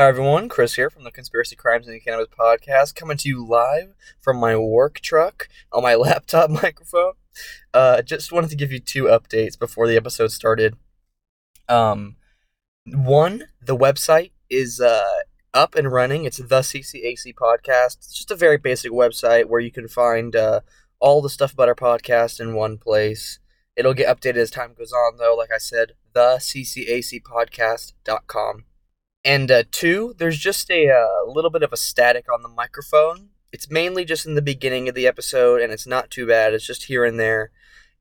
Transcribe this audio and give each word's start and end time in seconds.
Hi 0.00 0.08
everyone, 0.08 0.48
Chris 0.48 0.76
here 0.76 0.88
from 0.88 1.04
the 1.04 1.10
Conspiracy 1.10 1.54
Crimes 1.54 1.86
and 1.86 2.02
Cannabis 2.02 2.28
podcast, 2.28 2.94
coming 2.94 3.18
to 3.18 3.28
you 3.28 3.46
live 3.46 3.94
from 4.18 4.38
my 4.38 4.56
work 4.56 5.00
truck 5.00 5.46
on 5.70 5.82
my 5.82 5.94
laptop 5.94 6.48
microphone. 6.48 7.12
Uh, 7.74 8.00
just 8.00 8.32
wanted 8.32 8.48
to 8.48 8.56
give 8.56 8.72
you 8.72 8.78
two 8.78 9.04
updates 9.04 9.58
before 9.58 9.86
the 9.86 9.98
episode 9.98 10.32
started. 10.32 10.74
Um, 11.68 12.16
one, 12.86 13.48
the 13.60 13.76
website 13.76 14.30
is 14.48 14.80
uh, 14.80 15.18
up 15.52 15.74
and 15.74 15.92
running. 15.92 16.24
It's 16.24 16.38
the 16.38 16.46
CCAC 16.46 17.34
podcast. 17.34 17.98
It's 17.98 18.14
just 18.14 18.30
a 18.30 18.36
very 18.36 18.56
basic 18.56 18.92
website 18.92 19.50
where 19.50 19.60
you 19.60 19.70
can 19.70 19.86
find 19.86 20.34
uh, 20.34 20.60
all 20.98 21.20
the 21.20 21.28
stuff 21.28 21.52
about 21.52 21.68
our 21.68 21.74
podcast 21.74 22.40
in 22.40 22.54
one 22.54 22.78
place. 22.78 23.38
It'll 23.76 23.92
get 23.92 24.08
updated 24.08 24.36
as 24.36 24.50
time 24.50 24.72
goes 24.72 24.94
on, 24.94 25.18
though. 25.18 25.34
Like 25.36 25.52
I 25.54 25.58
said, 25.58 25.92
the 26.14 26.38
ccacpodcast.com. 26.38 28.64
And 29.24 29.50
uh, 29.50 29.64
two, 29.70 30.14
there's 30.18 30.38
just 30.38 30.70
a 30.70 30.88
uh, 30.88 31.30
little 31.30 31.50
bit 31.50 31.62
of 31.62 31.72
a 31.72 31.76
static 31.76 32.26
on 32.32 32.42
the 32.42 32.48
microphone. 32.48 33.30
It's 33.52 33.70
mainly 33.70 34.04
just 34.04 34.26
in 34.26 34.34
the 34.34 34.42
beginning 34.42 34.88
of 34.88 34.94
the 34.94 35.06
episode, 35.06 35.60
and 35.60 35.72
it's 35.72 35.86
not 35.86 36.10
too 36.10 36.26
bad. 36.26 36.54
It's 36.54 36.66
just 36.66 36.84
here 36.84 37.04
and 37.04 37.18
there. 37.18 37.50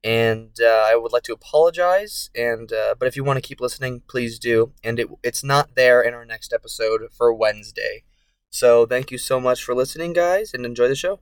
And 0.02 0.52
uh, 0.62 0.86
I 0.88 0.96
would 0.96 1.12
like 1.12 1.24
to 1.24 1.34
apologize. 1.34 2.30
And 2.34 2.72
uh, 2.72 2.96
but 2.98 3.08
if 3.08 3.18
you 3.18 3.24
want 3.24 3.38
to 3.38 3.48
keep 3.48 3.60
listening, 3.60 4.02
please 4.08 4.40
do. 4.40 4.72
And 4.84 5.00
it, 5.00 5.08
it's 5.24 5.44
not 5.44 5.76
there 5.76 6.02
in 6.02 6.14
our 6.14 6.26
next 6.26 6.54
episode 6.54 7.02
for 7.12 7.34
Wednesday. 7.34 8.04
So 8.50 8.86
thank 8.86 9.12
you 9.12 9.18
so 9.18 9.40
much 9.40 9.64
for 9.64 9.76
listening, 9.76 10.14
guys, 10.14 10.54
and 10.54 10.66
enjoy 10.66 10.88
the 10.88 10.96
show. 10.96 11.20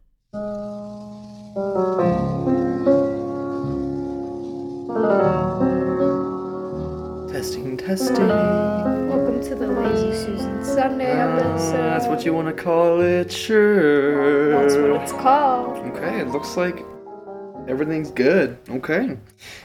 Testing, 7.32 7.78
testing. 7.78 9.27
Welcome 9.38 9.60
to 9.60 9.66
the 9.68 9.72
Lazy 9.72 10.26
Susan 10.26 10.66
Sunday 10.66 11.12
episode. 11.12 11.76
Ah, 11.76 11.90
that's 11.92 12.08
what 12.08 12.26
you 12.26 12.34
want 12.34 12.48
to 12.48 12.64
call 12.64 13.02
it, 13.02 13.32
sure. 13.32 14.50
That's 14.50 14.74
what 14.74 15.00
it's 15.00 15.12
called. 15.12 15.78
Okay, 15.90 16.22
it 16.22 16.30
looks 16.30 16.58
like 16.58 16.84
everything's 17.68 18.10
good. 18.10 18.58
Okay. 18.68 19.16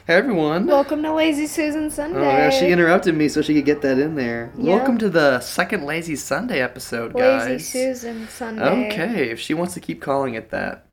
Hey 0.05 0.13
everyone. 0.13 0.67
Welcome 0.67 1.01
to 1.01 1.11
Lazy 1.11 1.47
Susan 1.47 1.89
Sunday. 1.89 2.19
Oh 2.19 2.21
yeah, 2.21 2.51
she 2.51 2.67
interrupted 2.67 3.15
me 3.15 3.27
so 3.27 3.41
she 3.41 3.55
could 3.55 3.65
get 3.65 3.81
that 3.81 3.97
in 3.97 4.13
there. 4.13 4.53
Yeah. 4.55 4.75
Welcome 4.75 4.99
to 4.99 5.09
the 5.09 5.39
second 5.39 5.85
Lazy 5.85 6.17
Sunday 6.17 6.61
episode, 6.61 7.15
guys. 7.15 7.49
Lazy 7.49 7.63
Susan 7.63 8.27
Sunday. 8.27 8.91
Okay, 8.91 9.31
if 9.31 9.39
she 9.39 9.55
wants 9.55 9.73
to 9.73 9.79
keep 9.79 10.01
calling 10.01 10.35
it 10.35 10.51
that. 10.51 10.85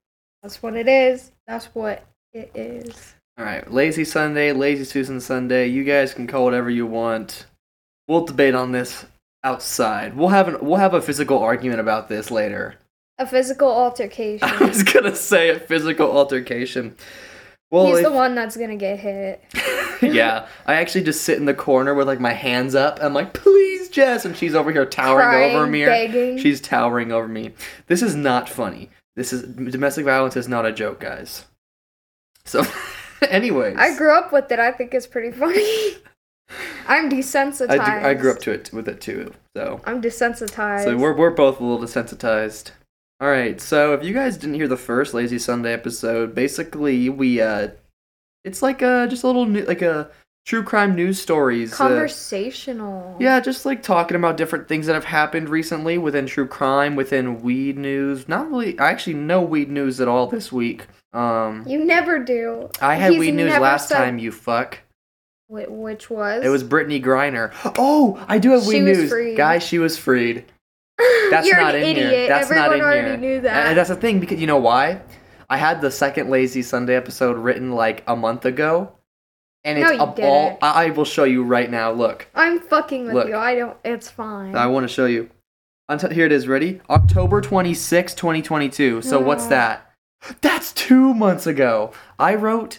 That's 0.43 0.63
what 0.63 0.75
it 0.75 0.89
is. 0.89 1.33
That's 1.47 1.67
what 1.75 2.03
it 2.33 2.51
is. 2.55 3.15
All 3.37 3.45
right, 3.45 3.71
Lazy 3.71 4.07
Sunday, 4.07 4.53
Lazy 4.53 4.85
Susan 4.85 5.21
Sunday. 5.21 5.67
You 5.67 5.85
guys 5.85 6.15
can 6.15 6.27
call 6.27 6.45
whatever 6.45 6.71
you 6.71 6.87
want. 6.87 7.45
We'll 8.11 8.25
debate 8.25 8.57
on 8.57 8.73
this 8.73 9.07
outside. 9.45 10.17
We'll 10.17 10.31
have 10.31 10.49
an 10.49 10.57
we'll 10.61 10.79
have 10.81 10.95
a 10.95 11.01
physical 11.01 11.39
argument 11.39 11.79
about 11.79 12.09
this 12.09 12.29
later. 12.33 12.75
A 13.19 13.25
physical 13.27 13.69
altercation. 13.85 14.49
I 14.49 14.65
was 14.65 14.83
gonna 14.83 15.15
say 15.15 15.51
a 15.51 15.61
physical 15.61 16.11
altercation. 16.11 16.97
Well, 17.71 17.87
He's 17.87 17.99
if- 17.99 18.03
the 18.07 18.11
one 18.11 18.35
that's 18.35 18.57
gonna 18.57 18.75
get 18.75 18.99
hit. 18.99 19.45
yeah, 20.03 20.49
I 20.67 20.75
actually 20.75 21.05
just 21.05 21.23
sit 21.23 21.39
in 21.39 21.45
the 21.45 21.55
corner 21.55 21.95
with 21.95 22.09
like 22.09 22.19
my 22.19 22.33
hands 22.33 22.75
up. 22.75 22.99
I'm 23.01 23.15
like, 23.15 23.33
please, 23.33 23.89
Jess, 23.91 24.25
and 24.25 24.37
she's 24.37 24.57
over 24.57 24.73
here 24.73 24.85
towering 24.85 25.29
Crying, 25.29 25.55
over 25.55 25.69
me. 25.69 25.85
begging. 25.85 26.39
She's 26.39 26.61
towering 26.61 27.13
over 27.13 27.29
me. 27.29 27.53
This 27.87 28.03
is 28.03 28.17
not 28.17 28.49
funny. 28.49 28.91
This 29.15 29.33
is 29.33 29.45
domestic 29.45 30.05
violence 30.05 30.37
is 30.37 30.49
not 30.49 30.67
a 30.67 30.73
joke, 30.73 30.99
guys. 30.99 31.45
So, 32.45 32.65
anyways, 33.23 33.77
I 33.79 33.97
grew 33.97 34.13
up 34.13 34.33
with 34.33 34.51
it. 34.51 34.59
I 34.59 34.73
think 34.73 34.95
it's 34.95 35.07
pretty 35.07 35.31
funny. 35.31 35.95
I'm 36.89 37.11
desensitized. 37.11 37.79
I, 37.81 38.01
do- 38.01 38.07
I 38.09 38.15
grew 38.15 38.31
up 38.33 38.41
to 38.41 38.51
it 38.53 38.71
with 38.73 38.89
it 38.89 39.01
too. 39.01 39.33
So, 39.57 39.81
I'm 39.85 40.01
desensitized. 40.03 40.85
so 40.85 40.97
we're 40.97 41.15
we're 41.17 41.31
both 41.31 41.61
a 41.61 41.65
little 41.65 41.85
desensitized. 41.87 42.71
All 43.21 43.29
right. 43.29 43.61
So, 43.61 43.93
if 43.95 44.03
you 44.05 44.15
guys 44.15 44.37
didn't 44.37 44.55
hear 44.55 44.69
the 44.69 44.77
first 44.77 45.13
Lazy 45.15 45.39
Sunday 45.39 45.73
episode, 45.73 46.35
basically 46.35 47.09
we 47.09 47.41
uh, 47.41 47.69
it's 48.45 48.63
like 48.63 48.81
a 48.83 49.07
just 49.09 49.23
a 49.25 49.27
little 49.27 49.47
new, 49.47 49.63
like 49.65 49.83
a 49.83 50.11
true 50.47 50.63
crime 50.63 50.95
news 50.95 51.21
stories. 51.21 51.73
uh, 51.75 51.77
conversational. 51.77 53.17
Yeah, 53.21 53.41
just 53.41 53.67
like 53.67 53.83
talking 53.83 54.17
about 54.17 54.37
different 54.37 54.69
things 54.69 54.87
that 54.87 54.95
have 54.95 55.05
happened 55.05 55.49
recently 55.49 55.99
within 55.99 56.27
true 56.27 56.47
crime, 56.47 56.97
within 56.97 57.43
weed 57.43 57.77
news. 57.77 58.29
Not 58.29 58.51
really, 58.51 58.79
I 58.79 58.91
actually 58.91 59.15
no 59.15 59.43
weed 59.43 59.71
news 59.71 60.01
at 60.01 60.09
all 60.09 60.27
this 60.27 60.51
week. 60.53 60.87
Um, 61.13 61.65
You 61.67 61.85
never 61.85 62.19
do. 62.21 62.71
I 62.81 62.95
had 62.95 63.13
He's 63.13 63.21
weed 63.21 63.35
news 63.35 63.59
last 63.59 63.89
said- 63.89 63.97
time. 63.99 64.19
You 64.19 64.33
fuck. 64.33 64.79
Wh- 65.51 65.69
Which 65.69 66.09
was? 66.09 66.45
It 66.45 66.49
was 66.49 66.63
Brittney 66.63 67.03
Griner. 67.03 67.53
Oh, 67.77 68.25
I 68.29 68.39
do 68.39 68.51
have 68.51 68.63
She 68.63 68.83
was 68.83 68.99
news, 68.99 69.11
freed. 69.11 69.37
guys. 69.37 69.63
She 69.65 69.79
was 69.79 69.99
freed. 69.99 70.45
That's 71.31 71.47
You're 71.47 71.57
not 71.61 71.75
an 71.75 71.83
in 71.83 71.97
here. 71.97 72.29
That's 72.29 72.45
Everyone 72.51 72.69
not 72.69 72.77
in 72.77 72.83
already 72.83 73.09
here. 73.09 73.17
knew 73.17 73.41
that. 73.43 73.67
And 73.69 73.79
that's 73.79 73.89
the 73.89 73.97
thing 73.97 74.21
because 74.21 74.41
you 74.41 74.47
know 74.47 74.59
why? 74.59 75.01
I 75.49 75.57
had 75.57 75.81
the 75.81 75.91
second 75.91 76.31
Lazy 76.31 76.63
Sunday 76.63 76.95
episode 76.95 77.37
written 77.39 77.73
like 77.73 78.05
a 78.07 78.15
month 78.15 78.45
ago, 78.45 78.93
and 79.65 79.81
No, 79.81 79.87
it's 79.87 79.97
you 79.97 80.03
up 80.03 80.09
all. 80.21 80.49
didn't. 80.51 80.59
I 80.63 80.87
I 80.87 80.91
will 80.91 81.05
show 81.05 81.25
you 81.25 81.43
right 81.43 81.71
now. 81.71 81.91
Look. 81.91 82.29
I'm 82.35 82.61
fucking 82.61 83.07
with 83.07 83.15
Look. 83.15 83.29
you. 83.29 83.37
I 83.37 83.55
don't. 83.57 83.77
It's 83.85 84.09
fine. 84.11 84.55
I 84.55 84.67
want 84.67 84.85
to 84.85 84.93
show 84.93 85.07
you. 85.07 85.31
Unt- 85.89 86.13
Here 86.13 86.27
it 86.27 86.33
is. 86.33 86.47
Ready? 86.47 86.81
October 86.89 87.41
26, 87.41 88.15
2022. 88.15 89.03
So 89.03 89.19
what's 89.19 89.43
uh-huh. 89.45 89.51
that? 89.51 89.93
That's 90.43 90.73
two 90.73 91.15
months 91.15 91.47
ago. 91.47 91.93
I 92.19 92.35
wrote. 92.37 92.79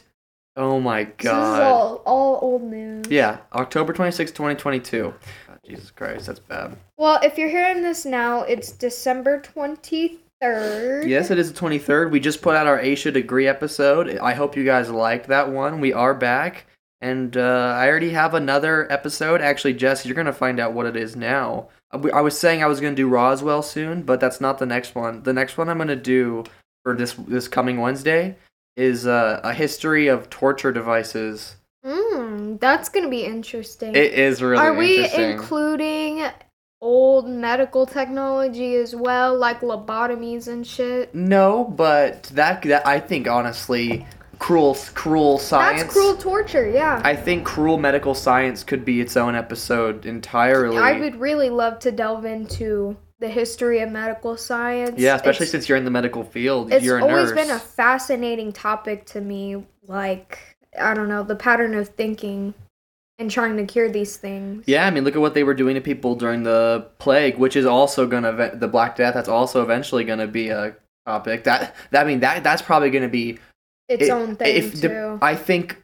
Oh 0.57 0.79
my 0.79 1.03
god. 1.03 1.13
This 1.17 1.59
is 1.59 1.59
all, 1.59 2.01
all 2.05 2.39
old 2.41 2.63
news. 2.63 3.05
Yeah, 3.09 3.37
October 3.53 3.93
26, 3.93 4.31
2022. 4.31 5.13
God, 5.47 5.59
Jesus 5.65 5.91
Christ, 5.91 6.25
that's 6.25 6.39
bad. 6.39 6.75
Well, 6.97 7.19
if 7.23 7.37
you're 7.37 7.49
hearing 7.49 7.81
this 7.81 8.05
now, 8.05 8.41
it's 8.41 8.71
December 8.71 9.41
23rd. 9.41 11.07
Yes, 11.07 11.31
it 11.31 11.39
is 11.39 11.53
the 11.53 11.59
23rd. 11.59 12.11
We 12.11 12.19
just 12.19 12.41
put 12.41 12.57
out 12.57 12.67
our 12.67 12.79
Asha 12.79 13.13
Degree 13.13 13.47
episode. 13.47 14.17
I 14.17 14.33
hope 14.33 14.57
you 14.57 14.65
guys 14.65 14.89
liked 14.89 15.27
that 15.27 15.49
one. 15.49 15.79
We 15.79 15.93
are 15.93 16.13
back. 16.13 16.65
And 16.99 17.35
uh, 17.37 17.73
I 17.77 17.87
already 17.87 18.11
have 18.11 18.33
another 18.33 18.91
episode. 18.91 19.41
Actually, 19.41 19.73
Jess, 19.73 20.05
you're 20.05 20.15
going 20.15 20.27
to 20.27 20.33
find 20.33 20.59
out 20.59 20.73
what 20.73 20.85
it 20.85 20.95
is 20.95 21.15
now. 21.15 21.69
Uh, 21.91 22.09
I 22.13 22.21
was 22.21 22.37
saying 22.37 22.61
I 22.61 22.67
was 22.67 22.81
going 22.81 22.93
to 22.93 23.01
do 23.01 23.07
Roswell 23.07 23.63
soon, 23.63 24.03
but 24.03 24.19
that's 24.19 24.41
not 24.41 24.59
the 24.59 24.65
next 24.65 24.95
one. 24.95 25.23
The 25.23 25.33
next 25.33 25.57
one 25.57 25.69
I'm 25.69 25.77
going 25.77 25.87
to 25.87 25.95
do 25.95 26.43
for 26.83 26.95
this 26.95 27.13
this 27.13 27.47
coming 27.47 27.79
Wednesday 27.79 28.35
is 28.75 29.05
uh, 29.07 29.41
a 29.43 29.53
history 29.53 30.07
of 30.07 30.29
torture 30.29 30.71
devices. 30.71 31.55
Mm, 31.85 32.59
that's 32.59 32.89
gonna 32.89 33.09
be 33.09 33.25
interesting. 33.25 33.95
It 33.95 34.13
is 34.13 34.41
really 34.41 34.65
interesting. 34.65 35.23
Are 35.23 35.27
we 35.27 35.31
including 35.33 36.25
old 36.79 37.29
medical 37.29 37.85
technology 37.85 38.75
as 38.75 38.95
well, 38.95 39.37
like 39.37 39.61
lobotomies 39.61 40.47
and 40.47 40.65
shit? 40.65 41.13
no, 41.13 41.65
but 41.65 42.23
that 42.23 42.61
that 42.63 42.85
I 42.85 42.99
think 42.99 43.27
honestly, 43.27 44.05
cruel 44.41 44.75
cruel 44.93 45.37
science. 45.37 45.83
That's 45.83 45.93
cruel 45.93 46.17
torture. 46.17 46.69
Yeah. 46.69 46.99
I 47.03 47.15
think 47.15 47.45
cruel 47.45 47.77
medical 47.77 48.15
science 48.15 48.63
could 48.63 48.83
be 48.83 48.99
its 48.99 49.15
own 49.15 49.35
episode 49.35 50.05
entirely. 50.05 50.77
I 50.77 50.99
would 50.99 51.15
really 51.17 51.49
love 51.49 51.79
to 51.79 51.91
delve 51.91 52.25
into 52.25 52.97
the 53.21 53.29
history 53.29 53.79
of 53.79 53.89
medical 53.91 54.35
science. 54.35 54.99
yeah, 54.99 55.15
especially 55.15 55.45
It's- 55.45 55.51
since 55.51 55.69
you're 55.69 55.77
in 55.77 55.85
the 55.85 55.91
medical 55.91 56.23
field. 56.25 56.73
it's 56.73 56.83
you're 56.83 56.97
a 56.97 57.01
always 57.03 57.29
nurse. 57.29 57.33
been 57.47 57.51
a 57.51 57.59
fascinating 57.59 58.51
topic 58.51 59.05
to 59.05 59.21
me 59.21 59.63
like 59.87 60.39
i 60.79 60.93
don't 60.93 61.07
know 61.07 61.23
the 61.23 61.35
pattern 61.35 61.73
of 61.75 61.87
thinking 61.89 62.53
and 63.19 63.29
trying 63.31 63.55
to 63.57 63.65
cure 63.65 63.89
these 63.89 64.17
things 64.17 64.63
yeah, 64.67 64.85
I 64.87 64.89
mean, 64.91 65.03
look 65.03 65.15
at 65.15 65.21
what 65.21 65.33
they 65.35 65.43
were 65.43 65.53
doing 65.53 65.75
to 65.75 65.81
people 65.81 66.15
during 66.15 66.41
the 66.43 66.87
plague, 66.97 67.37
which 67.37 67.55
is 67.55 67.65
also 67.67 68.07
gonna 68.07 68.55
the 68.55 68.67
Black 68.67 68.95
Death. 68.95 69.13
That's 69.13 69.29
also 69.29 69.61
eventually 69.61 70.03
gonna 70.03 70.25
be 70.25 70.49
a 70.49 70.75
topic. 71.05 71.43
That, 71.43 71.75
that 71.91 72.03
I 72.03 72.07
mean, 72.07 72.21
that 72.21 72.43
that's 72.43 72.63
probably 72.63 72.89
gonna 72.89 73.09
be 73.09 73.37
its 73.87 74.03
it- 74.05 74.09
own 74.09 74.35
thing 74.37 74.55
if 74.55 74.81
too 74.81 75.19
I 75.21 75.35
think 75.35 75.79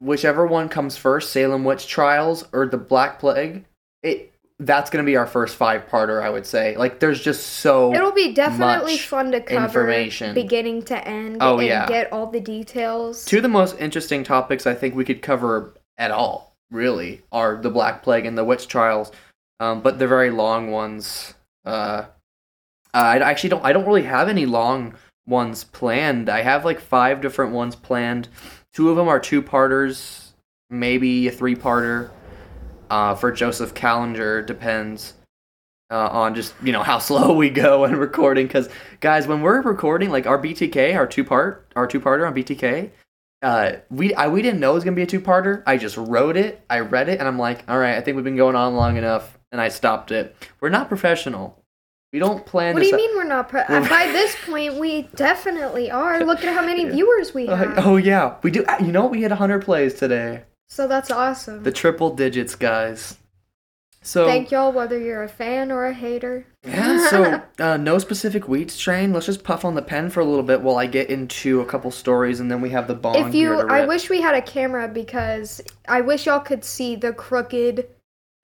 whichever 0.00 0.44
one 0.46 0.68
comes 0.68 0.96
first, 0.96 1.30
Salem 1.32 1.62
witch 1.62 1.86
trials 1.86 2.44
or 2.52 2.66
the 2.66 2.78
Black 2.78 3.20
Plague, 3.20 3.66
it 4.02 4.29
that's 4.60 4.90
gonna 4.90 5.04
be 5.04 5.16
our 5.16 5.26
first 5.26 5.56
five 5.56 5.88
parter. 5.88 6.22
I 6.22 6.30
would 6.30 6.46
say. 6.46 6.76
Like, 6.76 7.00
there's 7.00 7.20
just 7.20 7.44
so 7.46 7.92
it'll 7.94 8.12
be 8.12 8.32
definitely 8.32 8.98
fun 8.98 9.32
to 9.32 9.40
cover 9.40 9.64
information. 9.64 10.34
beginning 10.34 10.82
to 10.82 11.08
end 11.08 11.38
Oh, 11.40 11.58
and 11.58 11.66
yeah. 11.66 11.86
get 11.86 12.12
all 12.12 12.26
the 12.26 12.40
details 12.40 13.24
Two 13.24 13.38
of 13.38 13.42
the 13.42 13.48
most 13.48 13.76
interesting 13.78 14.22
topics 14.22 14.66
I 14.66 14.74
think 14.74 14.94
we 14.94 15.04
could 15.04 15.22
cover 15.22 15.74
at 15.98 16.10
all, 16.10 16.54
really, 16.70 17.22
are 17.32 17.56
the 17.56 17.70
Black 17.70 18.02
Plague 18.02 18.26
and 18.26 18.36
the 18.38 18.44
witch 18.44 18.68
trials. 18.68 19.10
Um, 19.58 19.80
but 19.82 19.98
they're 19.98 20.08
very 20.08 20.30
long 20.30 20.70
ones. 20.70 21.34
Uh, 21.64 22.04
I 22.94 23.18
actually 23.18 23.50
don't. 23.50 23.64
I 23.64 23.72
don't 23.72 23.86
really 23.86 24.02
have 24.02 24.28
any 24.28 24.46
long 24.46 24.94
ones 25.26 25.64
planned. 25.64 26.28
I 26.28 26.42
have 26.42 26.64
like 26.64 26.80
five 26.80 27.20
different 27.20 27.52
ones 27.52 27.76
planned. 27.76 28.28
Two 28.72 28.88
of 28.90 28.96
them 28.96 29.08
are 29.08 29.20
two 29.20 29.42
parters, 29.42 30.32
maybe 30.70 31.28
a 31.28 31.30
three 31.30 31.54
parter. 31.54 32.10
Uh, 32.90 33.14
for 33.14 33.30
Joseph 33.30 33.72
Kallinger 33.72 34.44
depends 34.44 35.14
uh, 35.90 36.08
on 36.08 36.34
just 36.34 36.54
you 36.62 36.72
know 36.72 36.82
how 36.82 36.98
slow 37.08 37.34
we 37.34 37.48
go 37.50 37.82
when 37.82 37.96
recording. 37.96 38.46
Because 38.46 38.68
guys, 39.00 39.26
when 39.26 39.42
we're 39.42 39.60
recording, 39.62 40.10
like 40.10 40.26
our 40.26 40.38
BTK, 40.42 40.96
our 40.96 41.06
two 41.06 41.24
part, 41.24 41.70
our 41.76 41.86
two 41.86 42.00
parter 42.00 42.26
on 42.26 42.34
BTK, 42.34 42.90
uh, 43.42 43.72
we 43.90 44.12
I, 44.14 44.28
we 44.28 44.42
didn't 44.42 44.60
know 44.60 44.72
it 44.72 44.74
was 44.74 44.84
gonna 44.84 44.96
be 44.96 45.02
a 45.02 45.06
two 45.06 45.20
parter. 45.20 45.62
I 45.66 45.76
just 45.76 45.96
wrote 45.96 46.36
it, 46.36 46.60
I 46.68 46.80
read 46.80 47.08
it, 47.08 47.18
and 47.20 47.28
I'm 47.28 47.38
like, 47.38 47.64
all 47.68 47.78
right, 47.78 47.96
I 47.96 48.00
think 48.00 48.16
we've 48.16 48.24
been 48.24 48.36
going 48.36 48.56
on 48.56 48.74
long 48.74 48.96
enough. 48.96 49.38
and 49.52 49.60
I 49.60 49.68
stopped 49.68 50.10
it. 50.10 50.36
We're 50.60 50.68
not 50.68 50.88
professional. 50.88 51.56
We 52.12 52.18
don't 52.18 52.44
plan. 52.44 52.74
To 52.74 52.80
What 52.80 52.82
do 52.82 52.88
you 52.88 52.96
mean 52.96 53.16
we're 53.16 53.22
not? 53.24 53.48
Pre- 53.48 53.62
We're- 53.68 53.88
By 53.88 54.06
this 54.06 54.34
point, 54.44 54.74
we 54.80 55.02
definitely 55.14 55.92
are. 55.92 56.24
Look 56.24 56.42
at 56.42 56.52
how 56.52 56.64
many 56.66 56.84
viewers 56.96 57.32
we 57.32 57.46
Uh, 57.46 57.54
have. 57.54 57.86
oh 57.86 57.96
yeah, 57.98 58.34
we 58.42 58.50
do. 58.50 58.64
You 58.80 58.90
know, 58.90 59.06
we 59.06 59.20
hit 59.20 59.30
100 59.30 59.64
plays 59.64 59.94
today. 59.94 60.42
So 60.70 60.86
that's 60.86 61.10
awesome. 61.10 61.64
The 61.64 61.72
triple 61.72 62.14
digits, 62.14 62.54
guys. 62.54 63.18
So 64.02 64.24
Thank 64.24 64.50
y'all, 64.50 64.72
whether 64.72 64.98
you're 64.98 65.24
a 65.24 65.28
fan 65.28 65.70
or 65.70 65.84
a 65.84 65.92
hater. 65.92 66.46
yeah, 66.64 67.08
so 67.10 67.42
uh, 67.58 67.76
no 67.76 67.98
specific 67.98 68.48
wheat 68.48 68.70
strain. 68.70 69.12
Let's 69.12 69.26
just 69.26 69.44
puff 69.44 69.64
on 69.64 69.74
the 69.74 69.82
pen 69.82 70.08
for 70.08 70.20
a 70.20 70.24
little 70.24 70.44
bit 70.44 70.62
while 70.62 70.78
I 70.78 70.86
get 70.86 71.10
into 71.10 71.60
a 71.60 71.66
couple 71.66 71.90
stories, 71.90 72.40
and 72.40 72.50
then 72.50 72.62
we 72.62 72.70
have 72.70 72.86
the 72.86 72.94
bong. 72.94 73.16
if 73.16 73.34
you, 73.34 73.52
I 73.52 73.84
wish 73.84 74.08
we 74.08 74.22
had 74.22 74.34
a 74.34 74.40
camera 74.40 74.88
because 74.88 75.60
I 75.86 76.00
wish 76.00 76.26
y'all 76.26 76.40
could 76.40 76.64
see 76.64 76.96
the 76.96 77.12
crooked 77.12 77.88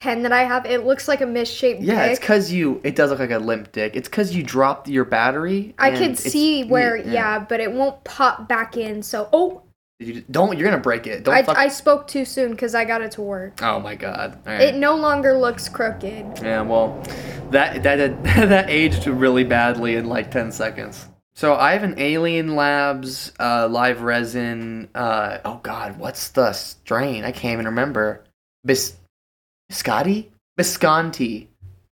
pen 0.01 0.23
that 0.25 0.33
I 0.33 0.43
have. 0.43 0.67
It 0.67 0.85
looks 0.85 1.09
like 1.09 1.23
a 1.23 1.27
misshaped 1.27 1.81
Yeah, 1.81 2.05
it's 2.05 2.21
because 2.21 2.53
you. 2.53 2.81
It 2.85 2.97
does 2.97 3.11
look 3.11 3.21
like 3.21 3.31
a 3.31 3.39
limp 3.39 3.73
dick. 3.73 3.97
It's 3.97 4.09
because 4.09 4.35
you 4.35 4.43
dropped 4.43 4.89
your 4.89 5.07
battery. 5.07 5.75
I 5.79 5.93
could 5.93 6.19
see 6.19 6.65
where, 6.65 6.97
yeah. 6.97 7.39
but 7.39 7.61
it 7.61 7.73
won't 7.73 8.05
pop 8.05 8.47
back 8.47 8.77
in. 8.77 9.03
So, 9.03 9.29
oh, 9.33 9.63
You 9.99 10.23
don't. 10.31 10.59
You're 10.59 10.69
gonna 10.69 10.83
break 10.83 11.07
it. 11.07 11.25
Don't. 11.25 11.35
I, 11.35 11.43
fuck- 11.43 11.57
I 11.57 11.69
spoke 11.69 12.07
too 12.07 12.25
soon 12.27 12.51
because 12.51 12.75
I 12.75 12.85
got 12.85 13.01
it 13.01 13.13
to 13.13 13.23
work. 13.23 13.63
oh 13.63 13.81
my 13.81 13.95
god. 13.95 14.39
Right. 14.45 14.61
It 14.61 14.75
no 14.75 14.95
longer 14.95 15.33
looks 15.39 15.69
crooked. 15.71 16.41
Yeah, 16.43 16.61
well, 16.63 17.03
that 17.51 17.83
that 17.83 18.23
that 18.25 18.69
aged 18.69 19.07
really 19.07 19.45
badly 19.45 19.97
in 19.97 20.07
like 20.07 20.31
ten 20.31 20.53
seconds. 20.53 21.09
So 21.35 21.55
I 21.55 21.73
have 21.73 21.83
an 21.83 21.99
Alien 21.99 22.57
Labs 22.57 23.33
uh, 23.41 23.69
live 23.69 24.03
resin. 24.03 24.89
Uh, 24.95 25.39
oh 25.45 25.61
God, 25.63 25.99
what's 25.99 26.29
the 26.29 26.53
strain? 26.53 27.25
I 27.25 27.33
can't 27.33 27.55
even 27.55 27.67
remember. 27.67 28.25
Bis, 28.65 28.97
biscotti, 29.71 30.27
bisconti, 30.59 31.47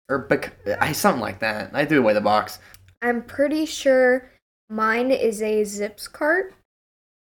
or 0.09 0.19
bic- 0.19 0.57
I 0.79 0.91
something 0.93 1.21
like 1.21 1.39
that. 1.39 1.71
I 1.73 1.85
threw 1.85 1.99
away 1.99 2.13
the 2.13 2.21
box. 2.21 2.59
I'm 3.01 3.23
pretty 3.23 3.65
sure 3.65 4.29
mine 4.69 5.11
is 5.11 5.41
a 5.41 5.63
Zips 5.63 6.07
cart. 6.07 6.53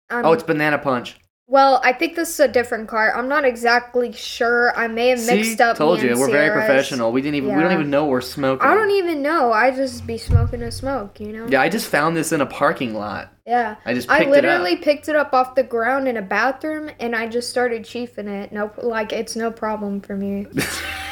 Um, 0.09 0.25
Oh, 0.25 0.33
it's 0.33 0.43
Banana 0.43 0.77
Punch. 0.77 1.17
well, 1.47 1.81
I 1.83 1.93
think 1.93 2.15
this 2.15 2.29
is 2.29 2.39
a 2.39 2.47
different 2.47 2.87
cart. 2.87 3.13
I'm 3.15 3.27
not 3.27 3.43
exactly 3.45 4.11
sure. 4.11 4.77
I 4.77 4.87
may 4.87 5.09
have 5.09 5.25
mixed 5.25 5.59
up. 5.61 5.67
See, 5.67 5.71
up. 5.71 5.77
told 5.77 6.01
you 6.01 6.17
we're 6.17 6.29
very 6.29 6.51
professional. 6.51 7.11
We 7.11 7.21
didn't 7.21 7.35
even 7.35 7.55
we 7.55 7.61
don't 7.61 7.71
even 7.71 7.89
know 7.89 8.05
we're 8.05 8.21
smoking. 8.21 8.67
I 8.67 8.75
don't 8.75 8.91
even 8.91 9.21
know. 9.21 9.51
I 9.51 9.71
just 9.71 10.05
be 10.05 10.17
smoking 10.17 10.61
a 10.61 10.71
smoke, 10.71 11.19
you 11.19 11.33
know? 11.33 11.47
Yeah, 11.47 11.61
I 11.61 11.69
just 11.69 11.87
found 11.87 12.15
this 12.15 12.31
in 12.31 12.41
a 12.41 12.45
parking 12.45 12.93
lot. 12.93 13.33
Yeah. 13.47 13.77
I 13.83 13.95
just 13.95 14.09
I 14.11 14.25
literally 14.25 14.73
it 14.73 14.83
picked 14.83 15.09
it 15.09 15.15
up 15.15 15.33
off 15.33 15.55
the 15.55 15.63
ground 15.63 16.07
in 16.07 16.17
a 16.17 16.21
bathroom 16.21 16.91
and 16.99 17.15
I 17.15 17.27
just 17.27 17.49
started 17.49 17.83
chiefing 17.83 18.27
it. 18.27 18.51
No, 18.51 18.71
like 18.77 19.11
it's 19.11 19.35
no 19.35 19.49
problem 19.49 20.01
for 20.01 20.15
me. 20.15 20.45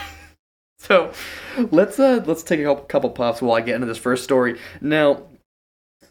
so 0.77 1.11
let's 1.71 1.99
uh 1.99 2.23
let's 2.27 2.43
take 2.43 2.59
a 2.59 2.63
couple, 2.63 2.83
couple 2.85 3.09
puffs 3.09 3.41
while 3.41 3.57
I 3.57 3.61
get 3.61 3.73
into 3.73 3.87
this 3.87 3.97
first 3.97 4.23
story. 4.23 4.59
Now, 4.81 5.23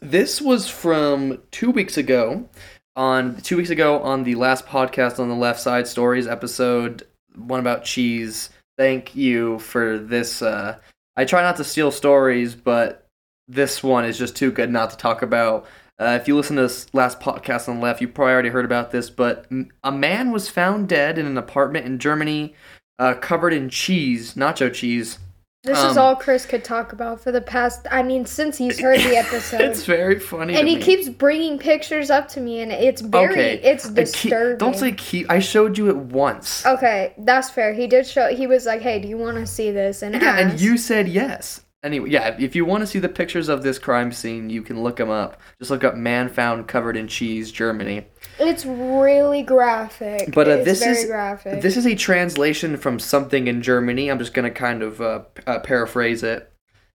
this 0.01 0.41
was 0.41 0.69
from 0.69 1.41
two 1.51 1.71
weeks 1.71 1.97
ago. 1.97 2.49
On 2.97 3.35
two 3.35 3.57
weeks 3.57 3.69
ago 3.69 4.01
on 4.01 4.23
the 4.23 4.33
last 4.33 4.65
podcast 4.65 5.19
on 5.19 5.29
the 5.29 5.35
left 5.35 5.59
side 5.59 5.87
stories 5.87 6.25
episode, 6.25 7.05
one 7.35 7.59
about 7.59 7.85
cheese. 7.85 8.49
Thank 8.75 9.15
you 9.15 9.59
for 9.59 9.99
this. 9.99 10.41
Uh, 10.41 10.77
I 11.15 11.25
try 11.25 11.43
not 11.43 11.57
to 11.57 11.63
steal 11.63 11.91
stories, 11.91 12.55
but 12.55 13.05
this 13.47 13.83
one 13.83 14.03
is 14.03 14.17
just 14.17 14.35
too 14.35 14.51
good 14.51 14.71
not 14.71 14.89
to 14.89 14.97
talk 14.97 15.21
about. 15.21 15.67
Uh, 15.99 16.17
if 16.19 16.27
you 16.27 16.35
listen 16.35 16.55
to 16.55 16.63
this 16.63 16.91
last 16.91 17.19
podcast 17.19 17.69
on 17.69 17.75
the 17.75 17.83
left, 17.83 18.01
you 18.01 18.07
probably 18.07 18.33
already 18.33 18.49
heard 18.49 18.65
about 18.65 18.89
this, 18.89 19.11
but 19.11 19.45
a 19.83 19.91
man 19.91 20.31
was 20.31 20.49
found 20.49 20.89
dead 20.89 21.19
in 21.19 21.27
an 21.27 21.37
apartment 21.37 21.85
in 21.85 21.99
Germany, 21.99 22.55
uh, 22.97 23.13
covered 23.13 23.53
in 23.53 23.69
cheese, 23.69 24.33
nacho 24.33 24.73
cheese. 24.73 25.19
This 25.63 25.79
is 25.79 25.97
Um, 25.97 26.03
all 26.03 26.15
Chris 26.15 26.45
could 26.45 26.63
talk 26.63 26.93
about 26.93 27.19
for 27.19 27.31
the 27.31 27.41
past, 27.41 27.87
I 27.91 28.01
mean, 28.03 28.25
since 28.25 28.57
he's 28.57 28.79
heard 28.79 28.99
the 28.99 29.17
episode. 29.25 29.61
it's 29.61 29.83
very 29.85 30.19
funny. 30.19 30.55
and 30.55 30.67
he 30.67 30.75
me. 30.75 30.81
keeps 30.81 31.09
bringing 31.09 31.57
pictures 31.57 32.09
up 32.09 32.27
to 32.29 32.39
me 32.39 32.61
and 32.61 32.71
it's 32.71 33.01
very, 33.01 33.31
Okay, 33.33 33.59
it's 33.63 33.85
I 33.85 33.87
keep- 33.89 33.95
disturbing. 33.95 34.57
don't 34.59 34.75
say 34.77 34.91
keep. 34.93 35.29
I 35.29 35.39
showed 35.39 35.77
you 35.77 35.89
it 35.89 35.97
once. 35.97 36.65
Okay, 36.65 37.13
that's 37.17 37.49
fair. 37.49 37.73
He 37.73 37.87
did 37.87 38.05
show, 38.07 38.33
he 38.33 38.47
was 38.47 38.65
like, 38.65 38.81
hey, 38.81 38.99
do 38.99 39.07
you 39.07 39.17
want 39.17 39.37
to 39.37 39.47
see 39.47 39.71
this? 39.71 40.03
And 40.03 40.15
yeah, 40.15 40.37
and 40.39 40.59
you 40.59 40.77
said 40.77 41.07
yes. 41.09 41.61
Anyway, 41.83 42.09
yeah, 42.09 42.35
if 42.39 42.55
you 42.55 42.65
want 42.65 42.81
to 42.81 42.87
see 42.87 42.99
the 42.99 43.09
pictures 43.09 43.49
of 43.49 43.61
this 43.61 43.77
crime 43.77 44.11
scene, 44.11 44.49
you 44.49 44.61
can 44.61 44.81
look 44.83 44.97
them 44.97 45.09
up. 45.11 45.39
Just 45.59 45.69
look 45.69 45.83
up 45.83 45.95
"man 45.95 46.27
found 46.27 46.67
covered 46.67 46.97
in 46.97 47.07
cheese, 47.07 47.51
Germany." 47.51 48.07
It's 48.39 48.65
really 48.65 49.41
graphic. 49.43 50.33
But, 50.33 50.47
uh, 50.47 50.51
it's 50.51 50.65
this 50.65 50.79
very 50.79 50.97
is- 50.97 51.05
graphic. 51.05 51.61
This 51.61 51.77
is 51.77 51.85
a 51.85 51.95
translation 51.95 52.77
from 52.77 52.99
something 52.99 53.47
in 53.47 53.61
Germany. 53.61 54.09
I'm 54.09 54.19
just 54.19 54.33
going 54.33 54.51
to 54.51 54.51
kind 54.51 54.83
of 54.83 55.01
uh, 55.01 55.21
uh, 55.45 55.59
paraphrase 55.59 56.23
it. 56.23 56.51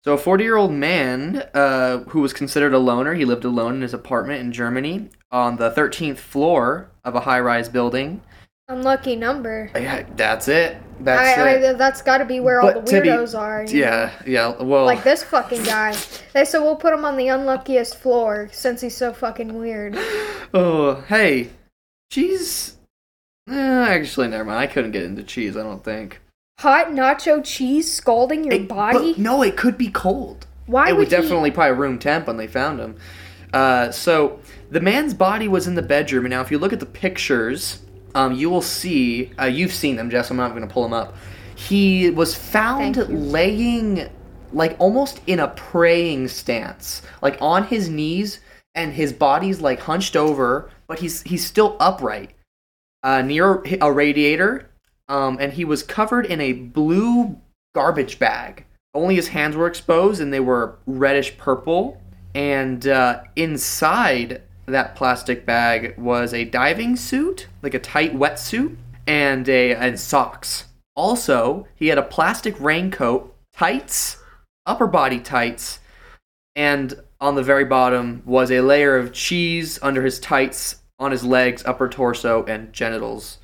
So, 0.04 0.14
a 0.14 0.18
40 0.18 0.44
year 0.44 0.56
old 0.56 0.72
man 0.72 1.44
uh, 1.54 2.00
who 2.10 2.22
was 2.22 2.32
considered 2.34 2.74
a 2.74 2.80
loner, 2.80 3.14
he 3.16 3.26
lived 3.26 3.44
alone 3.44 3.76
in 3.76 3.82
his 3.82 3.94
apartment 3.94 4.42
in 4.42 4.52
Germany 4.54 5.10
on 5.32 5.58
the 5.58 5.72
13th 5.72 6.18
floor 6.18 6.90
of 7.04 7.16
a 7.16 7.22
high 7.22 7.40
rise 7.40 7.68
building. 7.70 8.22
Unlucky 8.70 9.16
number. 9.16 9.70
Yeah, 9.76 10.06
that's 10.16 10.48
it. 10.48 10.78
That's 11.00 11.38
I. 11.40 11.70
I, 11.70 11.74
that's 11.74 12.02
got 12.02 12.18
to 12.20 12.26
be 12.26 12.40
where 12.40 12.62
all 12.62 12.74
the 12.74 12.82
to 12.82 13.02
be- 13.02 13.08
weirdos 13.08 13.38
are. 13.38 13.64
know? 13.66 13.72
yeah, 13.72 14.12
yeah. 14.26 14.62
Well, 14.62 14.86
Like 14.86 15.04
this 15.04 15.24
fucking 15.24 15.64
guy. 15.64 15.96
They 16.34 16.46
said 16.46 16.60
we'll 16.60 16.76
put 16.76 16.94
him 16.94 17.06
on 17.06 17.16
the 17.18 17.30
unluckiest 17.30 17.98
floor 17.98 18.50
since 18.52 18.82
he's 18.82 18.96
so 18.98 19.14
fucking 19.14 19.54
weird. 19.58 19.96
oh, 20.54 21.04
hey, 21.08 21.50
cheese. 22.12 22.76
Eh, 23.50 23.54
actually, 23.56 24.28
never 24.28 24.44
mind. 24.46 24.60
I 24.60 24.68
couldn't 24.68 24.92
get 24.92 25.04
into 25.04 25.24
cheese. 25.24 25.56
I 25.58 25.64
don't 25.64 25.84
think. 25.84 26.22
Hot 26.60 26.88
nacho 26.88 27.42
cheese 27.44 27.92
scalding 27.92 28.44
your 28.44 28.54
It- 28.56 28.68
body? 28.68 29.16
no, 29.18 29.42
it 29.42 29.56
could 29.56 29.78
be 29.78 29.90
cold. 29.90 30.46
Why 30.66 30.90
it 30.90 30.92
would 30.92 31.00
was 31.00 31.10
definitely 31.10 31.50
probably 31.52 31.78
room 31.78 31.98
temp 31.98 32.28
when 32.28 32.38
they 32.38 32.46
found 32.48 32.80
him. 32.80 32.96
Uh, 33.52 33.90
so 33.92 34.40
the 34.70 34.80
man's 34.82 35.16
body 35.16 35.48
was 35.48 35.66
in 35.66 35.74
the 35.74 35.82
bedroom, 35.82 36.26
and 36.26 36.32
now 36.32 36.42
if 36.42 36.52
you 36.52 36.60
look 36.60 36.72
at 36.74 36.80
the 36.80 36.86
pictures, 36.86 37.80
um, 38.16 38.34
you 38.34 38.50
will 38.50 38.62
see. 38.62 39.32
Uh, 39.40 39.46
you've 39.46 39.74
seen 39.74 39.96
them, 39.96 40.10
Jess. 40.10 40.30
I'm 40.30 40.38
not 40.38 40.52
going 40.52 40.68
to 40.68 40.74
pull 40.74 40.84
them 40.84 40.94
up. 40.94 41.16
He 41.56 42.10
was 42.10 42.36
found 42.36 42.98
laying, 43.32 44.10
like 44.54 44.76
almost 44.80 45.22
in 45.28 45.40
a 45.40 45.50
praying 45.50 46.30
stance, 46.30 47.02
like 47.22 47.38
on 47.42 47.66
his 47.66 47.90
knees, 47.90 48.40
and 48.76 48.94
his 48.94 49.12
body's 49.12 49.60
like 49.60 49.82
hunched 49.82 50.16
over, 50.16 50.70
but 50.88 51.00
he's 51.00 51.22
he's 51.24 51.46
still 51.46 51.76
upright, 51.80 52.32
uh, 53.04 53.22
near 53.22 53.64
a 53.82 53.92
radiator, 53.92 54.70
um, 55.10 55.38
and 55.40 55.54
he 55.54 55.66
was 55.66 55.84
covered 55.84 56.26
in 56.26 56.40
a 56.40 56.54
blue 56.54 57.40
garbage 57.76 58.20
bag. 58.20 58.66
Only 58.94 59.16
his 59.16 59.28
hands 59.28 59.56
were 59.56 59.68
exposed, 59.68 60.22
and 60.22 60.34
they 60.34 60.40
were 60.40 60.80
reddish 60.86 61.38
purple. 61.38 62.02
And 62.36 62.88
uh, 62.88 63.24
inside 63.36 64.44
that 64.72 64.96
plastic 64.96 65.46
bag 65.46 65.98
was 65.98 66.34
a 66.34 66.46
diving 66.46 66.96
suit, 66.96 67.48
like 67.62 67.74
a 67.74 67.80
tight 67.80 68.16
wetsuit, 68.16 68.76
and 69.08 69.48
a 69.50 69.74
and 69.74 70.00
socks. 70.00 70.66
Also, 70.96 71.68
he 71.76 71.88
had 71.88 71.98
a 71.98 72.04
plastic 72.04 72.60
raincoat, 72.60 73.36
tights, 73.54 74.22
upper 74.66 74.88
body 74.88 75.20
tights, 75.20 75.80
and 76.56 77.02
on 77.22 77.36
the 77.36 77.44
very 77.44 77.66
bottom 77.66 78.22
was 78.26 78.52
a 78.52 78.62
layer 78.62 78.98
of 78.98 79.14
cheese 79.14 79.80
under 79.82 80.04
his 80.04 80.20
tights, 80.20 80.82
on 81.00 81.12
his 81.12 81.24
legs, 81.24 81.64
upper 81.66 81.90
torso, 81.90 82.44
and 82.46 82.74
genitals. 82.74 83.38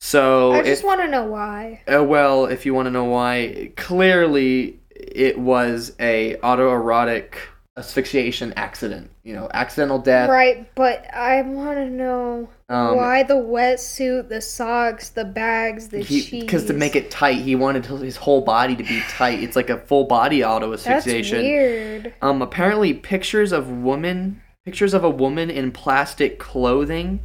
So, 0.00 0.52
I 0.52 0.62
just 0.62 0.84
want 0.84 1.00
to 1.00 1.08
know 1.08 1.24
why. 1.24 1.82
uh, 1.92 2.02
well, 2.02 2.46
if 2.46 2.66
you 2.66 2.74
want 2.74 2.86
to 2.86 2.90
know 2.90 3.04
why, 3.04 3.72
clearly 3.76 4.80
it 4.90 5.38
was 5.38 5.94
a 6.00 6.36
autoerotic 6.42 7.34
asphyxiation 7.76 8.52
accident. 8.54 9.10
You 9.22 9.34
know, 9.34 9.48
accidental 9.52 9.98
death. 9.98 10.28
Right, 10.28 10.72
but 10.74 11.06
I 11.14 11.40
want 11.42 11.78
to 11.78 11.88
know 11.88 12.48
Um, 12.68 12.96
why 12.96 13.22
the 13.22 13.34
wetsuit, 13.34 14.28
the 14.28 14.40
socks, 14.40 15.10
the 15.10 15.24
bags, 15.24 15.88
the 15.88 16.04
cheese. 16.04 16.30
Because 16.30 16.66
to 16.66 16.72
make 16.72 16.96
it 16.96 17.10
tight, 17.10 17.38
he 17.38 17.54
wanted 17.54 17.86
his 17.86 18.16
whole 18.16 18.42
body 18.42 18.76
to 18.76 18.82
be 18.82 19.00
tight. 19.08 19.42
It's 19.42 19.56
like 19.56 19.70
a 19.70 19.78
full 19.78 20.04
body 20.04 20.44
auto 20.44 20.72
asphyxiation. 20.72 21.38
That's 21.38 21.46
weird. 21.46 22.14
Um, 22.20 22.42
apparently, 22.42 22.94
pictures 22.94 23.52
of 23.52 23.70
woman, 23.70 24.42
pictures 24.64 24.94
of 24.94 25.04
a 25.04 25.10
woman 25.10 25.50
in 25.50 25.72
plastic 25.72 26.38
clothing, 26.38 27.20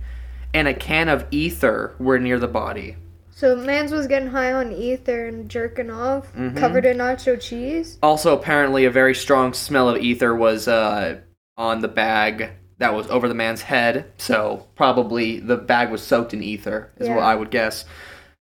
and 0.53 0.67
a 0.67 0.73
can 0.73 1.09
of 1.09 1.25
ether 1.29 1.93
were 1.99 2.19
near 2.19 2.39
the 2.39 2.47
body. 2.47 2.95
So 3.37 3.55
Mans 3.55 3.91
was 3.91 4.07
getting 4.07 4.29
high 4.29 4.51
on 4.51 4.71
ether 4.71 5.27
and 5.27 5.47
jerking 5.47 5.91
off, 5.91 6.33
Mhm. 6.35 6.57
covered 6.57 6.87
in 6.87 6.97
nacho 6.97 7.39
cheese. 7.39 7.99
Also, 8.01 8.33
apparently, 8.35 8.83
a 8.83 8.89
very 8.89 9.13
strong 9.13 9.53
smell 9.53 9.89
of 9.89 10.01
ether 10.01 10.33
was 10.33 10.67
uh, 10.67 11.17
on 11.55 11.81
the 11.81 11.87
bag 11.87 12.49
that 12.79 12.95
was 12.95 13.05
over 13.11 13.27
the 13.27 13.35
man's 13.35 13.61
head. 13.61 14.05
So, 14.17 14.65
probably 14.75 15.39
the 15.39 15.55
bag 15.55 15.91
was 15.91 16.01
soaked 16.01 16.33
in 16.33 16.41
ether, 16.41 16.89
is 16.97 17.09
what 17.09 17.19
I 17.19 17.35
would 17.35 17.51
guess. 17.51 17.85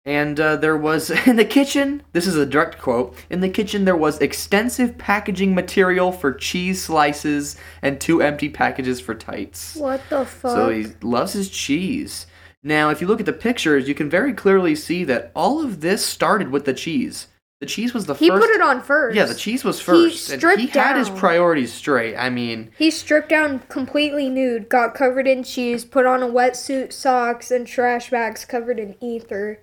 And 0.04 0.40
uh, 0.40 0.56
there 0.56 0.76
was, 0.76 1.12
in 1.28 1.36
the 1.36 1.46
kitchen, 1.46 2.02
this 2.14 2.26
is 2.26 2.36
a 2.36 2.48
direct 2.48 2.80
quote 2.80 3.16
in 3.30 3.42
the 3.42 3.50
kitchen, 3.50 3.86
there 3.86 3.96
was 3.96 4.18
extensive 4.18 4.98
packaging 4.98 5.54
material 5.54 6.12
for 6.12 6.34
cheese 6.34 6.82
slices 6.82 7.56
and 7.84 8.02
two 8.02 8.20
empty 8.24 8.50
packages 8.50 9.00
for 9.00 9.14
tights. 9.14 9.76
What 9.76 10.02
the 10.10 10.26
fuck? 10.26 10.56
So, 10.56 10.70
he 10.70 10.88
loves 11.04 11.34
his 11.34 11.52
cheese. 11.52 12.26
Now, 12.64 12.90
if 12.90 13.02
you 13.02 13.08
look 13.08 13.20
at 13.20 13.26
the 13.26 13.34
pictures, 13.34 13.88
you 13.88 13.96
can 13.96 14.10
very 14.10 14.34
clearly 14.34 14.76
see 14.76 15.04
that 15.06 15.32
all 15.36 15.64
of 15.64 15.82
this 15.82 16.06
started 16.06 16.52
with 16.52 16.66
the 16.66 16.74
cheese. 16.74 17.28
The 17.60 17.66
cheese 17.68 17.94
was 17.94 18.06
the 18.08 18.16
He 18.16 18.28
first. 18.30 18.42
put 18.42 18.50
it 18.56 18.62
on 18.62 18.82
first. 18.82 19.16
yeah, 19.16 19.26
the 19.26 19.36
cheese 19.36 19.64
was 19.64 19.80
first. 19.80 20.30
and 20.32 20.40
stripped 20.40 20.62
he 20.62 20.68
had 20.68 20.98
his 20.98 21.10
priorities 21.12 21.72
straight. 21.74 22.16
I 22.16 22.30
mean, 22.30 22.72
He 22.78 22.90
stripped 22.90 23.30
down 23.30 23.60
completely 23.70 24.30
nude, 24.30 24.68
got 24.70 24.96
covered 24.96 25.28
in 25.28 25.44
cheese, 25.44 25.86
put 25.86 26.06
on 26.08 26.24
a 26.24 26.28
wetsuit, 26.28 26.92
socks, 26.92 27.52
and 27.52 27.68
trash 27.68 28.10
bags 28.10 28.46
covered 28.46 28.80
in 28.80 28.96
ether, 29.00 29.60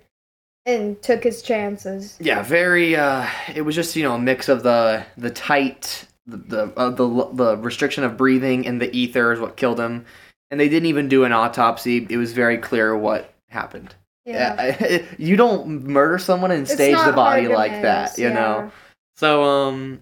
and 0.65 1.01
took 1.01 1.23
his 1.25 1.41
chances. 1.41 2.15
yeah, 2.21 2.41
very. 2.41 2.95
Uh, 2.95 3.27
it 3.53 3.63
was 3.63 3.75
just 3.75 3.95
you 3.97 4.03
know 4.03 4.15
a 4.15 4.19
mix 4.19 4.47
of 4.47 4.63
the 4.63 5.05
the 5.17 5.31
tight, 5.31 6.05
the 6.25 6.37
the 6.37 6.73
uh, 6.77 6.89
the, 6.91 7.29
the 7.33 7.57
restriction 7.57 8.03
of 8.05 8.15
breathing 8.15 8.65
and 8.65 8.81
the 8.81 8.95
ether 8.95 9.33
is 9.33 9.39
what 9.41 9.57
killed 9.57 9.79
him. 9.79 10.05
And 10.51 10.59
they 10.59 10.69
didn't 10.69 10.87
even 10.87 11.07
do 11.07 11.23
an 11.23 11.31
autopsy. 11.31 12.07
It 12.09 12.17
was 12.17 12.33
very 12.33 12.57
clear 12.57 12.97
what 12.97 13.33
happened. 13.49 13.95
Yeah. 14.25 14.75
Yeah, 14.79 15.03
you 15.17 15.35
don't 15.35 15.83
murder 15.83 16.17
someone 16.19 16.51
and 16.51 16.63
It's 16.63 16.73
stage 16.73 16.97
the 17.03 17.13
body 17.13 17.47
like 17.47 17.81
that, 17.81 18.17
you 18.17 18.27
yeah. 18.27 18.33
know. 18.33 18.71
So 19.15 19.43
um 19.43 20.01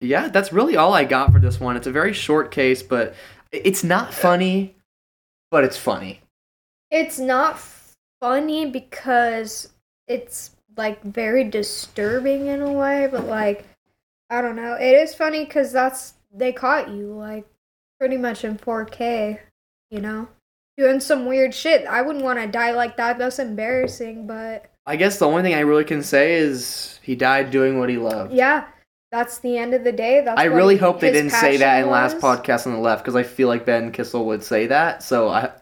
yeah, 0.00 0.28
that's 0.28 0.52
really 0.52 0.76
all 0.76 0.92
I 0.92 1.04
got 1.04 1.32
for 1.32 1.38
this 1.38 1.58
one. 1.58 1.76
It's 1.76 1.86
a 1.86 1.92
very 1.92 2.12
short 2.12 2.50
case, 2.50 2.82
but 2.82 3.14
it's 3.52 3.82
not 3.84 4.12
funny, 4.12 4.76
but 5.50 5.64
it's 5.64 5.76
funny. 5.76 6.20
It's 6.90 7.18
not 7.18 7.58
funny 8.20 8.66
because 8.66 9.72
it's 10.06 10.50
like 10.76 11.02
very 11.02 11.44
disturbing 11.44 12.46
in 12.46 12.62
a 12.62 12.72
way, 12.72 13.08
but 13.10 13.26
like 13.26 13.64
I 14.30 14.42
don't 14.42 14.56
know. 14.56 14.74
It 14.74 14.92
is 14.92 15.14
funny 15.14 15.44
because 15.44 15.72
that's 15.72 16.14
they 16.32 16.52
caught 16.52 16.88
you 16.90 17.12
like 17.12 17.46
pretty 17.98 18.16
much 18.16 18.44
in 18.44 18.58
4K, 18.58 19.38
you 19.90 20.00
know, 20.00 20.28
doing 20.76 21.00
some 21.00 21.26
weird 21.26 21.54
shit. 21.54 21.86
I 21.86 22.02
wouldn't 22.02 22.24
want 22.24 22.38
to 22.40 22.46
die 22.46 22.72
like 22.72 22.96
that. 22.96 23.18
That's 23.18 23.38
embarrassing, 23.38 24.26
but 24.26 24.70
I 24.86 24.96
guess 24.96 25.18
the 25.18 25.26
only 25.26 25.42
thing 25.42 25.54
I 25.54 25.60
really 25.60 25.84
can 25.84 26.02
say 26.02 26.34
is 26.34 26.98
he 27.02 27.14
died 27.14 27.50
doing 27.50 27.78
what 27.78 27.88
he 27.88 27.96
loved. 27.96 28.32
yeah, 28.32 28.66
that's 29.10 29.38
the 29.38 29.56
end 29.56 29.74
of 29.74 29.84
the 29.84 29.92
day. 29.92 30.20
That's 30.24 30.40
I 30.40 30.44
really 30.44 30.76
hope 30.76 31.00
they 31.00 31.12
didn't 31.12 31.30
say 31.30 31.56
that 31.58 31.82
in 31.82 31.90
last 31.90 32.18
podcast 32.18 32.66
on 32.66 32.72
the 32.72 32.78
left 32.80 33.02
because 33.04 33.16
I 33.16 33.22
feel 33.22 33.48
like 33.48 33.64
Ben 33.64 33.92
Kissel 33.92 34.26
would 34.26 34.42
say 34.42 34.66
that. 34.66 35.02
So 35.02 35.28
I 35.28 35.52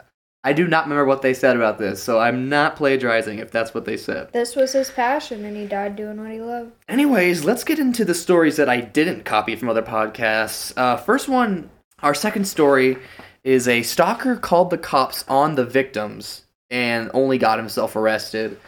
I 0.45 0.51
do 0.51 0.67
not 0.67 0.83
remember 0.85 1.05
what 1.05 1.21
they 1.21 1.33
said 1.33 1.55
about 1.55 1.77
this, 1.77 2.03
so 2.03 2.19
I'm 2.19 2.49
not 2.49 2.75
plagiarizing 2.75 3.39
if 3.39 3.49
that's 3.49 3.73
what 3.73 3.85
they 3.85 3.95
said. 3.95 4.33
This 4.33 4.57
was 4.57 4.73
his 4.73 4.91
passion, 4.91 5.45
and 5.45 5.55
he 5.55 5.65
died 5.65 5.95
doing 5.95 6.21
what 6.21 6.31
he 6.31 6.41
loved. 6.41 6.73
Anyways, 6.89 7.45
let's 7.45 7.63
get 7.63 7.79
into 7.79 8.03
the 8.03 8.13
stories 8.13 8.57
that 8.57 8.67
I 8.67 8.81
didn't 8.81 9.23
copy 9.23 9.55
from 9.55 9.69
other 9.69 9.81
podcasts. 9.81 10.73
Uh, 10.75 10.97
first 10.97 11.29
one, 11.29 11.69
our 11.99 12.13
second 12.13 12.45
story 12.45 12.97
is 13.43 13.67
a 13.67 13.83
stalker 13.83 14.35
called 14.35 14.69
the 14.69 14.77
cops 14.77 15.25
on 15.27 15.55
the 15.55 15.65
victims 15.65 16.45
and 16.69 17.11
only 17.13 17.37
got 17.37 17.59
himself 17.59 17.95
arrested. 17.95 18.59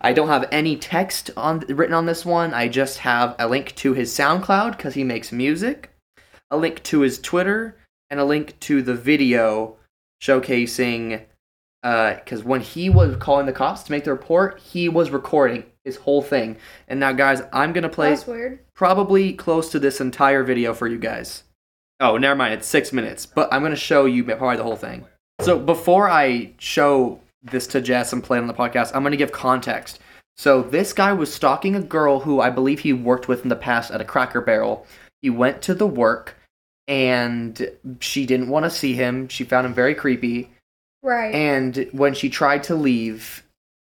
I 0.00 0.12
don't 0.12 0.28
have 0.28 0.48
any 0.50 0.76
text 0.76 1.30
on 1.36 1.60
written 1.60 1.94
on 1.94 2.06
this 2.06 2.24
one. 2.24 2.54
I 2.54 2.68
just 2.68 2.98
have 2.98 3.36
a 3.38 3.48
link 3.48 3.74
to 3.76 3.92
his 3.92 4.12
SoundCloud 4.12 4.76
because 4.76 4.94
he 4.94 5.04
makes 5.04 5.30
music, 5.30 5.90
a 6.50 6.56
link 6.56 6.82
to 6.84 7.00
his 7.00 7.18
Twitter, 7.18 7.76
and 8.08 8.18
a 8.18 8.24
link 8.24 8.58
to 8.60 8.82
the 8.82 8.94
video 8.94 9.76
showcasing. 10.22 11.24
Uh, 11.82 12.14
because 12.14 12.44
when 12.44 12.60
he 12.60 12.90
was 12.90 13.16
calling 13.16 13.46
the 13.46 13.52
cops 13.52 13.82
to 13.82 13.92
make 13.92 14.04
the 14.04 14.10
report, 14.10 14.60
he 14.60 14.88
was 14.88 15.10
recording 15.10 15.64
his 15.84 15.96
whole 15.96 16.22
thing. 16.22 16.56
And 16.88 17.00
now, 17.00 17.12
guys, 17.12 17.42
I'm 17.52 17.72
gonna 17.72 17.88
play 17.88 18.16
probably 18.74 19.32
close 19.32 19.70
to 19.72 19.78
this 19.78 20.00
entire 20.00 20.44
video 20.44 20.72
for 20.72 20.88
you 20.88 20.98
guys. 20.98 21.44
Oh, 22.00 22.16
never 22.16 22.34
mind. 22.34 22.54
It's 22.54 22.66
six 22.66 22.92
minutes, 22.92 23.26
but 23.26 23.52
I'm 23.52 23.62
gonna 23.62 23.76
show 23.76 24.06
you 24.06 24.24
probably 24.24 24.56
the 24.56 24.62
whole 24.62 24.76
thing. 24.76 25.04
So 25.40 25.58
before 25.58 26.08
I 26.08 26.52
show 26.58 27.20
this 27.42 27.66
to 27.68 27.80
Jess 27.80 28.12
and 28.12 28.24
play 28.24 28.38
it 28.38 28.40
on 28.40 28.46
the 28.46 28.54
podcast, 28.54 28.92
I'm 28.94 29.02
gonna 29.02 29.16
give 29.16 29.32
context. 29.32 30.00
So 30.36 30.62
this 30.62 30.92
guy 30.94 31.12
was 31.12 31.32
stalking 31.32 31.76
a 31.76 31.80
girl 31.82 32.20
who 32.20 32.40
I 32.40 32.48
believe 32.48 32.80
he 32.80 32.92
worked 32.94 33.28
with 33.28 33.42
in 33.42 33.50
the 33.50 33.56
past 33.56 33.90
at 33.90 34.00
a 34.00 34.04
Cracker 34.04 34.40
Barrel. 34.40 34.86
He 35.20 35.28
went 35.28 35.60
to 35.62 35.74
the 35.74 35.86
work, 35.86 36.36
and 36.88 37.70
she 38.00 38.24
didn't 38.24 38.48
want 38.48 38.64
to 38.64 38.70
see 38.70 38.94
him. 38.94 39.28
She 39.28 39.44
found 39.44 39.66
him 39.66 39.74
very 39.74 39.94
creepy. 39.94 40.50
Right. 41.02 41.34
And 41.34 41.88
when 41.92 42.14
she 42.14 42.30
tried 42.30 42.62
to 42.64 42.74
leave, 42.74 43.42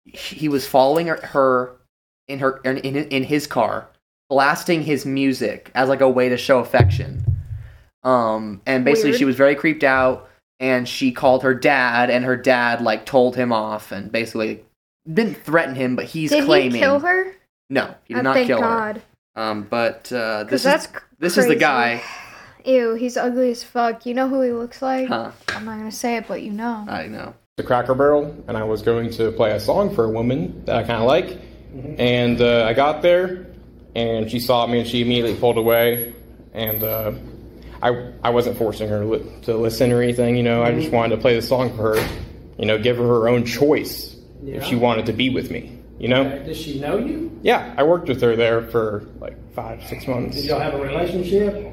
he 0.05 0.49
was 0.49 0.67
following 0.67 1.07
her- 1.07 1.77
in 2.27 2.41
her 2.41 2.61
in 2.65 2.79
in 2.79 3.23
his 3.25 3.47
car, 3.47 3.89
blasting 4.29 4.83
his 4.83 5.07
music 5.07 5.71
as 5.75 5.89
like 5.89 6.01
a 6.01 6.09
way 6.09 6.29
to 6.29 6.37
show 6.37 6.59
affection. 6.59 7.25
Um, 8.05 8.61
and 8.67 8.85
basically, 8.85 9.11
Weird. 9.11 9.19
she 9.19 9.25
was 9.25 9.37
very 9.37 9.55
creeped 9.55 9.85
out, 9.85 10.29
and 10.61 10.89
she 10.89 11.13
called 11.13 11.43
her 11.45 11.55
dad, 11.55 12.11
and 12.11 12.25
her 12.25 12.37
dad 12.37 12.81
like 12.81 13.07
told 13.07 13.37
him 13.37 13.53
off, 13.53 13.93
and 13.93 14.11
basically 14.11 14.65
didn't 15.13 15.37
threaten 15.45 15.75
him, 15.75 15.97
but 15.97 16.05
he's 16.07 16.31
Did 16.31 16.45
claiming 16.45 16.71
Did 16.71 16.77
he 16.77 16.83
kill 16.83 16.99
her? 17.01 17.35
no, 17.71 17.95
he 18.05 18.15
did 18.15 18.21
I 18.21 18.23
not 18.23 18.35
thank 18.35 18.47
kill 18.49 18.61
her. 18.61 18.67
God. 18.69 19.03
Um, 19.35 19.63
but 19.71 20.13
uh, 20.13 20.45
this 20.45 20.63
that's 20.63 20.85
is 20.87 20.91
cr- 20.93 21.05
this 21.19 21.39
is 21.39 21.47
the 21.47 21.57
guy. 21.57 22.03
Ew, 22.65 22.95
he's 22.95 23.17
ugly 23.17 23.51
as 23.51 23.65
fuck. 23.65 24.07
You 24.07 24.15
know 24.15 24.29
who 24.29 24.41
he 24.43 24.53
looks 24.53 24.81
like? 24.83 25.09
Huh? 25.09 25.33
I'm 25.49 25.65
not 25.65 25.79
gonna 25.79 25.91
say 25.91 26.17
it, 26.17 26.27
but 26.29 26.43
you 26.43 26.53
know. 26.53 26.85
I 26.89 27.07
know. 27.09 27.35
the 27.57 27.63
Cracker 27.65 27.95
Barrel, 27.95 28.37
and 28.47 28.57
I 28.57 28.63
was 28.65 28.83
going 28.83 29.11
to 29.13 29.33
play 29.33 29.51
a 29.53 29.59
song 29.61 29.93
for 29.95 30.05
a 30.05 30.11
woman 30.11 30.65
that 30.67 30.77
I 30.77 30.83
kind 30.85 31.01
of 31.01 31.07
like. 31.09 31.41
And 31.99 32.41
uh, 32.41 32.67
I 32.67 32.73
got 32.75 33.01
there, 33.03 33.47
and 33.97 34.31
she 34.31 34.39
saw 34.39 34.67
me, 34.67 34.79
and 34.81 34.87
she 34.89 35.01
immediately 35.03 35.35
pulled 35.35 35.57
away. 35.59 36.15
And 36.53 36.85
uh, 36.85 37.13
I 37.83 38.13
I 38.23 38.31
wasn't 38.31 38.57
forcing 38.57 38.89
her 38.89 39.05
li- 39.05 39.25
to 39.43 39.57
listen 39.57 39.91
or 39.93 40.01
anything, 40.01 40.37
you 40.37 40.43
know. 40.43 40.63
I 40.63 40.73
just 40.73 40.93
wanted 40.93 41.17
to 41.17 41.21
play 41.21 41.35
the 41.35 41.43
song 41.43 41.77
for 41.77 41.97
her, 41.97 42.09
you 42.59 42.67
know, 42.67 42.79
give 42.79 42.97
her 42.97 43.07
her 43.07 43.29
own 43.29 43.45
choice 43.45 44.17
if 44.45 44.65
she 44.65 44.77
wanted 44.77 45.07
to 45.07 45.13
be 45.13 45.31
with 45.31 45.51
me, 45.51 45.79
you 45.99 46.09
know. 46.09 46.23
Okay, 46.23 46.45
Does 46.45 46.57
she 46.57 46.81
know 46.81 46.99
you? 46.99 47.37
Yeah, 47.43 47.75
I 47.77 47.83
worked 47.83 48.09
with 48.09 48.21
her 48.23 48.37
there 48.37 48.63
for 48.63 49.07
like 49.21 49.37
five 49.55 49.83
six 49.85 50.07
months. 50.07 50.37
Did 50.37 50.45
y'all 50.47 50.61
have 50.61 50.75
a 50.75 50.81
relationship? 50.81 51.73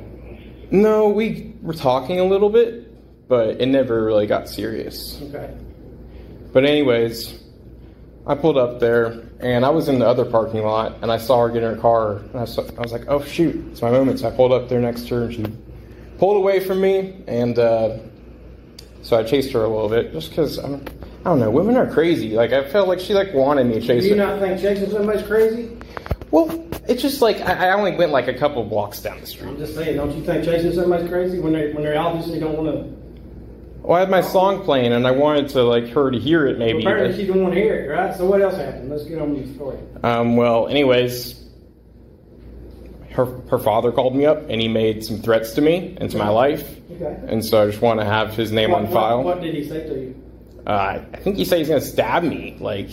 No, 0.72 1.10
we 1.10 1.54
were 1.62 1.74
talking 1.74 2.20
a 2.20 2.24
little 2.26 2.50
bit, 2.50 3.28
but 3.28 3.62
it 3.62 3.68
never 3.68 4.04
really 4.04 4.28
got 4.28 4.50
serious. 4.50 5.22
Okay. 5.22 5.56
But 6.54 6.66
anyways, 6.66 7.40
I 8.26 8.36
pulled 8.36 8.58
up 8.58 8.80
there 8.80 9.30
and 9.40 9.66
I 9.66 9.70
was 9.70 9.90
in 9.90 10.00
the 10.00 10.08
other 10.08 10.26
parking 10.26 10.64
lot 10.64 10.98
and 11.02 11.12
I 11.12 11.18
saw 11.18 11.42
her 11.44 11.50
get 11.50 11.64
in 11.64 11.76
her 11.76 11.82
car 11.82 12.18
and 12.18 12.36
I, 12.40 12.46
saw, 12.46 12.64
I 12.78 12.82
was 12.82 12.92
like, 12.92 13.06
oh 13.08 13.24
shoot, 13.24 13.56
it's 13.72 13.82
my 13.82 13.92
moment. 13.92 14.20
So 14.20 14.28
I 14.28 14.32
pulled 14.32 14.52
up 14.52 14.70
there 14.70 14.80
next 14.80 15.08
to 15.08 15.16
her 15.16 15.24
and 15.26 15.34
she 15.34 15.46
pulled 16.20 16.38
away 16.38 16.60
from 16.60 16.80
me 16.82 17.24
and 17.28 17.58
uh, 17.58 17.98
so 19.02 19.18
I 19.18 19.24
chased 19.24 19.52
her 19.54 19.64
a 19.64 19.68
little 19.68 19.90
bit 19.90 20.12
just 20.12 20.30
because 20.30 20.58
I'm. 20.58 20.86
I 21.22 21.24
don't 21.32 21.40
know. 21.40 21.50
Women 21.52 21.76
are 21.76 21.90
crazy. 21.92 22.30
Like 22.32 22.54
I 22.54 22.70
felt 22.70 22.88
like 22.88 23.00
she 23.00 23.14
like 23.14 23.34
wanted 23.34 23.66
me 23.66 23.74
to 23.76 23.80
Do 23.82 23.88
chase 23.88 24.04
you 24.06 24.12
her. 24.12 24.16
not 24.16 24.40
think 24.40 24.62
chasing 24.62 24.90
somebody's 24.90 25.26
crazy? 25.26 25.76
well, 26.32 26.48
it's 26.88 27.02
just 27.02 27.22
like 27.22 27.38
I, 27.42 27.70
I 27.70 27.74
only 27.74 27.96
went 27.96 28.12
like 28.12 28.28
a 28.28 28.34
couple 28.34 28.64
blocks 28.64 29.02
down 29.02 29.20
the 29.20 29.26
street. 29.28 29.48
I'm 29.50 29.58
just 29.58 29.76
saying, 29.76 29.98
don't 29.98 30.16
you 30.16 30.24
think 30.24 30.46
chasing 30.46 30.74
somebody's 30.74 31.10
crazy 31.10 31.40
when 31.40 31.54
they 31.54 31.72
when 31.74 31.84
they 31.84 31.96
obviously 31.98 32.40
don't 32.40 32.56
want 32.58 32.70
to? 32.76 33.00
Well, 33.82 33.98
I 33.98 34.02
had 34.02 34.10
my 34.10 34.22
song 34.22 34.64
playing 34.64 34.94
and 34.94 35.08
I 35.08 35.12
wanted 35.12 35.50
to 35.50 35.64
like 35.64 35.88
her 35.90 36.12
to 36.12 36.20
hear 36.20 36.46
it 36.48 36.58
maybe. 36.60 36.80
Apparently, 36.82 37.16
she 37.18 37.26
don't 37.28 37.42
want 37.42 37.54
to 37.56 37.60
hear 37.60 37.84
it, 37.86 37.88
right? 37.94 38.16
So 38.16 38.26
what 38.26 38.42
else 38.42 38.56
happened? 38.56 38.90
Let's 38.90 39.06
get 39.06 39.20
on 39.22 39.34
with 39.34 39.48
the 39.48 39.54
story. 39.56 39.78
Um, 40.04 40.36
well, 40.38 40.68
anyways, 40.68 41.36
her 43.26 43.42
her 43.50 43.60
father 43.60 43.92
called 43.92 44.16
me 44.16 44.26
up 44.26 44.50
and 44.50 44.62
he 44.62 44.68
made 44.68 45.04
some 45.04 45.18
threats 45.22 45.52
to 45.54 45.62
me 45.62 45.96
and 46.00 46.10
to 46.12 46.18
my 46.18 46.30
life, 46.30 46.64
Okay. 46.92 47.18
and 47.28 47.44
so 47.44 47.64
I 47.64 47.66
just 47.70 47.82
want 47.82 48.00
to 48.00 48.06
have 48.06 48.34
his 48.36 48.52
name 48.52 48.72
What, 48.72 48.84
on 48.86 48.92
file. 48.92 49.18
What, 49.18 49.26
what 49.38 49.42
did 49.42 49.54
he 49.56 49.68
say 49.68 49.88
to 49.88 49.94
you? 49.94 50.16
Uh, 50.66 51.02
I 51.14 51.18
think 51.18 51.38
he 51.38 51.46
said 51.46 51.60
he's 51.60 51.70
gonna 51.70 51.82
stab 51.82 52.24
me, 52.24 52.56
like, 52.60 52.90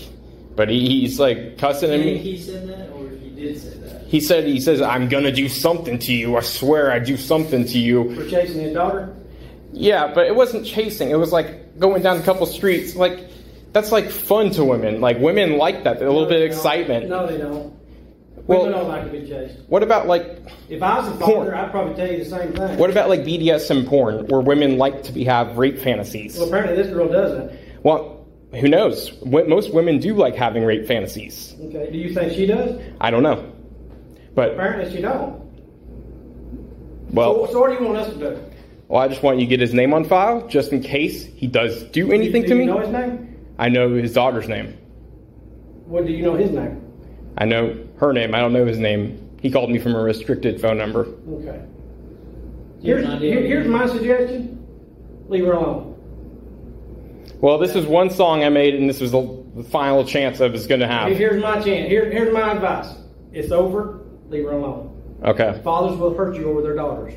but 0.55 0.69
he, 0.69 0.89
he's 1.01 1.19
like 1.21 1.59
cussing 1.59 1.91
at 1.93 2.01
me. 2.01 2.19
he 2.19 2.39
said 2.39 2.69
that, 2.69 2.91
or 2.93 3.09
he 3.11 3.31
did 3.31 3.61
say 3.61 3.71
that? 3.79 4.07
He 4.07 4.21
said 4.21 4.45
he 4.45 4.61
says 4.61 4.81
I'm 4.81 5.09
gonna 5.09 5.33
do 5.33 5.49
something 5.49 5.99
to 6.01 6.13
you. 6.15 6.37
I 6.37 6.41
swear 6.41 6.91
I 6.93 6.99
do 6.99 7.17
something 7.17 7.65
to 7.67 7.79
you. 7.79 8.15
For 8.15 8.29
chasing 8.31 8.61
his 8.63 8.75
daughter? 8.75 9.15
Yeah, 9.73 10.13
but 10.15 10.27
it 10.27 10.35
wasn't 10.37 10.65
chasing. 10.65 11.11
It 11.11 11.17
was 11.19 11.33
like 11.33 11.79
going 11.79 12.03
down 12.03 12.17
a 12.19 12.23
couple 12.23 12.47
streets. 12.47 12.95
Like 12.97 13.19
that's 13.73 13.93
like 13.93 14.09
fun 14.11 14.51
to 14.53 14.65
women. 14.65 15.01
Like 15.01 15.19
women 15.19 15.59
like 15.59 15.85
that. 15.85 15.97
A 15.97 16.07
little 16.07 16.23
No, 16.23 16.29
bit 16.29 16.43
of 16.43 16.49
don't. 16.51 16.57
excitement. 16.57 17.09
No, 17.11 17.27
they 17.27 17.37
don't. 17.37 17.75
Well- 18.47 18.61
Women 18.65 18.79
don't 18.79 18.89
like 18.89 19.05
to 19.05 19.11
be 19.11 19.27
chased. 19.27 19.55
What 19.69 19.83
about 19.83 20.07
like 20.07 20.39
If 20.69 20.83
I 20.83 20.99
was 21.01 21.09
a 21.09 21.11
Porn. 21.13 21.47
father, 21.47 21.57
I'd 21.57 21.71
probably 21.71 21.95
tell 21.95 22.11
you 22.11 22.19
the 22.19 22.25
same 22.31 22.53
thing. 22.53 22.79
what 22.79 22.91
about 22.91 23.09
like 23.09 23.25
BDSM 23.25 23.87
porn, 23.87 24.27
where 24.29 24.41
women 24.41 24.79
like 24.79 25.03
to 25.05 25.13
be 25.13 25.25
have 25.25 25.57
rape 25.59 25.79
fantasies? 25.79 26.39
Well, 26.39 26.49
apparently 26.49 26.77
this 26.81 26.93
girl 26.93 27.09
doesn't. 27.09 27.51
Well, 27.83 28.25
who 28.55 28.69
knows? 28.69 29.13
Most 29.25 29.75
women 29.75 29.99
do 29.99 30.15
like 30.15 30.35
having 30.37 30.65
rape 30.65 30.87
fantasies. 30.87 31.55
Okay. 31.61 31.91
Do 31.91 31.99
you 31.99 32.15
think 32.15 32.33
she 32.33 32.47
does? 32.47 32.81
I 33.01 33.11
don't 33.11 33.23
know, 33.25 33.51
but 34.35 34.53
Apparently 34.53 34.95
she 34.95 35.03
don't. 35.03 35.43
So, 37.09 37.13
well, 37.13 37.47
so 37.49 37.61
what 37.61 37.69
do 37.71 37.75
you 37.83 37.85
want 37.91 37.99
us 37.99 38.13
to 38.13 38.19
do? 38.19 38.39
well, 38.89 39.01
I 39.03 39.09
just 39.09 39.23
want 39.23 39.39
you 39.39 39.47
to 39.47 39.49
get 39.51 39.61
his 39.61 39.73
name 39.75 39.93
on 39.95 40.05
file, 40.05 40.47
just 40.49 40.73
in 40.73 40.81
case 40.83 41.25
he 41.25 41.47
does 41.47 41.83
do 41.85 42.13
anything 42.13 42.43
do 42.43 42.49
to 42.49 42.55
you 42.55 42.61
me. 42.61 42.67
know 42.67 42.79
his 42.79 42.91
name? 42.91 43.37
I 43.59 43.69
know 43.69 43.95
his 43.95 44.13
daughter's 44.13 44.49
name. 44.49 44.77
What 45.87 46.07
do 46.07 46.13
you 46.13 46.23
know 46.23 46.35
his 46.35 46.51
name? 46.51 46.83
I 47.39 47.45
know 47.45 47.77
her 47.99 48.13
name. 48.13 48.35
I 48.35 48.41
don't 48.41 48.53
know 48.53 48.67
his 48.67 48.79
name. 48.79 49.23
He 49.41 49.51
called 49.51 49.71
me 49.71 49.79
from 49.79 49.95
a 49.95 50.01
restricted 50.01 50.61
phone 50.61 50.79
number. 50.79 51.07
Okay. 51.29 51.63
Here's, 52.83 53.07
here- 53.21 53.43
here's 53.43 53.67
my 53.67 53.87
suggestion. 53.87 54.65
Leave 55.29 55.45
her 55.47 55.53
alone. 55.53 55.95
Well, 57.41 57.59
this 57.59 57.75
is 57.75 57.87
one 57.87 58.11
song 58.11 58.45
I 58.45 58.49
made, 58.49 58.75
and 58.75 58.89
this 58.89 59.01
was 59.01 59.13
the 59.13 59.45
the 59.57 59.65
final 59.65 60.05
chance 60.05 60.41
I 60.43 60.49
was 60.49 60.67
going 60.67 60.81
to 60.81 60.87
Here- 60.87 60.95
have. 60.95 61.17
Here's 61.17 61.43
my 61.43 61.55
chance. 61.63 61.89
Here, 61.89 62.11
here's 62.11 62.33
my 62.33 62.53
advice. 62.53 62.95
It's 63.33 63.51
over. 63.53 64.01
Leave 64.29 64.45
her 64.45 64.51
alone. 64.53 64.93
Okay. 65.25 65.59
Fathers 65.65 65.97
will 65.99 66.15
hurt 66.15 66.37
you 66.37 66.51
over 66.51 66.61
their 66.61 66.75
daughters. 66.77 67.15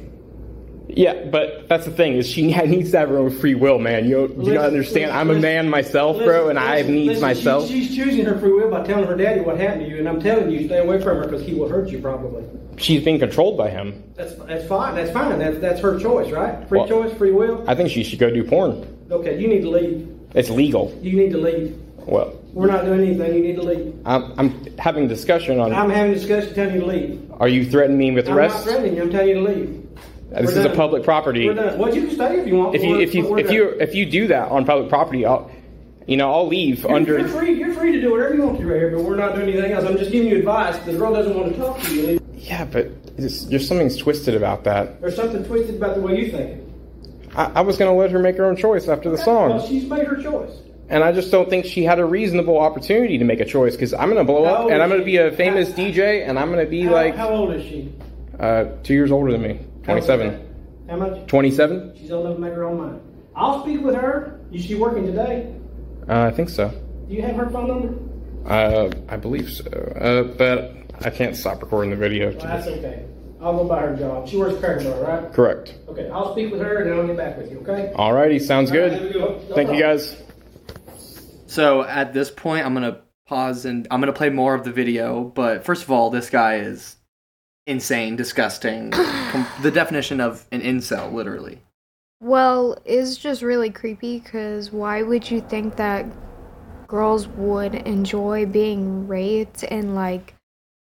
Yeah, 0.89 1.25
but 1.25 1.67
that's 1.69 1.85
the 1.85 1.91
thing 1.91 2.13
is 2.13 2.27
she 2.27 2.47
needs 2.65 2.91
to 2.91 2.97
have 2.99 3.09
her 3.09 3.17
own 3.19 3.29
free 3.29 3.53
will, 3.55 3.77
man. 3.79 4.05
You 4.05 4.27
do 4.27 4.33
you 4.33 4.39
Listen, 4.39 4.53
don't 4.55 4.65
understand. 4.65 5.05
listen, 5.11 5.17
I'm 5.17 5.29
a 5.29 5.39
man 5.39 5.69
myself, 5.69 6.17
bro, 6.17 6.49
and 6.49 6.57
I 6.57 6.77
have 6.77 6.89
needs 6.89 7.07
listen, 7.07 7.21
myself. 7.21 7.67
She, 7.67 7.85
she's 7.85 7.95
choosing 7.95 8.25
her 8.25 8.37
free 8.39 8.51
will 8.51 8.71
by 8.71 8.83
telling 8.83 9.05
her 9.05 9.15
daddy 9.15 9.41
what 9.41 9.57
happened 9.59 9.83
to 9.85 9.89
you, 9.89 9.99
and 9.99 10.09
I'm 10.09 10.19
telling 10.19 10.49
you, 10.49 10.65
stay 10.65 10.79
away 10.79 10.99
from 11.01 11.17
her 11.17 11.23
because 11.23 11.43
he 11.43 11.53
will 11.53 11.69
hurt 11.69 11.89
you 11.89 11.99
probably. 11.99 12.43
She's 12.77 13.03
being 13.03 13.19
controlled 13.19 13.57
by 13.57 13.69
him. 13.69 14.03
That's 14.15 14.33
that's 14.35 14.67
fine. 14.67 14.95
That's 14.95 15.11
fine. 15.11 15.37
That's 15.37 15.59
that's 15.59 15.79
her 15.81 15.99
choice, 15.99 16.31
right? 16.31 16.67
Free 16.67 16.79
Well- 16.79 16.87
choice, 16.87 17.13
free 17.17 17.31
will. 17.31 17.63
I 17.69 17.75
think 17.75 17.89
she 17.89 18.03
should 18.03 18.19
go 18.19 18.31
do 18.31 18.43
porn. 18.43 18.85
Okay, 19.11 19.39
you 19.39 19.47
need 19.47 19.61
to 19.61 19.69
leave. 19.69 20.07
It's 20.33 20.49
legal. 20.49 20.97
You 21.01 21.17
need 21.17 21.31
to 21.31 21.37
leave. 21.37 21.79
Well, 21.97 22.33
We're 22.53 22.67
not 22.67 22.85
doing 22.85 23.01
anything. 23.01 23.35
You 23.35 23.41
need 23.41 23.55
to 23.57 23.61
leave. 23.63 23.93
I'm, 24.05 24.33
I'm 24.39 24.77
having 24.77 25.07
discussion 25.07 25.59
on. 25.59 25.73
I'm 25.73 25.89
having 25.89 26.11
a 26.13 26.15
discussion 26.15 26.53
telling 26.55 26.73
you 26.75 26.79
to 26.81 26.85
leave. 26.87 27.31
Are 27.39 27.47
you 27.47 27.69
threatening 27.69 27.99
me 27.99 28.11
with 28.11 28.27
arrest? 28.29 28.55
I'm 28.55 28.61
not 28.61 28.63
threatening 28.71 28.95
you. 28.95 29.03
I'm 29.03 29.11
telling 29.11 29.27
you 29.29 29.33
to 29.35 29.41
leave. 29.41 29.85
This 30.31 30.53
We're 30.53 30.59
is 30.59 30.65
a 30.65 30.69
public 30.69 31.03
property. 31.03 31.49
Well, 31.49 31.93
you 31.95 32.05
can 32.07 32.11
stay 32.15 32.39
if 32.39 32.47
you 32.47 32.55
want. 32.55 32.75
If 32.75 32.83
you 32.83 32.99
if 32.99 33.15
you 33.15 33.37
if 33.37 33.51
you 33.51 33.69
if 33.79 33.95
you 33.95 34.05
do 34.05 34.27
that 34.27 34.49
on 34.49 34.63
public 34.65 34.89
property, 34.89 35.25
I'll 35.25 35.49
you 36.07 36.17
know 36.17 36.31
I'll 36.31 36.47
leave 36.47 36.83
You're, 36.83 36.93
under. 36.93 37.19
you're 37.19 37.27
free. 37.29 37.53
You're 37.57 37.73
free 37.73 37.93
to 37.93 38.01
do 38.01 38.11
whatever 38.11 38.35
you 38.35 38.43
want 38.43 38.59
to 38.59 38.67
right 38.67 38.75
here, 38.77 38.91
but 38.95 39.03
we're 39.03 39.15
not 39.15 39.33
doing 39.35 39.49
anything 39.49 39.71
else. 39.71 39.85
I'm 39.85 39.97
just 39.97 40.11
giving 40.11 40.29
you 40.29 40.37
advice. 40.37 40.77
The 40.85 40.93
girl 40.93 41.13
doesn't 41.13 41.35
want 41.35 41.53
to 41.53 41.57
talk 41.59 41.79
to 41.81 41.95
you. 41.95 42.19
Yeah, 42.35 42.65
but 42.65 43.17
there's 43.17 43.67
something's 43.67 43.97
twisted 43.97 44.35
about 44.35 44.63
that. 44.65 45.01
There's 45.01 45.15
something 45.15 45.43
twisted 45.45 45.75
about 45.75 45.95
the 45.95 46.01
way 46.01 46.19
you 46.23 46.31
think. 46.31 46.63
I, 47.35 47.45
I 47.55 47.61
was 47.61 47.77
gonna 47.77 47.95
let 47.95 48.11
her 48.11 48.19
make 48.19 48.37
her 48.37 48.45
own 48.45 48.55
choice 48.55 48.87
after 48.87 49.09
the 49.09 49.15
Well, 49.25 49.59
song, 49.59 49.67
she's 49.67 49.85
made 49.89 50.05
her 50.07 50.15
choice. 50.21 50.51
and 50.89 51.03
I 51.03 51.11
just 51.11 51.31
don't 51.31 51.49
think 51.49 51.65
she 51.65 51.83
had 51.83 51.97
a 51.99 52.05
reasonable 52.05 52.57
opportunity 52.59 53.17
to 53.17 53.25
make 53.25 53.39
a 53.39 53.45
choice 53.45 53.73
because 53.75 53.93
I'm 53.93 54.09
gonna 54.09 54.23
blow 54.23 54.45
How 54.45 54.65
up 54.65 54.71
and 54.71 54.81
I'm 54.81 54.89
gonna 54.89 55.03
be 55.03 55.17
a 55.17 55.31
famous 55.31 55.69
How- 55.69 55.75
DJ 55.77 56.27
and 56.27 56.37
I'm 56.39 56.49
gonna 56.51 56.65
be 56.65 56.83
How, 56.83 56.91
like 56.93 57.15
how 57.15 57.29
old 57.29 57.53
is 57.53 57.63
she? 57.63 57.91
uh, 58.39 58.65
two 58.83 58.93
years 58.93 59.11
older 59.11 59.31
than 59.31 59.41
me, 59.43 59.59
27. 59.89 60.85
How 60.89 60.97
much? 60.97 61.27
27? 61.27 61.93
She's 61.97 62.11
old 62.11 62.25
enough 62.25 62.35
to 62.37 62.41
make 62.41 62.53
her 62.53 62.63
own 62.63 62.77
mind. 62.77 63.01
I'll 63.35 63.61
speak 63.63 63.81
with 63.81 63.95
her. 63.95 64.39
Is 64.51 64.65
she 64.65 64.75
working 64.75 65.05
today? 65.05 65.53
Uh, 66.07 66.23
I 66.23 66.31
think 66.31 66.49
so. 66.49 66.69
Do 67.07 67.15
you 67.15 67.21
have 67.21 67.35
her 67.35 67.49
phone 67.49 67.67
number? 67.67 68.49
Uh, 68.49 68.89
I 69.07 69.17
believe 69.17 69.49
so. 69.49 69.65
Uh, 69.69 70.23
but 70.35 70.75
I 71.05 71.09
can't 71.09 71.35
stop 71.35 71.61
recording 71.61 71.91
the 71.91 71.95
video. 71.95 72.29
Well, 72.29 72.39
that's 72.47 72.67
okay. 72.67 73.05
I'll 73.41 73.55
go 73.57 73.65
by 73.67 73.81
her 73.81 73.95
job. 73.95 74.27
She 74.27 74.37
works 74.37 74.55
at 74.55 74.59
Cracker 74.59 75.01
right? 75.01 75.31
Correct. 75.31 75.75
Okay, 75.87 76.09
I'll 76.09 76.33
speak 76.33 76.51
with 76.51 76.59
her 76.61 76.81
and 76.81 76.91
then 76.91 76.99
I'll 76.99 77.07
get 77.07 77.15
back 77.17 77.37
with 77.37 77.49
you, 77.51 77.59
okay? 77.59 77.93
Alrighty, 77.95 78.41
sounds 78.41 78.71
All 78.71 78.77
right, 78.77 78.91
good. 78.91 79.13
good 79.13 79.21
one. 79.21 79.47
No 79.49 79.55
Thank 79.55 79.71
you 79.71 79.79
guys. 79.79 80.15
So 81.47 81.83
at 81.83 82.13
this 82.13 82.29
point, 82.29 82.65
I'm 82.65 82.73
gonna 82.73 83.01
pause 83.27 83.65
and 83.65 83.87
I'm 83.89 84.01
gonna 84.01 84.11
play 84.13 84.29
more 84.29 84.55
of 84.55 84.65
the 84.65 84.71
video. 84.71 85.23
But 85.23 85.63
first 85.63 85.83
of 85.83 85.91
all, 85.91 86.09
this 86.09 86.29
guy 86.29 86.55
is 86.57 86.97
insane, 87.69 88.15
disgusting. 88.15 88.91
Com- 88.91 89.47
the 89.61 89.71
definition 89.71 90.19
of 90.19 90.45
an 90.51 90.61
incel, 90.61 91.13
literally. 91.13 91.61
Well, 92.19 92.77
it's 92.83 93.15
just 93.15 93.41
really 93.41 93.69
creepy 93.69 94.19
because 94.19 94.73
why 94.73 95.03
would 95.03 95.29
you 95.31 95.39
think 95.39 95.77
that 95.77 96.05
girls 96.87 97.27
would 97.29 97.75
enjoy 97.75 98.45
being 98.45 99.07
raped 99.07 99.63
and 99.63 99.95
like, 99.95 100.33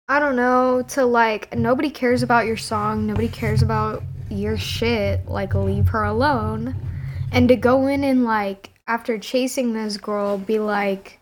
I 0.10 0.20
don't 0.20 0.36
know, 0.36 0.84
to 0.90 1.06
like, 1.06 1.56
nobody 1.56 1.90
cares 1.90 2.22
about 2.22 2.46
your 2.46 2.58
song, 2.58 3.08
nobody 3.08 3.30
cares 3.30 3.64
about 3.64 4.04
your 4.30 4.58
shit, 4.58 5.28
like, 5.28 5.56
leave 5.56 5.88
her 5.88 6.04
alone. 6.04 6.76
And 7.32 7.48
to 7.48 7.56
go 7.56 7.88
in 7.88 8.04
and 8.04 8.26
like, 8.26 8.72
after 8.86 9.18
chasing 9.18 9.74
this 9.74 9.98
girl, 9.98 10.38
be 10.38 10.60
like, 10.60 11.20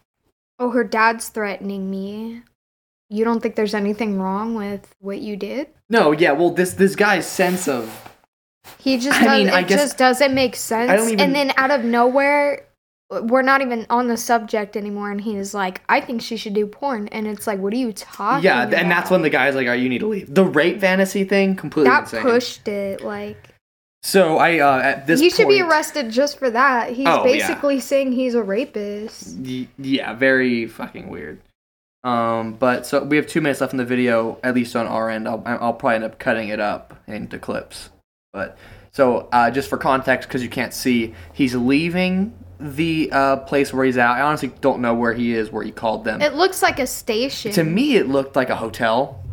oh, 0.59 0.71
her 0.71 0.83
dad's 0.83 1.29
threatening 1.29 1.89
me. 1.89 2.41
You 3.11 3.25
don't 3.25 3.41
think 3.41 3.55
there's 3.55 3.73
anything 3.75 4.19
wrong 4.19 4.55
with 4.55 4.95
what 4.99 5.19
you 5.19 5.35
did? 5.35 5.67
No, 5.89 6.13
yeah. 6.13 6.31
Well, 6.31 6.51
this 6.51 6.73
this 6.73 6.95
guy's 6.95 7.27
sense 7.27 7.67
of 7.67 7.83
He 8.77 8.97
just 8.97 9.21
I 9.21 9.25
does, 9.25 9.37
mean, 9.39 9.47
it 9.49 9.53
I 9.53 9.63
guess- 9.63 9.79
just 9.81 9.97
doesn't 9.97 10.33
make 10.33 10.55
sense. 10.55 10.89
I 10.89 10.95
don't 10.95 11.07
even- 11.09 11.19
And 11.19 11.35
then 11.35 11.51
out 11.57 11.71
of 11.71 11.83
nowhere, 11.83 12.65
we're 13.09 13.41
not 13.41 13.61
even 13.61 13.85
on 13.89 14.07
the 14.07 14.15
subject 14.15 14.77
anymore, 14.77 15.11
and 15.11 15.19
he's 15.19 15.53
like, 15.53 15.81
"I 15.89 15.99
think 15.99 16.21
she 16.21 16.37
should 16.37 16.53
do 16.53 16.65
porn," 16.65 17.09
and 17.09 17.27
it's 17.27 17.45
like, 17.45 17.59
"What 17.59 17.73
are 17.73 17.77
you 17.77 17.91
talking?" 17.91 18.45
yeah, 18.45 18.61
and 18.63 18.89
that's 18.89 19.11
when 19.11 19.21
the 19.21 19.29
guy's 19.29 19.53
like, 19.55 19.67
"Oh, 19.67 19.73
you 19.73 19.89
need 19.89 19.99
to 19.99 20.07
leave." 20.07 20.33
The 20.33 20.45
rape 20.45 20.79
fantasy 20.79 21.25
thing 21.25 21.57
completely 21.57 21.89
that 21.89 22.03
insane. 22.03 22.21
pushed 22.21 22.67
it. 22.69 23.03
Like 23.03 23.49
So 24.03 24.37
I 24.37 24.59
uh, 24.59 24.79
at 24.79 25.07
this 25.07 25.19
he 25.19 25.29
should 25.29 25.49
be 25.49 25.61
arrested 25.61 26.09
just 26.09 26.39
for 26.39 26.49
that. 26.49 26.91
He's 26.93 27.05
Oh, 27.07 27.17
yeah. 27.25 27.31
basically 27.33 27.79
saying 27.81 28.13
he's 28.13 28.33
a 28.35 28.41
rapist. 28.41 29.37
Y- 29.37 29.67
yeah, 29.77 30.13
very 30.13 30.65
fucking 30.67 31.09
weird. 31.09 31.39
Um, 32.03 32.53
but 32.53 32.85
so 32.85 33.03
we 33.03 33.17
have 33.17 33.27
two 33.27 33.41
minutes 33.41 33.61
left 33.61 33.73
in 33.73 33.77
the 33.77 33.85
video, 33.85 34.39
at 34.43 34.55
least 34.55 34.75
on 34.75 34.87
our 34.87 35.09
end. 35.09 35.27
I'll, 35.27 35.43
I'll 35.45 35.73
probably 35.73 35.95
end 35.95 36.03
up 36.03 36.19
cutting 36.19 36.49
it 36.49 36.59
up 36.59 36.99
into 37.07 37.37
clips. 37.37 37.89
But 38.33 38.57
so 38.91 39.29
uh, 39.31 39.51
just 39.51 39.69
for 39.69 39.77
context, 39.77 40.27
because 40.27 40.43
you 40.43 40.49
can't 40.49 40.73
see, 40.73 41.13
he's 41.33 41.55
leaving 41.55 42.33
the 42.59 43.09
uh, 43.11 43.37
place 43.37 43.73
where 43.73 43.85
he's 43.85 43.97
at. 43.97 44.11
I 44.11 44.21
honestly 44.21 44.51
don't 44.61 44.81
know 44.81 44.93
where 44.93 45.13
he 45.13 45.33
is, 45.33 45.51
where 45.51 45.63
he 45.63 45.71
called 45.71 46.03
them. 46.03 46.21
It 46.21 46.33
looks 46.33 46.61
like 46.61 46.79
a 46.79 46.87
station. 46.87 47.51
to 47.53 47.63
me, 47.63 47.95
it 47.95 48.07
looked 48.07 48.35
like 48.35 48.49
a 48.49 48.55
hotel 48.55 49.23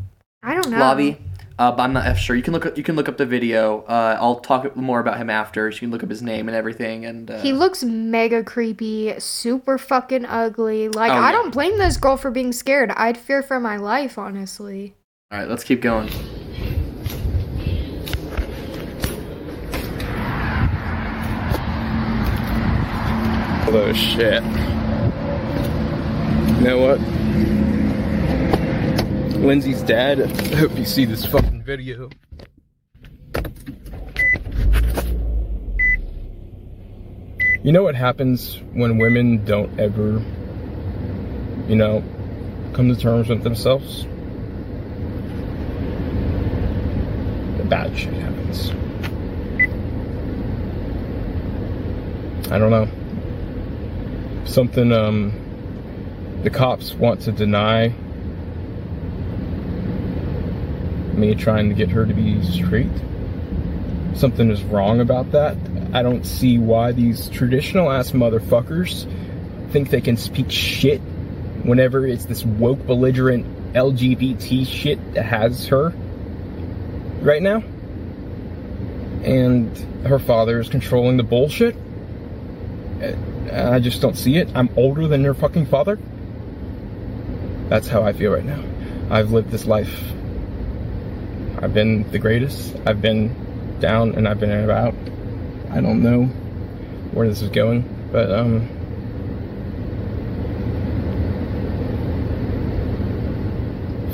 I 0.42 0.54
don't 0.54 0.70
know. 0.70 0.78
lobby. 0.78 1.18
Uh, 1.58 1.72
but 1.72 1.82
I'm 1.82 1.92
not 1.92 2.16
sure. 2.16 2.36
You 2.36 2.42
can 2.42 2.52
look. 2.52 2.66
Up, 2.66 2.76
you 2.78 2.84
can 2.84 2.94
look 2.94 3.08
up 3.08 3.16
the 3.16 3.26
video. 3.26 3.80
Uh, 3.82 4.16
I'll 4.20 4.38
talk 4.40 4.76
more 4.76 5.00
about 5.00 5.16
him 5.16 5.28
after. 5.28 5.72
So 5.72 5.76
you 5.76 5.80
can 5.80 5.90
look 5.90 6.04
up 6.04 6.08
his 6.10 6.22
name 6.22 6.48
and 6.48 6.56
everything. 6.56 7.04
And 7.04 7.28
uh, 7.30 7.40
He 7.40 7.52
looks 7.52 7.82
mega 7.82 8.44
creepy, 8.44 9.18
super 9.18 9.76
fucking 9.76 10.24
ugly. 10.24 10.88
Like 10.88 11.10
Oh, 11.10 11.14
I 11.16 11.26
yeah. 11.26 11.32
don't 11.32 11.52
blame 11.52 11.76
this 11.78 11.96
girl 11.96 12.16
for 12.16 12.30
being 12.30 12.52
scared. 12.52 12.92
I'd 12.92 13.18
fear 13.18 13.42
for 13.42 13.58
my 13.58 13.76
life, 13.76 14.18
honestly. 14.18 14.94
all 15.32 15.38
right, 15.40 15.48
let's 15.48 15.64
keep 15.64 15.80
going. 15.80 16.08
Oh 23.70 23.92
shit. 23.92 24.42
You 26.56 26.64
know 26.64 26.78
what? 26.78 26.98
Lindsay's 29.38 29.82
dad. 29.82 30.20
I 30.20 30.56
hope 30.56 30.76
you 30.76 30.84
see 30.84 31.04
this 31.04 31.24
fucking 31.24 31.62
video. 31.62 32.10
You 37.62 37.72
know 37.72 37.82
what 37.82 37.94
happens 37.94 38.60
when 38.72 38.98
women 38.98 39.44
don't 39.44 39.78
ever, 39.78 40.22
you 41.68 41.76
know, 41.76 42.02
come 42.72 42.88
to 42.88 42.96
terms 42.96 43.28
with 43.28 43.42
themselves? 43.42 44.04
The 47.58 47.64
bad 47.64 47.96
shit 47.96 48.14
happens. 48.14 48.70
I 52.50 52.58
don't 52.58 52.70
know 52.70 52.88
something 54.48 54.92
um 54.92 55.30
the 56.42 56.48
cops 56.50 56.94
want 56.94 57.20
to 57.20 57.30
deny 57.30 57.94
me 61.18 61.34
trying 61.34 61.68
to 61.68 61.74
get 61.74 61.90
her 61.90 62.06
to 62.06 62.14
be 62.14 62.42
straight 62.42 62.90
something 64.14 64.50
is 64.50 64.62
wrong 64.64 65.00
about 65.00 65.30
that 65.32 65.56
i 65.92 66.02
don't 66.02 66.24
see 66.24 66.58
why 66.58 66.92
these 66.92 67.28
traditional 67.30 67.90
ass 67.90 68.12
motherfuckers 68.12 69.10
think 69.70 69.90
they 69.90 70.00
can 70.00 70.16
speak 70.16 70.50
shit 70.50 71.00
whenever 71.62 72.06
it's 72.06 72.24
this 72.26 72.44
woke 72.44 72.84
belligerent 72.86 73.46
lgbt 73.74 74.66
shit 74.66 75.14
that 75.14 75.24
has 75.24 75.66
her 75.66 75.92
right 77.20 77.42
now 77.42 77.62
and 79.24 79.76
her 80.06 80.18
father 80.18 80.60
is 80.60 80.68
controlling 80.68 81.16
the 81.16 81.22
bullshit 81.22 81.76
I 83.52 83.78
just 83.78 84.02
don't 84.02 84.16
see 84.16 84.36
it. 84.36 84.48
I'm 84.54 84.70
older 84.76 85.06
than 85.06 85.22
your 85.22 85.34
fucking 85.34 85.66
father. 85.66 85.98
That's 87.68 87.88
how 87.88 88.02
I 88.02 88.12
feel 88.12 88.32
right 88.32 88.44
now. 88.44 88.62
I've 89.10 89.30
lived 89.30 89.50
this 89.50 89.66
life. 89.66 90.12
I've 91.60 91.74
been 91.74 92.08
the 92.12 92.18
greatest. 92.20 92.76
I've 92.86 93.02
been 93.02 93.78
down 93.80 94.14
and 94.14 94.28
I've 94.28 94.38
been 94.38 94.52
about. 94.52 94.94
I 95.70 95.80
don't 95.80 96.02
know 96.02 96.26
where 97.12 97.28
this 97.28 97.42
is 97.42 97.50
going, 97.50 97.82
but 98.12 98.30
um 98.30 98.68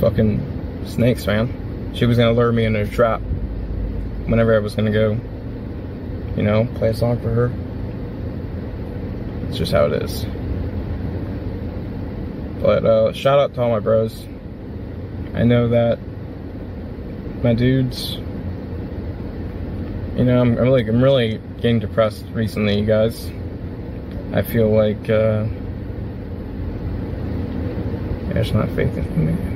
fucking 0.01 0.85
snakes, 0.87 1.27
man. 1.27 1.93
She 1.95 2.07
was 2.07 2.17
gonna 2.17 2.33
lure 2.33 2.51
me 2.51 2.65
into 2.65 2.81
a 2.81 2.87
trap 2.87 3.21
whenever 4.27 4.55
I 4.55 4.59
was 4.61 4.75
gonna 4.75 4.91
go, 4.91 5.13
you 6.37 6.43
know, 6.43 6.67
play 6.77 6.89
a 6.89 6.95
song 6.95 7.21
for 7.21 7.31
her. 7.31 7.53
It's 9.49 9.59
just 9.59 9.73
how 9.73 9.85
it 9.87 10.03
is. 10.03 10.25
But 12.63 12.87
uh, 12.87 13.13
shout 13.13 13.39
out 13.39 13.55
to 13.55 13.61
all 13.61 13.69
my 13.69 13.81
bros. 13.81 14.27
I 15.35 15.45
know 15.45 15.69
that 15.69 15.99
my 17.45 17.53
dudes. 17.53 18.15
You 20.17 20.25
know, 20.25 20.41
I'm, 20.41 20.57
I'm 20.57 20.65
really, 20.65 20.89
I'm 20.89 21.05
really 21.05 21.39
getting 21.57 21.79
depressed 21.79 22.25
recently, 22.33 22.81
you 22.81 22.87
guys. 22.87 23.31
I 24.33 24.41
feel 24.43 24.71
like 24.71 25.11
uh, 25.11 25.47
there's 28.33 28.53
not 28.53 28.69
faith 28.71 28.97
in 28.97 29.05
humanity. 29.05 29.54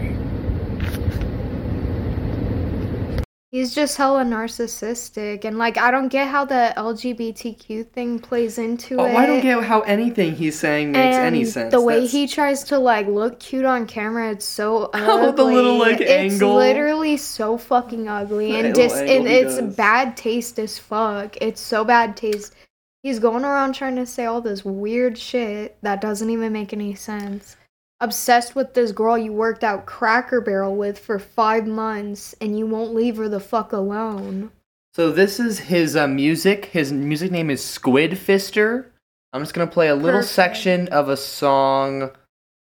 He's 3.59 3.75
just 3.75 3.97
hella 3.97 4.23
narcissistic, 4.23 5.45
and 5.45 5.59
like 5.59 5.77
I 5.77 5.91
don't 5.91 6.07
get 6.07 6.29
how 6.29 6.45
the 6.45 6.73
LGBTQ 6.77 7.89
thing 7.89 8.21
plays 8.21 8.57
into 8.57 9.01
Oh, 9.01 9.05
it. 9.05 9.17
I 9.17 9.27
don't 9.27 9.41
get 9.41 9.65
how 9.65 9.81
anything 9.81 10.37
he's 10.37 10.57
saying 10.57 10.93
makes 10.93 11.17
any 11.17 11.45
sense. 11.45 11.73
The 11.73 11.81
way 11.81 11.95
That's- 11.95 12.13
he 12.13 12.29
tries 12.29 12.63
to 12.65 12.79
like 12.79 13.09
look 13.09 13.41
cute 13.41 13.65
on 13.65 13.87
camera, 13.89 14.31
it's 14.31 14.45
so 14.45 14.91
ugly. 14.95 15.01
Oh, 15.29 15.33
the 15.33 15.43
little, 15.43 15.77
like, 15.77 16.01
it's 16.01 16.35
angle. 16.35 16.55
literally 16.55 17.17
so 17.17 17.59
fucking 17.59 18.09
ugly 18.09 18.55
and 18.61 18.73
dis 18.73 18.93
and 18.95 19.27
it's 19.27 19.57
does. 19.57 19.75
bad 19.75 20.17
taste 20.17 20.61
as 20.61 20.79
fuck. 20.79 21.37
It's 21.41 21.61
so 21.61 21.85
bad 21.85 22.17
taste. 22.17 22.55
He's 23.03 23.19
going 23.19 23.45
around 23.45 23.73
trying 23.75 23.97
to 23.97 24.07
say 24.07 24.25
all 24.27 24.41
this 24.41 24.65
weird 24.65 25.19
shit 25.19 25.79
that 25.83 26.01
doesn't 26.01 26.31
even 26.31 26.53
make 26.53 26.73
any 26.73 26.95
sense. 26.95 27.57
Obsessed 28.01 28.55
with 28.55 28.75
this 28.75 28.93
girl 28.93 29.19
you 29.19 29.33
worked 29.33 29.65
out 29.65 29.85
Cracker 29.85 30.41
Barrel 30.41 30.77
with 30.77 30.99
for 30.99 31.19
five 31.19 31.67
months, 31.67 32.35
and 32.41 32.57
you 32.57 32.65
won't 32.65 32.95
leave 32.95 33.17
her 33.17 33.29
the 33.29 33.41
fuck 33.41 33.73
alone. 33.73 34.53
So 34.95 35.11
this 35.11 35.41
is 35.41 35.59
his 35.59 35.97
uh, 35.97 36.07
music. 36.07 36.67
His 36.67 36.93
music 36.93 37.33
name 37.33 37.51
is 37.51 37.65
Squid 37.65 38.13
Fister. 38.13 38.87
I'm 39.33 39.43
just 39.43 39.53
gonna 39.53 39.71
play 39.71 39.89
a 39.89 39.95
little 39.97 40.21
Perfect. 40.21 40.33
section 40.33 40.89
of 40.89 41.09
a 41.09 41.17
song 41.17 42.13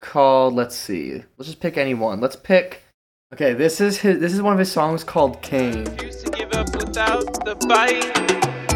called. 0.01 0.55
Let's 0.55 0.77
see. 0.77 1.25
Let's 1.37 1.49
just 1.49 1.61
pick 1.61 1.77
any 1.77 1.95
one. 1.95 2.21
Let's 2.21 2.37
pick. 2.37 2.85
Okay, 3.33 3.55
this 3.55 3.81
is 3.81 3.99
his. 3.99 4.21
This 4.21 4.33
is 4.33 4.41
one 4.41 4.53
of 4.53 4.59
his 4.61 4.71
songs 4.71 5.03
called 5.03 5.43
Kane. 5.43 5.85
Refuse 5.85 6.23
to 6.23 6.31
give 6.31 6.53
up 6.55 6.73
without 6.75 7.45
the 7.45 7.57
fight. 7.69 8.15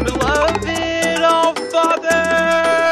Beloved, 0.03 1.21
oh 1.23 1.53
Father, 1.71 2.82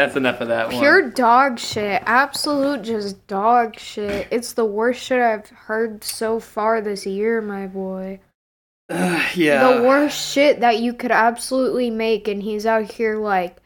that's 0.00 0.16
enough 0.16 0.40
of 0.40 0.48
that 0.48 0.68
one. 0.68 0.78
Pure 0.78 1.10
dog 1.10 1.58
shit. 1.58 2.02
Absolute 2.06 2.82
just 2.82 3.26
dog 3.26 3.78
shit. 3.78 4.28
It's 4.30 4.54
the 4.54 4.64
worst 4.64 5.02
shit 5.02 5.20
I've 5.20 5.48
heard 5.48 6.02
so 6.02 6.40
far 6.40 6.80
this 6.80 7.06
year, 7.06 7.40
my 7.40 7.66
boy. 7.66 8.20
yeah. 8.88 9.72
The 9.72 9.82
worst 9.82 10.32
shit 10.32 10.60
that 10.60 10.80
you 10.80 10.94
could 10.94 11.10
absolutely 11.10 11.90
make 11.90 12.28
and 12.28 12.42
he's 12.42 12.66
out 12.66 12.90
here 12.90 13.18
like 13.18 13.60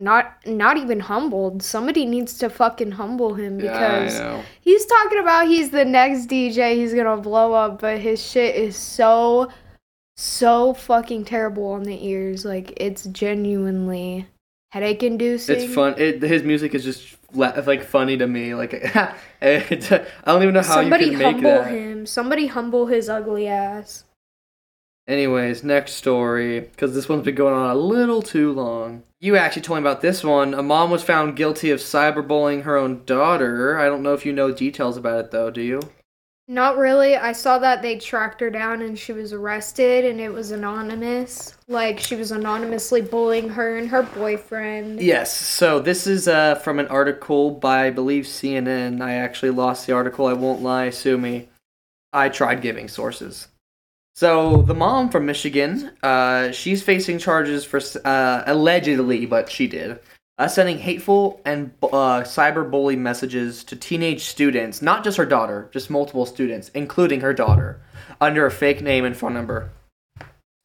not 0.00 0.34
not 0.46 0.76
even 0.76 1.00
humbled. 1.00 1.62
Somebody 1.62 2.06
needs 2.06 2.38
to 2.38 2.48
fucking 2.48 2.92
humble 2.92 3.34
him 3.34 3.58
because 3.58 4.18
know. 4.18 4.42
he's 4.60 4.86
talking 4.86 5.20
about 5.20 5.48
he's 5.48 5.70
the 5.70 5.84
next 5.84 6.28
DJ, 6.28 6.76
he's 6.76 6.94
gonna 6.94 7.16
blow 7.16 7.52
up, 7.52 7.80
but 7.80 7.98
his 7.98 8.24
shit 8.24 8.56
is 8.56 8.76
so 8.76 9.50
so 10.16 10.74
fucking 10.74 11.24
terrible 11.24 11.68
on 11.68 11.82
the 11.84 12.06
ears. 12.06 12.44
Like 12.44 12.72
it's 12.76 13.04
genuinely 13.04 14.26
headache 14.74 15.04
inducing. 15.04 15.60
It's 15.60 15.72
fun. 15.72 15.94
It, 15.98 16.20
his 16.20 16.42
music 16.42 16.74
is 16.74 16.82
just 16.82 17.16
like 17.32 17.84
funny 17.84 18.16
to 18.16 18.26
me. 18.26 18.56
Like 18.56 18.72
it, 19.40 19.92
I 19.92 20.04
don't 20.26 20.42
even 20.42 20.52
know 20.54 20.62
how 20.62 20.74
Somebody 20.74 21.04
you 21.04 21.10
can 21.12 21.18
make 21.20 21.34
humble 21.34 21.50
that. 21.50 21.70
him. 21.70 22.06
Somebody 22.06 22.46
humble 22.48 22.86
his 22.86 23.08
ugly 23.08 23.46
ass. 23.46 24.02
Anyways, 25.06 25.62
next 25.62 25.92
story, 25.92 26.60
because 26.60 26.94
this 26.94 27.08
one's 27.08 27.24
been 27.24 27.34
going 27.36 27.54
on 27.54 27.70
a 27.70 27.74
little 27.74 28.20
too 28.20 28.52
long. 28.52 29.04
You 29.20 29.36
actually 29.36 29.62
told 29.62 29.76
me 29.76 29.82
about 29.82 30.00
this 30.00 30.24
one. 30.24 30.54
A 30.54 30.62
mom 30.62 30.90
was 30.90 31.04
found 31.04 31.36
guilty 31.36 31.70
of 31.70 31.78
cyberbullying 31.78 32.62
her 32.62 32.76
own 32.76 33.04
daughter. 33.04 33.78
I 33.78 33.84
don't 33.84 34.02
know 34.02 34.14
if 34.14 34.26
you 34.26 34.32
know 34.32 34.50
details 34.50 34.96
about 34.96 35.26
it, 35.26 35.30
though, 35.30 35.50
do 35.50 35.60
you? 35.60 35.80
Not 36.46 36.76
really. 36.76 37.16
I 37.16 37.32
saw 37.32 37.58
that 37.58 37.80
they 37.80 37.98
tracked 37.98 38.40
her 38.40 38.50
down 38.50 38.82
and 38.82 38.98
she 38.98 39.12
was 39.12 39.32
arrested 39.32 40.04
and 40.04 40.20
it 40.20 40.28
was 40.28 40.50
anonymous. 40.50 41.56
Like 41.68 41.98
she 41.98 42.16
was 42.16 42.32
anonymously 42.32 43.00
bullying 43.00 43.48
her 43.48 43.78
and 43.78 43.88
her 43.88 44.02
boyfriend. 44.02 45.00
Yes. 45.00 45.34
So 45.34 45.80
this 45.80 46.06
is 46.06 46.28
uh, 46.28 46.56
from 46.56 46.78
an 46.78 46.88
article 46.88 47.50
by, 47.50 47.86
I 47.86 47.90
believe, 47.90 48.24
CNN. 48.24 49.00
I 49.00 49.14
actually 49.14 49.52
lost 49.52 49.86
the 49.86 49.94
article. 49.94 50.26
I 50.26 50.34
won't 50.34 50.62
lie. 50.62 50.90
Sue 50.90 51.16
me. 51.16 51.48
I 52.12 52.28
tried 52.28 52.60
giving 52.60 52.88
sources. 52.88 53.48
So 54.14 54.62
the 54.62 54.74
mom 54.74 55.10
from 55.10 55.26
Michigan, 55.26 55.90
uh, 56.02 56.52
she's 56.52 56.82
facing 56.82 57.18
charges 57.18 57.64
for 57.64 57.80
uh, 58.04 58.44
allegedly, 58.46 59.26
but 59.26 59.50
she 59.50 59.66
did, 59.66 59.98
sending 60.48 60.78
hateful 60.78 61.40
and 61.44 61.72
uh, 61.82 62.22
cyberbully 62.22 62.98
messages 62.98 63.62
to 63.64 63.76
teenage 63.76 64.24
students, 64.24 64.82
not 64.82 65.04
just 65.04 65.16
her 65.16 65.26
daughter, 65.26 65.68
just 65.72 65.90
multiple 65.90 66.26
students, 66.26 66.70
including 66.70 67.20
her 67.20 67.32
daughter, 67.32 67.80
under 68.20 68.44
a 68.44 68.50
fake 68.50 68.82
name 68.82 69.04
and 69.04 69.16
phone 69.16 69.34
number. 69.34 69.70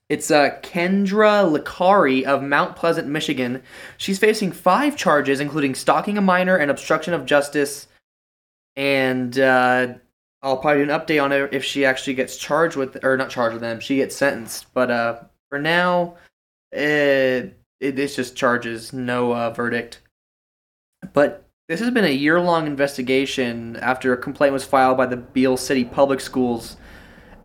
It's 0.10 0.32
uh, 0.32 0.60
Kendra 0.64 1.46
Licari 1.46 2.24
of 2.24 2.42
Mount 2.42 2.76
Pleasant, 2.76 3.08
Michigan. 3.08 3.62
She's 3.98 4.18
facing 4.18 4.52
five 4.52 4.98
charges, 4.98 5.40
including 5.40 5.76
stalking 5.76 6.18
a 6.18 6.22
minor 6.22 6.56
and 6.56 6.72
obstruction 6.72 7.14
of 7.14 7.28
justice. 7.28 7.88
And 8.76 9.38
uh, 9.38 9.94
I'll 10.42 10.58
probably 10.58 10.84
do 10.84 10.92
an 10.92 11.00
update 11.00 11.24
on 11.24 11.32
it 11.32 11.54
if 11.54 11.64
she 11.64 11.86
actually 11.86 12.16
gets 12.16 12.38
charged 12.38 12.76
with, 12.76 13.04
or 13.04 13.18
not 13.18 13.30
charged 13.30 13.54
with 13.54 13.62
them. 13.62 13.80
She 13.80 13.98
gets 13.98 14.16
sentenced. 14.16 14.74
But 14.74 14.90
uh, 14.90 15.20
for 15.50 15.60
now, 15.60 16.16
it, 16.72 17.59
it 17.80 17.98
it's 18.00 18.16
just 18.16 18.36
charges, 18.36 18.94
no 18.94 19.34
uh, 19.34 19.50
verdict. 19.52 20.02
But 21.14 21.48
this 21.68 21.80
has 21.80 21.92
been 21.92 22.06
a 22.06 22.10
year 22.10 22.40
long 22.40 22.68
investigation 22.68 23.78
after 23.78 24.12
a 24.12 24.18
complaint 24.18 24.54
was 24.54 24.66
filed 24.66 24.98
by 24.98 25.06
the 25.06 25.18
Beal 25.18 25.56
City 25.56 25.86
Public 25.86 26.20
Schools 26.20 26.78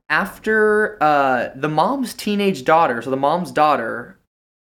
after 0.09 1.03
uh, 1.03 1.51
the 1.55 1.69
mom's 1.69 2.15
teenage 2.15 2.65
daughter, 2.65 3.01
so 3.03 3.11
the 3.11 3.17
mom's 3.17 3.51
daughter 3.51 4.19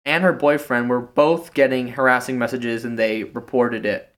and 0.05 0.23
her 0.23 0.33
boyfriend 0.33 0.89
were 0.89 1.01
both 1.01 1.53
getting 1.53 1.89
harassing 1.89 2.37
messages 2.37 2.85
and 2.85 2.97
they 2.97 3.23
reported 3.23 3.85
it. 3.85 4.13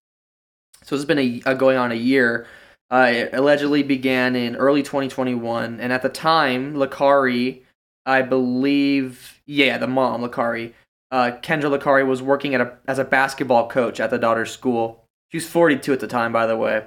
So 0.83 0.95
this 0.95 1.01
has 1.01 1.05
been 1.05 1.19
a, 1.19 1.41
uh, 1.45 1.53
going 1.53 1.77
on 1.77 1.91
a 1.91 1.95
year. 1.95 2.47
Uh, 2.89 3.11
it 3.13 3.29
allegedly 3.33 3.83
began 3.83 4.35
in 4.35 4.55
early 4.55 4.83
2021, 4.83 5.79
and 5.79 5.93
at 5.93 6.01
the 6.01 6.09
time, 6.09 6.73
Licari, 6.73 7.61
I 8.05 8.21
believe, 8.21 9.41
yeah, 9.45 9.77
the 9.77 9.87
mom, 9.87 10.21
Licari, 10.21 10.73
uh, 11.11 11.31
Kendra 11.41 11.77
Licari 11.77 12.07
was 12.07 12.21
working 12.21 12.55
at 12.55 12.61
a, 12.61 12.77
as 12.87 12.97
a 12.97 13.03
basketball 13.03 13.67
coach 13.67 13.99
at 13.99 14.09
the 14.09 14.17
daughter's 14.17 14.51
school. 14.51 15.05
She 15.29 15.37
was 15.37 15.47
42 15.47 15.93
at 15.93 15.99
the 15.99 16.07
time, 16.07 16.31
by 16.31 16.45
the 16.45 16.57
way. 16.57 16.85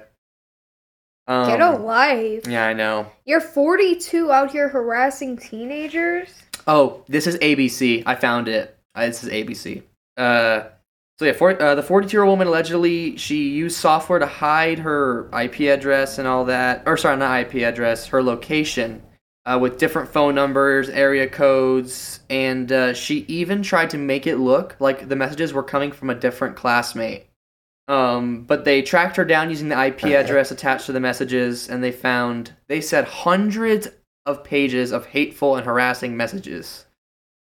Um, 1.27 1.47
Get 1.47 1.61
a 1.61 1.71
life. 1.71 2.47
Yeah, 2.47 2.67
I 2.67 2.73
know. 2.73 3.11
You're 3.25 3.41
42 3.41 4.31
out 4.31 4.51
here 4.51 4.69
harassing 4.69 5.37
teenagers? 5.37 6.29
Oh, 6.67 7.03
this 7.07 7.27
is 7.27 7.37
ABC. 7.37 8.03
I 8.05 8.15
found 8.15 8.47
it. 8.47 8.77
Uh, 8.93 9.07
this 9.07 9.23
is 9.23 9.29
ABC. 9.29 9.83
Uh, 10.17 10.69
so 11.17 11.25
yeah, 11.25 11.33
for, 11.33 11.61
uh, 11.61 11.75
the 11.75 11.81
42-year-old 11.81 12.29
woman 12.29 12.47
allegedly 12.47 13.15
she 13.17 13.49
used 13.49 13.77
software 13.77 14.19
to 14.19 14.25
hide 14.25 14.79
her 14.79 15.29
IP 15.37 15.61
address 15.61 16.17
and 16.17 16.27
all 16.27 16.45
that. 16.45 16.83
Or 16.85 16.97
sorry, 16.97 17.17
not 17.17 17.39
IP 17.39 17.63
address, 17.63 18.07
her 18.07 18.21
location 18.21 19.01
uh, 19.45 19.59
with 19.61 19.77
different 19.77 20.09
phone 20.09 20.33
numbers, 20.33 20.89
area 20.89 21.27
codes, 21.27 22.21
and 22.29 22.71
uh, 22.71 22.93
she 22.93 23.25
even 23.27 23.61
tried 23.61 23.91
to 23.91 23.97
make 23.97 24.25
it 24.25 24.37
look 24.37 24.75
like 24.79 25.07
the 25.07 25.15
messages 25.15 25.53
were 25.53 25.63
coming 25.63 25.91
from 25.91 26.09
a 26.09 26.15
different 26.15 26.55
classmate. 26.55 27.27
Um, 27.87 28.43
but 28.43 28.65
they 28.65 28.81
tracked 28.81 29.15
her 29.17 29.25
down 29.25 29.51
using 29.51 29.69
the 29.69 29.85
IP 29.85 30.05
address 30.05 30.49
attached 30.49 30.87
to 30.87 30.91
the 30.91 30.99
messages, 30.99 31.69
and 31.69 31.83
they 31.83 31.91
found 31.91 32.53
they 32.67 32.81
said 32.81 33.05
hundreds 33.05 33.87
of 34.25 34.43
pages 34.43 34.91
of 34.91 35.05
hateful 35.07 35.55
and 35.55 35.65
harassing 35.65 36.17
messages. 36.17 36.85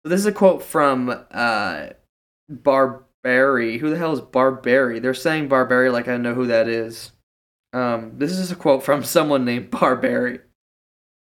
So 0.02 0.08
this 0.08 0.20
is 0.20 0.26
a 0.26 0.32
quote 0.32 0.62
from 0.62 1.24
uh, 1.30 1.88
Barbary. 2.48 3.76
Who 3.78 3.90
the 3.90 3.98
hell 3.98 4.14
is 4.14 4.22
Barbary? 4.22 4.98
They're 4.98 5.12
saying 5.12 5.48
Barbary 5.48 5.90
like 5.90 6.08
I 6.08 6.16
know 6.16 6.32
who 6.32 6.46
that 6.46 6.68
is. 6.68 7.12
Um, 7.74 8.12
this 8.16 8.32
is 8.32 8.50
a 8.50 8.56
quote 8.56 8.82
from 8.82 9.04
someone 9.04 9.44
named 9.44 9.70
Barbary. 9.70 10.40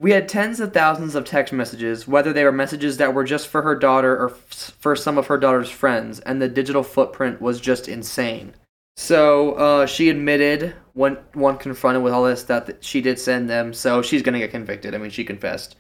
We 0.04 0.12
had 0.12 0.28
tens 0.28 0.60
of 0.60 0.74
thousands 0.74 1.16
of 1.16 1.24
text 1.24 1.54
messages, 1.54 2.10
whether 2.10 2.34
they 2.34 2.44
were 2.44 2.52
messages 2.52 2.98
that 2.98 3.14
were 3.14 3.24
just 3.24 3.48
for 3.48 3.62
her 3.62 3.74
daughter 3.74 4.12
or 4.12 4.32
f- 4.32 4.76
for 4.78 4.98
some 4.98 5.18
of 5.18 5.28
her 5.28 5.38
daughter's 5.38 5.70
friends, 5.70 6.20
and 6.20 6.42
the 6.42 6.50
digital 6.50 6.84
footprint 6.84 7.42
was 7.42 7.62
just 7.62 7.88
insane. 7.88 8.54
So 8.98 9.54
uh, 9.54 9.86
she 9.86 10.10
admitted 10.10 10.76
when 10.92 11.20
one 11.32 11.58
confronted 11.58 12.04
with 12.04 12.12
all 12.12 12.26
this 12.26 12.44
that 12.44 12.66
th- 12.66 12.80
she 12.82 13.00
did 13.00 13.18
send 13.18 13.50
them, 13.50 13.74
so 13.74 14.02
she's 14.02 14.22
gonna 14.22 14.40
get 14.40 14.52
convicted. 14.52 14.94
I 14.94 14.98
mean, 14.98 15.10
she 15.10 15.24
confessed, 15.24 15.78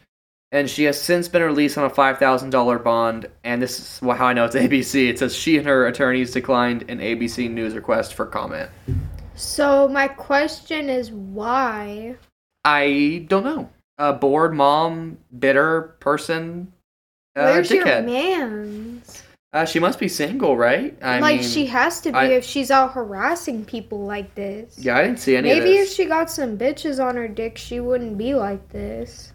and 0.54 0.70
she 0.70 0.86
has 0.86 1.02
since 1.02 1.28
been 1.28 1.44
released 1.44 1.78
on 1.78 1.84
a 1.84 1.90
five 1.90 2.18
thousand 2.18 2.52
dollar 2.52 2.80
bond. 2.80 3.26
And 3.44 3.62
this 3.62 3.78
is 3.78 4.00
how 4.00 4.28
I 4.28 4.32
know 4.32 4.46
it's 4.46 4.56
ABC. 4.56 5.10
It 5.10 5.20
says 5.20 5.36
she 5.36 5.58
and 5.58 5.68
her 5.68 5.86
attorneys 5.86 6.32
declined 6.32 6.90
an 6.90 7.00
ABC 7.00 7.52
News 7.52 7.76
request 7.76 8.14
for 8.14 8.26
comment. 8.26 8.70
So 9.36 9.90
my 9.90 10.08
question 10.08 10.90
is 10.90 11.12
why? 11.12 12.16
I 12.64 13.26
don't 13.28 13.44
know. 13.44 13.70
A 13.98 14.14
bored 14.14 14.54
mom, 14.54 15.18
bitter 15.38 15.96
person, 16.00 16.74
uh, 17.36 17.44
Where's 17.44 17.72
your 17.72 17.86
man's? 17.86 19.24
Uh, 19.54 19.66
she 19.66 19.80
must 19.80 20.00
be 20.00 20.08
single, 20.08 20.58
right? 20.58 20.98
I 21.04 21.20
like 21.20 21.42
mean, 21.42 21.50
she 21.50 21.68
has 21.68 22.02
to 22.02 22.12
be 22.12 22.18
I- 22.18 22.26
if 22.26 22.44
she's 22.44 22.72
out 22.72 22.94
harassing 22.94 23.66
people 23.66 24.04
like 24.06 24.34
this. 24.34 24.80
Yeah, 24.80 24.98
I 24.98 25.04
didn't 25.04 25.20
see 25.20 25.36
any 25.36 25.50
Maybe 25.50 25.78
if 25.78 25.90
she 25.90 26.06
got 26.06 26.32
some 26.32 26.58
bitches 26.58 27.04
on 27.04 27.16
her 27.16 27.28
dick, 27.28 27.58
she 27.60 27.80
wouldn't 27.80 28.18
be 28.18 28.34
like 28.34 28.70
this. 28.70 29.32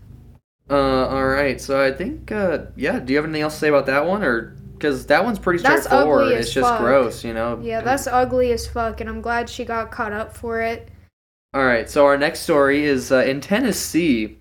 Uh, 0.68 1.06
all 1.06 1.28
right. 1.28 1.60
So 1.60 1.82
I 1.82 1.92
think, 1.92 2.32
uh, 2.32 2.66
yeah. 2.76 2.98
Do 2.98 3.12
you 3.12 3.16
have 3.18 3.24
anything 3.24 3.42
else 3.42 3.54
to 3.54 3.60
say 3.60 3.68
about 3.68 3.86
that 3.86 4.06
one, 4.06 4.24
or 4.24 4.56
because 4.74 5.06
that 5.06 5.24
one's 5.24 5.38
pretty 5.38 5.60
straightforward? 5.60 6.32
it's 6.32 6.52
just 6.52 6.68
fuck. 6.68 6.80
gross, 6.80 7.22
you 7.22 7.32
know. 7.32 7.60
Yeah, 7.62 7.80
that's 7.80 8.08
ugly 8.08 8.50
as 8.52 8.66
fuck, 8.66 9.00
and 9.00 9.08
I'm 9.08 9.20
glad 9.20 9.48
she 9.48 9.64
got 9.64 9.92
caught 9.92 10.12
up 10.12 10.36
for 10.36 10.60
it. 10.60 10.88
All 11.54 11.64
right. 11.64 11.88
So 11.88 12.04
our 12.04 12.18
next 12.18 12.40
story 12.40 12.84
is 12.84 13.12
uh, 13.12 13.18
in 13.18 13.40
Tennessee, 13.40 14.37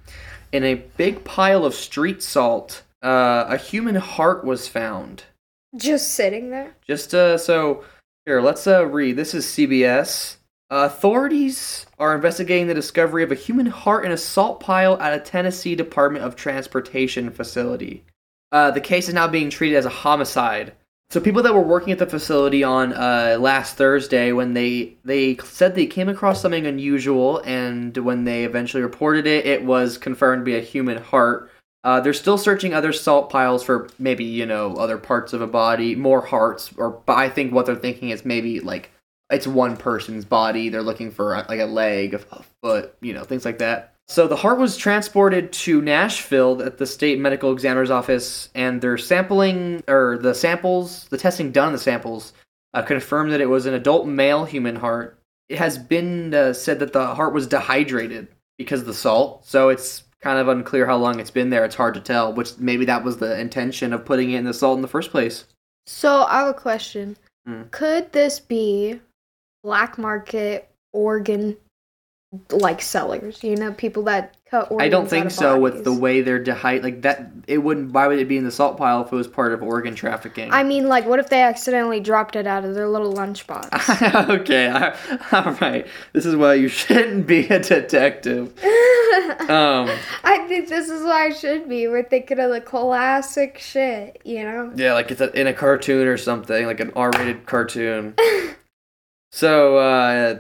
in 0.52 0.64
a 0.64 0.76
big 0.76 1.24
pile 1.24 1.66
of 1.66 1.74
street 1.74 2.24
salt. 2.24 2.84
Uh, 3.02 3.46
a 3.48 3.58
human 3.58 3.96
heart 3.96 4.44
was 4.44 4.68
found. 4.68 5.24
Just 5.76 6.14
sitting 6.16 6.50
there. 6.50 6.76
Just 6.86 7.14
uh, 7.14 7.38
so 7.38 7.84
here, 8.26 8.42
let's 8.42 8.68
uh, 8.68 8.86
read. 8.86 9.16
This 9.16 9.34
is 9.34 9.46
CBS. 9.46 10.38
authorities 10.70 11.86
are 12.00 12.16
investigating 12.16 12.68
the 12.68 12.74
discovery 12.74 13.24
of 13.24 13.32
a 13.32 13.36
human 13.36 13.68
heart 13.68 14.06
in 14.06 14.12
a 14.12 14.18
salt 14.18 14.60
pile 14.60 15.00
at 15.00 15.14
a 15.14 15.24
Tennessee 15.24 15.76
Department 15.76 16.26
of 16.26 16.36
Transportation 16.36 17.30
facility. 17.30 18.04
Uh, 18.52 18.72
the 18.72 18.82
case 18.82 19.08
is 19.08 19.14
now 19.14 19.28
being 19.28 19.50
treated 19.50 19.78
as 19.78 19.86
a 19.86 19.90
homicide. 19.90 20.74
So 21.10 21.22
people 21.22 21.42
that 21.44 21.54
were 21.54 21.62
working 21.62 21.94
at 21.94 22.00
the 22.00 22.06
facility 22.06 22.66
on 22.66 22.92
uh, 22.92 23.38
last 23.40 23.78
Thursday, 23.78 24.34
when 24.34 24.54
they 24.54 24.98
they 25.06 25.38
said 25.38 25.74
they 25.74 25.86
came 25.86 26.10
across 26.10 26.42
something 26.42 26.68
unusual, 26.68 27.42
and 27.46 27.96
when 27.98 28.26
they 28.26 28.44
eventually 28.44 28.84
reported 28.84 29.26
it, 29.26 29.46
it 29.46 29.64
was 29.64 29.98
confirmed 29.98 30.42
to 30.42 30.46
be 30.46 30.58
a 30.58 30.62
human 30.62 30.98
heart. 30.98 31.50
Uh, 31.86 32.02
they're 32.02 32.14
still 32.14 32.38
searching 32.38 32.74
other 32.74 32.92
salt 32.92 33.30
piles 33.30 33.64
for 33.64 33.88
maybe 33.98 34.26
you 34.26 34.46
know 34.46 34.76
other 34.76 34.98
parts 34.98 35.32
of 35.32 35.42
a 35.42 35.48
body, 35.48 35.96
more 35.96 36.22
hearts, 36.22 36.74
or 36.78 36.90
but 36.90 37.18
I 37.18 37.30
think 37.30 37.54
what 37.54 37.66
they're 37.66 37.76
thinking 37.76 38.10
is 38.10 38.26
maybe 38.26 38.60
like 38.60 38.92
it's 39.30 39.48
one 39.48 39.78
person's 39.78 40.26
body. 40.26 40.68
They're 40.68 40.82
looking 40.82 41.12
for 41.12 41.36
uh, 41.36 41.46
like 41.48 41.62
a 41.62 41.66
leg, 41.66 42.16
a 42.16 42.20
foot, 42.62 42.96
you 43.00 43.14
know, 43.14 43.24
things 43.24 43.46
like 43.46 43.60
that. 43.60 43.94
So 44.10 44.28
the 44.28 44.38
heart 44.38 44.58
was 44.58 44.78
transported 44.78 45.52
to 45.52 45.82
Nashville 45.82 46.62
at 46.62 46.78
the 46.78 46.86
state 46.86 47.20
medical 47.20 47.52
examiner's 47.52 47.92
office, 47.92 48.50
and 48.56 48.82
they're 48.82 48.98
sampling 48.98 49.84
or 49.88 50.18
the 50.18 50.34
samples, 50.34 51.06
the 51.10 51.18
testing 51.18 51.52
done 51.52 51.68
on 51.68 51.74
the 51.74 51.80
samples, 51.80 52.32
uh, 52.74 52.82
confirmed 52.84 53.34
that 53.34 53.42
it 53.42 53.50
was 53.50 53.66
an 53.66 53.74
adult 53.74 54.08
male 54.08 54.46
human 54.46 54.78
heart. 54.78 55.20
It 55.50 55.58
has 55.58 55.78
been 55.78 56.34
uh, 56.34 56.54
said 56.54 56.80
that 56.80 56.94
the 56.94 57.16
heart 57.16 57.34
was 57.34 57.48
dehydrated 57.48 58.30
because 58.58 58.82
of 58.82 58.88
the 58.88 58.94
salt, 58.94 59.46
so 59.46 59.70
it's 59.70 60.04
kind 60.22 60.40
of 60.40 60.48
unclear 60.48 60.86
how 60.86 60.98
long 60.98 61.20
it's 61.20 61.32
been 61.32 61.50
there. 61.50 61.66
It's 61.66 61.76
hard 61.76 61.94
to 61.94 62.00
tell, 62.00 62.34
which 62.34 62.58
maybe 62.58 62.86
that 62.86 63.04
was 63.04 63.18
the 63.18 63.40
intention 63.40 63.94
of 63.94 64.06
putting 64.06 64.32
it 64.32 64.38
in 64.38 64.46
the 64.46 64.54
salt 64.54 64.78
in 64.78 64.82
the 64.82 64.88
first 64.88 65.12
place. 65.12 65.46
So 65.86 66.24
I 66.24 66.40
have 66.40 66.48
a 66.48 66.54
question. 66.54 67.18
Hmm. 67.46 67.64
Could 67.72 68.12
this 68.14 68.40
be 68.40 69.00
black 69.64 69.98
market 69.98 70.70
organ 70.94 71.58
like 72.52 72.82
sellers? 72.82 73.44
You 73.44 73.56
know, 73.56 73.74
people 73.74 74.04
that 74.04 74.36
cut 74.50 74.72
organs 74.72 74.86
I 74.86 74.90
don't 74.90 75.10
think 75.10 75.32
so 75.32 75.60
with 75.60 75.84
the 75.84 75.94
way 75.94 76.22
they're 76.22 76.44
dehydrated. 76.44 76.84
Like 76.84 77.02
that, 77.04 77.32
it 77.48 77.60
wouldn't. 77.60 77.92
Why 77.92 78.08
would 78.08 78.20
it 78.20 78.28
be 78.28 78.38
in 78.38 78.44
the 78.44 78.52
salt 78.52 78.78
pile 78.78 79.06
if 79.06 79.12
it 79.12 79.16
was 79.16 79.28
part 79.28 79.54
of 79.54 79.64
organ 79.64 79.96
trafficking? 79.96 80.52
I 80.52 80.64
mean, 80.64 80.88
like, 80.88 81.06
what 81.06 81.20
if 81.20 81.30
they 81.30 81.42
accidentally 81.42 82.00
dropped 82.00 82.36
it 82.36 82.48
out 82.48 82.66
of 82.66 82.76
their 82.76 82.88
little 82.88 83.14
lunchbox? 83.14 84.30
okay, 84.40 84.68
all 85.32 85.54
right. 85.62 85.88
This 86.14 86.26
is 86.26 86.36
why 86.36 86.56
you 86.56 86.68
shouldn't 86.68 87.28
be 87.28 87.48
a 87.48 87.60
detective. 87.60 88.54
Um, 89.28 89.90
I 90.24 90.46
think 90.48 90.68
this 90.68 90.90
is 90.90 91.04
why 91.04 91.28
I 91.28 91.30
should 91.32 91.68
be. 91.68 91.88
We're 91.88 92.04
thinking 92.04 92.40
of 92.40 92.52
the 92.52 92.62
classic 92.62 93.58
shit, 93.58 94.22
you 94.26 94.44
know? 94.44 94.72
yeah, 94.76 94.94
like 94.94 95.10
it's 95.10 95.22
a, 95.22 95.32
in 95.40 95.48
a 95.48 95.54
cartoon 95.54 96.08
or 96.08 96.18
something, 96.18 96.66
like 96.66 96.80
an 96.80 96.92
R-rated 96.96 97.46
cartoon. 97.46 98.16
So, 99.32 99.78
uh, 99.78 100.40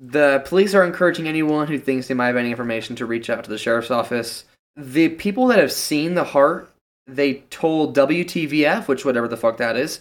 the 0.00 0.42
police 0.46 0.74
are 0.74 0.82
encouraging 0.84 1.28
anyone 1.28 1.66
who 1.68 1.78
thinks 1.78 2.08
they 2.08 2.14
might 2.14 2.28
have 2.28 2.36
any 2.36 2.50
information 2.50 2.96
to 2.96 3.04
reach 3.06 3.28
out 3.28 3.44
to 3.44 3.50
the 3.50 3.58
sheriff's 3.58 3.90
office. 3.90 4.44
The 4.76 5.10
people 5.10 5.46
that 5.48 5.58
have 5.58 5.72
seen 5.72 6.14
the 6.14 6.24
heart, 6.24 6.72
they 7.06 7.34
told 7.50 7.94
WTVF, 7.96 8.88
which 8.88 9.04
whatever 9.04 9.28
the 9.28 9.36
fuck 9.36 9.58
that 9.58 9.76
is, 9.76 10.00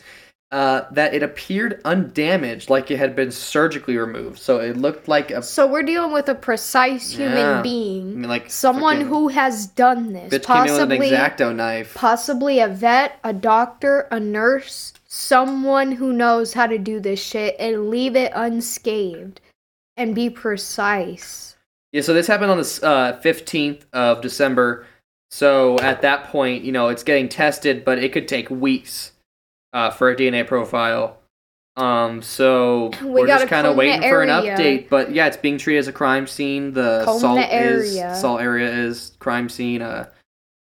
uh, 0.52 0.86
that 0.92 1.14
it 1.14 1.22
appeared 1.22 1.82
undamaged, 1.86 2.70
like 2.70 2.90
it 2.90 2.98
had 2.98 3.14
been 3.16 3.30
surgically 3.32 3.98
removed. 3.98 4.40
So 4.40 4.60
it 4.60 4.78
looked 4.78 5.08
like 5.10 5.32
a 5.32 5.44
So 5.44 5.68
we're 5.68 5.84
dealing 5.84 6.12
with 6.14 6.30
a 6.30 6.34
precise 6.34 7.12
human 7.12 7.38
Yeah. 7.38 7.60
I 7.60 7.62
being. 7.62 8.22
mean, 8.22 8.30
like 8.30 8.50
Someone 8.50 9.02
who 9.02 9.28
has 9.28 9.68
done 9.68 10.14
this. 10.14 10.34
bitch 10.34 10.46
came 10.46 10.66
in 10.74 10.90
with 10.90 10.92
an 10.94 11.02
exacto 11.02 11.54
knife. 11.56 11.94
possibly 11.94 12.60
a 12.62 12.68
vet, 12.70 13.20
a 13.24 13.34
doctor, 13.34 14.08
a 14.12 14.20
nurse, 14.20 14.94
someone 15.08 15.92
who 15.92 16.14
knows 16.14 16.54
how 16.54 16.68
to 16.68 16.78
do 16.78 17.00
this 17.02 17.22
shit 17.22 17.56
and 17.60 17.90
leave 17.90 18.16
it 18.16 18.32
unscathed 18.34 19.42
and 20.00 20.16
be 20.16 20.30
precise. 20.30 21.58
Yeah, 21.92 22.02
so 22.02 22.14
this 22.14 22.26
happened 22.26 22.50
on 22.50 22.58
the 22.58 22.80
uh, 22.84 23.20
15th 23.22 23.82
of 23.94 24.22
December. 24.22 24.86
So 25.30 25.78
at 25.80 26.02
that 26.02 26.26
point, 26.26 26.64
you 26.64 26.72
know, 26.72 26.88
it's 26.88 27.04
getting 27.04 27.30
tested, 27.30 27.86
but 27.86 28.00
it 28.00 28.12
could 28.14 28.28
take 28.28 28.50
weeks 28.50 29.12
uh, 29.74 29.92
for 29.92 30.10
a 30.10 30.16
DNA 30.16 30.48
profile. 30.48 31.18
Um, 31.76 32.22
so 32.22 32.92
We 33.04 33.24
are 33.24 33.28
just 33.28 33.48
kind 33.48 33.68
of 33.68 33.76
waiting 33.76 34.02
for 34.02 34.24
an 34.24 34.30
update. 34.30 34.90
But 34.90 35.12
yeah, 35.12 35.28
it's 35.28 35.38
being 35.38 35.58
treated 35.58 35.80
as 35.80 35.88
a 35.88 35.94
crime 35.94 36.28
scene. 36.28 36.74
The 36.74 37.04
Comb 37.06 37.16
the 37.16 37.20
salt 37.20 37.40
area. 37.50 38.12
is 38.14 38.22
salt 38.22 38.42
area 38.42 38.72
is 38.72 39.14
crime 39.20 39.50
scene. 39.50 39.82
Uh, 39.82 40.10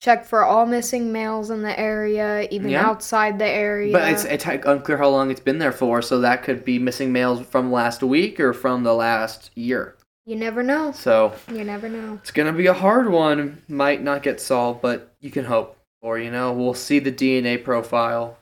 Check 0.00 0.24
for 0.24 0.44
all 0.44 0.64
missing 0.64 1.10
males 1.12 1.50
in 1.50 1.62
the 1.62 1.78
area, 1.78 2.46
even 2.52 2.70
Yeah. 2.70 2.86
outside 2.86 3.38
the 3.38 3.46
area. 3.48 3.92
but 3.92 4.12
it's 4.12 4.24
it's 4.24 4.44
unclear 4.46 4.96
how 4.98 5.08
long 5.08 5.30
it's 5.30 5.40
been 5.40 5.58
there 5.58 5.72
for. 5.72 6.02
So 6.02 6.20
that 6.20 6.44
could 6.44 6.64
be 6.64 6.78
missing 6.78 7.12
males 7.12 7.40
from 7.44 7.72
last 7.72 8.02
week 8.02 8.38
or 8.38 8.52
from 8.52 8.84
the 8.84 8.94
last 8.94 9.50
year. 9.56 9.94
you 10.24 10.36
never 10.36 10.62
know. 10.62 10.92
So 10.92 11.32
You 11.50 11.64
never 11.64 11.88
know. 11.88 12.18
It's 12.22 12.30
gonna 12.30 12.52
be 12.52 12.66
a 12.66 12.74
hard 12.74 13.08
one. 13.08 13.62
Might 13.66 14.02
not 14.02 14.22
get 14.22 14.40
solved, 14.42 14.82
but 14.82 15.10
you 15.20 15.30
can 15.30 15.46
hope. 15.46 15.76
Or 16.02 16.18
you 16.18 16.30
know, 16.30 16.52
we'll 16.52 16.74
see 16.74 16.98
the 16.98 17.10
DNA 17.10 17.56
profile. 17.56 18.36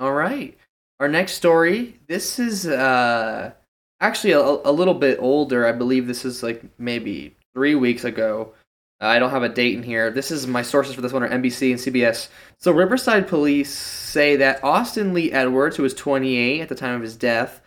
All 0.00 0.12
right. 0.12 0.58
Our 0.98 1.08
next 1.08 1.32
story. 1.34 1.94
This 2.08 2.38
is 2.38 2.66
uh 2.66 3.52
actually 4.00 4.32
a, 4.32 4.40
a 4.40 4.72
little 4.72 4.92
bit 4.94 5.18
older. 5.20 5.66
I 5.66 5.72
believe 5.72 6.06
this 6.08 6.24
is 6.26 6.42
like 6.42 6.62
maybe 6.78 7.36
three 7.54 7.74
weeks 7.76 8.04
ago. 8.04 8.52
I 9.00 9.18
don't 9.18 9.30
have 9.30 9.42
a 9.42 9.48
date 9.48 9.74
in 9.74 9.82
here. 9.82 10.10
This 10.10 10.30
is 10.30 10.46
my 10.46 10.62
sources 10.62 10.94
for 10.94 11.00
this 11.00 11.12
one 11.12 11.22
are 11.22 11.28
NBC 11.28 11.70
and 11.70 11.80
CBS. 11.80 12.28
So 12.58 12.70
Riverside 12.70 13.28
police 13.28 13.72
say 13.72 14.36
that 14.36 14.62
Austin 14.62 15.14
Lee 15.14 15.32
Edwards, 15.32 15.76
who 15.76 15.82
was 15.82 15.94
28 15.94 16.60
at 16.60 16.68
the 16.68 16.74
time 16.74 16.94
of 16.94 17.02
his 17.02 17.16
death, 17.16 17.62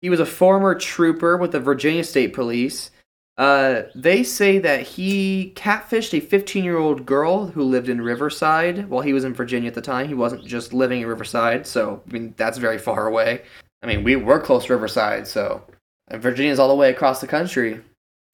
he 0.00 0.08
was 0.08 0.20
a 0.20 0.26
former 0.26 0.74
trooper 0.74 1.36
with 1.36 1.52
the 1.52 1.60
Virginia 1.60 2.02
State 2.02 2.32
Police. 2.32 2.90
Uh, 3.36 3.82
they 3.94 4.22
say 4.22 4.58
that 4.58 4.82
he 4.82 5.52
catfished 5.54 6.14
a 6.14 6.20
15 6.20 6.64
year 6.64 6.78
old 6.78 7.04
girl 7.06 7.46
who 7.46 7.62
lived 7.62 7.88
in 7.88 8.00
Riverside 8.00 8.88
while 8.88 9.02
he 9.02 9.12
was 9.12 9.24
in 9.24 9.34
Virginia 9.34 9.68
at 9.68 9.74
the 9.74 9.80
time. 9.80 10.08
He 10.08 10.14
wasn't 10.14 10.44
just 10.46 10.72
living 10.72 11.02
in 11.02 11.08
Riverside, 11.08 11.66
so 11.66 12.02
I 12.08 12.12
mean 12.12 12.34
that's 12.36 12.58
very 12.58 12.78
far 12.78 13.06
away. 13.06 13.42
I 13.82 13.86
mean 13.86 14.04
we 14.04 14.16
were 14.16 14.40
close 14.40 14.66
to 14.66 14.74
Riverside, 14.74 15.26
so 15.26 15.62
and 16.08 16.20
Virginia's 16.20 16.58
all 16.58 16.68
the 16.68 16.74
way 16.74 16.90
across 16.90 17.20
the 17.20 17.26
country. 17.26 17.80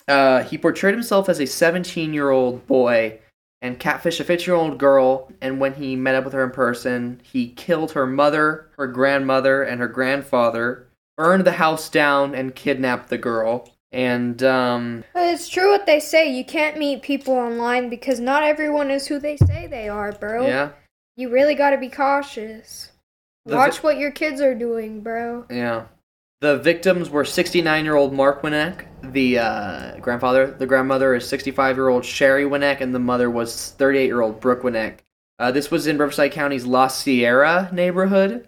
Uh, 0.09 0.43
he 0.45 0.57
portrayed 0.59 0.95
himself 0.95 1.29
as 1.29 1.41
a 1.41 1.47
17 1.47 2.15
year 2.15 2.31
old 2.31 2.67
boy 2.67 3.19
and 3.63 3.81
catfished 3.81 4.21
a 4.21 4.25
15 4.25 4.47
year 4.47 4.55
old 4.55 4.79
girl. 4.79 5.33
And 5.41 5.59
when 5.61 5.75
he 5.75 5.97
met 5.97 6.15
up 6.15 6.25
with 6.25 6.33
her 6.35 6.45
in 6.45 6.51
person, 6.51 7.21
he 7.25 7.49
killed 7.49 7.93
her 7.93 8.07
mother, 8.07 8.69
her 8.77 8.87
grandmother, 8.87 9.63
and 9.63 9.81
her 9.81 9.89
grandfather, 9.89 10.87
burned 11.17 11.45
the 11.45 11.53
house 11.53 11.89
down, 11.89 12.35
and 12.35 12.55
kidnapped 12.55 13.09
the 13.09 13.19
girl. 13.19 13.69
And 13.93 14.43
um, 14.43 15.05
But 15.15 15.33
it's 15.33 15.49
true 15.49 15.71
what 15.71 15.87
they 15.87 16.01
say. 16.01 16.31
You 16.31 16.45
can't 16.45 16.77
meet 16.79 17.03
people 17.03 17.35
online 17.35 17.89
because 17.89 18.21
not 18.21 18.43
everyone 18.43 18.91
is 18.91 19.07
who 19.07 19.19
they 19.19 19.37
say 19.39 19.67
they 19.67 19.89
are, 19.89 20.13
bro. 20.13 20.47
yeah, 20.47 20.71
You 21.17 21.31
really 21.31 21.55
gotta 21.55 21.79
be 21.79 21.89
cautious. 21.89 22.91
Watch 23.47 23.79
vi- 23.79 23.83
what 23.83 23.97
your 23.99 24.11
kids 24.11 24.41
are 24.41 24.55
doing, 24.55 25.01
bro. 25.01 25.47
yeah. 25.49 25.87
The 26.43 26.59
victims 26.59 27.09
were 27.09 27.25
69 27.25 27.85
year 27.85 27.97
old 27.97 28.13
Mark 28.13 28.43
Winek, 28.43 28.85
the 29.03 29.39
uh, 29.39 29.97
grandfather. 30.01 30.51
The 30.51 30.67
grandmother 30.67 31.15
is 31.15 31.27
65 31.27 31.77
year 31.77 31.89
old 31.89 32.03
Sharie 32.03 32.49
Winek, 32.49 32.83
and 32.83 32.95
the 32.95 32.99
mother 32.99 33.31
was 33.31 33.71
38 33.73 34.05
year 34.05 34.21
old 34.21 34.41
Brooke 34.41 34.63
Winek. 34.63 34.99
Uh, 35.39 35.51
this 35.51 35.71
was 35.71 35.87
in 35.87 35.97
Riverside 35.97 36.33
County's 36.33 36.67
La 36.67 36.89
Sierra 36.89 37.71
neighborhood. 37.73 38.47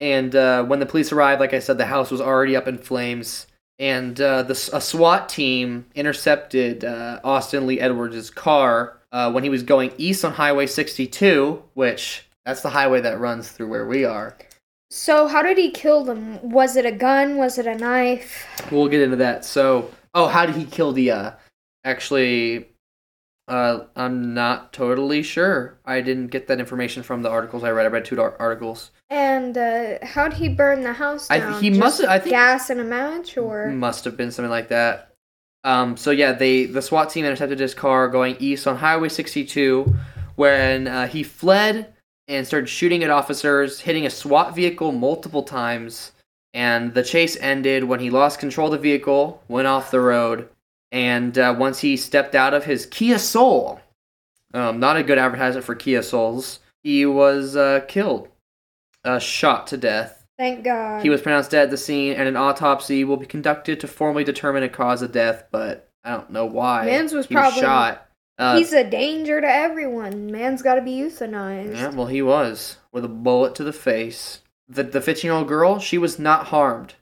And 0.00 0.34
uh, 0.34 0.64
when 0.64 0.80
the 0.80 0.86
police 0.86 1.12
arrived, 1.12 1.40
like 1.40 1.54
I 1.54 1.60
said, 1.60 1.78
the 1.78 1.86
house 1.86 2.10
was 2.10 2.20
already 2.20 2.56
up 2.56 2.66
in 2.66 2.78
flames. 2.78 3.46
And 3.78 4.20
uh, 4.20 4.42
the, 4.42 4.70
a 4.72 4.80
SWAT 4.80 5.28
team 5.28 5.86
intercepted 5.94 6.84
uh, 6.84 7.20
Austin 7.22 7.66
Lee 7.66 7.80
Edwards' 7.80 8.30
car 8.30 9.00
uh, 9.12 9.30
when 9.30 9.44
he 9.44 9.50
was 9.50 9.62
going 9.62 9.92
east 9.98 10.24
on 10.24 10.32
Highway 10.32 10.66
62, 10.66 11.62
which 11.74 12.28
that's 12.44 12.62
the 12.62 12.70
highway 12.70 13.00
that 13.00 13.20
runs 13.20 13.50
through 13.50 13.68
where 13.68 13.86
we 13.86 14.04
are. 14.04 14.36
So 14.96 15.26
how 15.26 15.42
did 15.42 15.58
he 15.58 15.72
kill 15.72 16.04
them? 16.04 16.38
Was 16.50 16.76
it 16.76 16.86
a 16.86 16.92
gun? 16.92 17.36
Was 17.36 17.58
it 17.58 17.66
a 17.66 17.74
knife? 17.74 18.46
We'll 18.70 18.86
get 18.86 19.00
into 19.02 19.16
that. 19.16 19.44
So, 19.44 19.90
oh, 20.14 20.28
how 20.28 20.46
did 20.46 20.54
he 20.54 20.64
kill 20.64 20.92
the? 20.92 21.10
Uh, 21.10 21.30
actually, 21.82 22.68
uh, 23.48 23.86
I'm 23.96 24.34
not 24.34 24.72
totally 24.72 25.24
sure. 25.24 25.80
I 25.84 26.00
didn't 26.00 26.28
get 26.28 26.46
that 26.46 26.60
information 26.60 27.02
from 27.02 27.22
the 27.22 27.28
articles 27.28 27.64
I 27.64 27.72
read. 27.72 27.86
I 27.86 27.88
read 27.88 28.04
two 28.04 28.20
articles. 28.20 28.92
And 29.10 29.58
uh, 29.58 29.98
how'd 30.04 30.34
he 30.34 30.48
burn 30.48 30.82
the 30.82 30.92
house 30.92 31.28
I- 31.28 31.38
down? 31.38 31.60
he 31.60 31.70
Just 31.70 31.80
must- 31.80 32.04
I 32.04 32.20
think- 32.20 32.30
gas 32.30 32.70
and 32.70 32.80
a 32.80 32.84
match, 32.84 33.36
or 33.36 33.70
Must 33.72 34.04
have 34.04 34.16
been 34.16 34.30
something 34.30 34.50
like 34.50 34.68
that. 34.68 35.10
Um, 35.64 35.96
so 35.96 36.12
yeah, 36.12 36.30
they 36.34 36.66
the 36.66 36.80
SWAT 36.82 37.10
team 37.10 37.24
intercepted 37.24 37.58
his 37.58 37.74
car 37.74 38.08
going 38.08 38.36
east 38.38 38.68
on 38.68 38.76
Highway 38.76 39.08
62, 39.08 39.92
when 40.36 40.86
uh, 40.86 41.08
he 41.08 41.24
fled 41.24 41.93
and 42.28 42.46
started 42.46 42.68
shooting 42.68 43.04
at 43.04 43.10
officers, 43.10 43.80
hitting 43.80 44.06
a 44.06 44.10
SWAT 44.10 44.54
vehicle 44.54 44.92
multiple 44.92 45.42
times. 45.42 46.12
And 46.52 46.94
the 46.94 47.02
chase 47.02 47.36
ended 47.40 47.84
when 47.84 48.00
he 48.00 48.10
lost 48.10 48.38
control 48.38 48.68
of 48.68 48.72
the 48.72 48.78
vehicle, 48.78 49.42
went 49.48 49.66
off 49.66 49.90
the 49.90 50.00
road, 50.00 50.48
and 50.92 51.36
uh, 51.36 51.54
once 51.58 51.80
he 51.80 51.96
stepped 51.96 52.36
out 52.36 52.54
of 52.54 52.64
his 52.64 52.86
Kia 52.86 53.18
Soul, 53.18 53.80
um, 54.52 54.78
not 54.78 54.96
a 54.96 55.02
good 55.02 55.18
advertisement 55.18 55.66
for 55.66 55.74
Kia 55.74 56.00
Souls, 56.02 56.60
he 56.84 57.04
was 57.04 57.56
uh, 57.56 57.80
killed, 57.88 58.28
uh, 59.04 59.18
shot 59.18 59.66
to 59.66 59.76
death. 59.76 60.24
Thank 60.38 60.64
God. 60.64 61.02
He 61.02 61.10
was 61.10 61.20
pronounced 61.22 61.50
dead 61.50 61.64
at 61.64 61.70
the 61.70 61.76
scene, 61.76 62.12
and 62.14 62.28
an 62.28 62.36
autopsy 62.36 63.02
will 63.02 63.16
be 63.16 63.26
conducted 63.26 63.80
to 63.80 63.88
formally 63.88 64.22
determine 64.22 64.62
a 64.62 64.68
cause 64.68 65.02
of 65.02 65.10
death, 65.10 65.44
but 65.50 65.88
I 66.04 66.12
don't 66.12 66.30
know 66.30 66.46
why. 66.46 66.86
Man's 66.86 67.12
was 67.12 67.26
he 67.26 67.34
probably- 67.34 67.60
shot. 67.60 68.03
Uh, 68.38 68.56
He's 68.58 68.72
a 68.72 68.88
danger 68.88 69.40
to 69.40 69.46
everyone. 69.46 70.30
Man's 70.30 70.62
got 70.62 70.74
to 70.74 70.82
be 70.82 70.98
euthanized. 70.98 71.74
yeah, 71.74 71.88
well, 71.90 72.06
he 72.06 72.22
was 72.22 72.78
with 72.92 73.04
a 73.04 73.08
bullet 73.08 73.54
to 73.56 73.64
the 73.64 73.72
face. 73.72 74.40
The 74.68 74.82
the 74.82 75.00
15 75.00 75.28
year 75.28 75.34
old 75.34 75.48
girl, 75.48 75.78
she 75.78 75.98
was 75.98 76.18
not 76.18 76.46
harmed. 76.46 76.94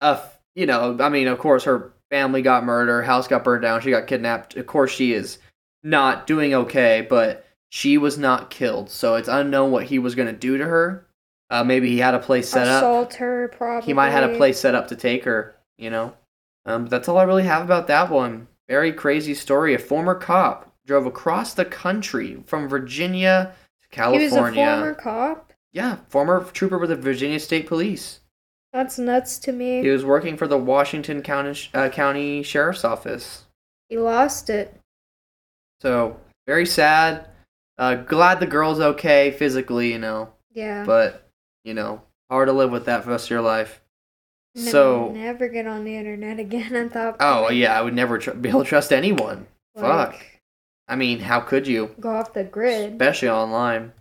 Uh, 0.00 0.22
you 0.54 0.66
know, 0.66 0.96
I 1.00 1.08
mean, 1.08 1.26
of 1.28 1.38
course, 1.38 1.64
her 1.64 1.92
family 2.10 2.40
got 2.42 2.64
murdered, 2.64 3.02
house 3.02 3.28
got 3.28 3.44
burned 3.44 3.62
down, 3.62 3.80
she 3.80 3.90
got 3.90 4.06
kidnapped. 4.06 4.56
Of 4.56 4.66
course, 4.66 4.90
she 4.90 5.12
is 5.12 5.38
not 5.82 6.26
doing 6.26 6.54
okay, 6.54 7.06
but 7.08 7.46
she 7.68 7.98
was 7.98 8.16
not 8.16 8.50
killed. 8.50 8.90
So 8.90 9.16
it's 9.16 9.28
unknown 9.28 9.70
what 9.72 9.84
he 9.86 9.98
was 9.98 10.14
going 10.14 10.28
to 10.28 10.38
do 10.38 10.56
to 10.58 10.64
her. 10.64 11.06
Uh, 11.50 11.64
maybe 11.64 11.88
he 11.88 11.98
had 11.98 12.14
a 12.14 12.20
place 12.20 12.48
set 12.48 12.68
up. 12.68 12.82
Assault 12.82 13.14
her, 13.14 13.48
probably. 13.48 13.86
He 13.86 13.92
might 13.92 14.10
have 14.10 14.22
had 14.22 14.30
a 14.30 14.36
place 14.36 14.58
set 14.58 14.74
up 14.74 14.88
to 14.88 14.96
take 14.96 15.24
her, 15.24 15.56
you 15.78 15.90
know. 15.90 16.14
Um, 16.64 16.86
that's 16.86 17.08
all 17.08 17.18
I 17.18 17.24
really 17.24 17.42
have 17.44 17.62
about 17.62 17.88
that 17.88 18.10
one. 18.10 18.46
Very 18.68 18.92
crazy 18.92 19.34
story. 19.34 19.74
A 19.74 19.78
former 19.78 20.14
cop 20.14 20.69
drove 20.86 21.06
across 21.06 21.54
the 21.54 21.64
country 21.64 22.42
from 22.46 22.68
Virginia 22.68 23.52
to 23.82 23.88
California. 23.88 24.28
He 24.28 24.34
was 24.36 24.52
a 24.52 24.54
former 24.54 24.94
cop. 24.94 25.52
Yeah, 25.72 25.98
former 26.08 26.42
trooper 26.44 26.78
with 26.78 26.90
the 26.90 26.96
Virginia 26.96 27.38
State 27.38 27.66
Police. 27.66 28.20
That's 28.72 28.98
nuts 28.98 29.38
to 29.40 29.52
me. 29.52 29.82
He 29.82 29.88
was 29.88 30.04
working 30.04 30.36
for 30.36 30.46
the 30.46 30.58
Washington 30.58 31.22
County 31.22 31.58
uh, 31.74 31.88
County 31.88 32.42
Sheriff's 32.42 32.84
Office. 32.84 33.44
He 33.88 33.98
lost 33.98 34.48
it. 34.50 34.76
So 35.80 36.16
very 36.46 36.66
sad. 36.66 37.26
Uh, 37.78 37.94
glad 37.94 38.40
the 38.40 38.46
girl's 38.46 38.78
okay 38.80 39.30
physically, 39.30 39.90
you 39.92 39.98
know, 39.98 40.30
Yeah. 40.52 40.84
but 40.84 41.26
you 41.64 41.74
know, 41.74 42.02
hard 42.30 42.48
to 42.48 42.52
live 42.52 42.70
with 42.70 42.84
that 42.86 43.00
for 43.02 43.06
the 43.06 43.12
rest 43.12 43.26
of 43.26 43.30
your 43.30 43.40
life. 43.40 43.80
Never, 44.54 44.70
so 44.70 45.12
never 45.14 45.48
get 45.48 45.66
on 45.66 45.84
the 45.84 45.96
internet 45.96 46.38
again. 46.38 46.74
I 46.76 46.88
thought. 46.88 47.16
Oh 47.20 47.50
yeah, 47.50 47.78
I 47.78 47.82
would 47.82 47.94
never 47.94 48.18
tr- 48.18 48.32
be 48.32 48.48
able 48.48 48.62
to 48.64 48.68
trust 48.68 48.92
anyone. 48.92 49.46
like, 49.74 50.12
Fuck. 50.12 50.26
I 50.90 50.96
mean, 50.96 51.20
how 51.20 51.38
could 51.38 51.68
you? 51.68 51.94
Go 52.00 52.10
off 52.10 52.34
the 52.34 52.42
grid. 52.42 52.92
Especially 52.94 53.28
online. 53.28 53.92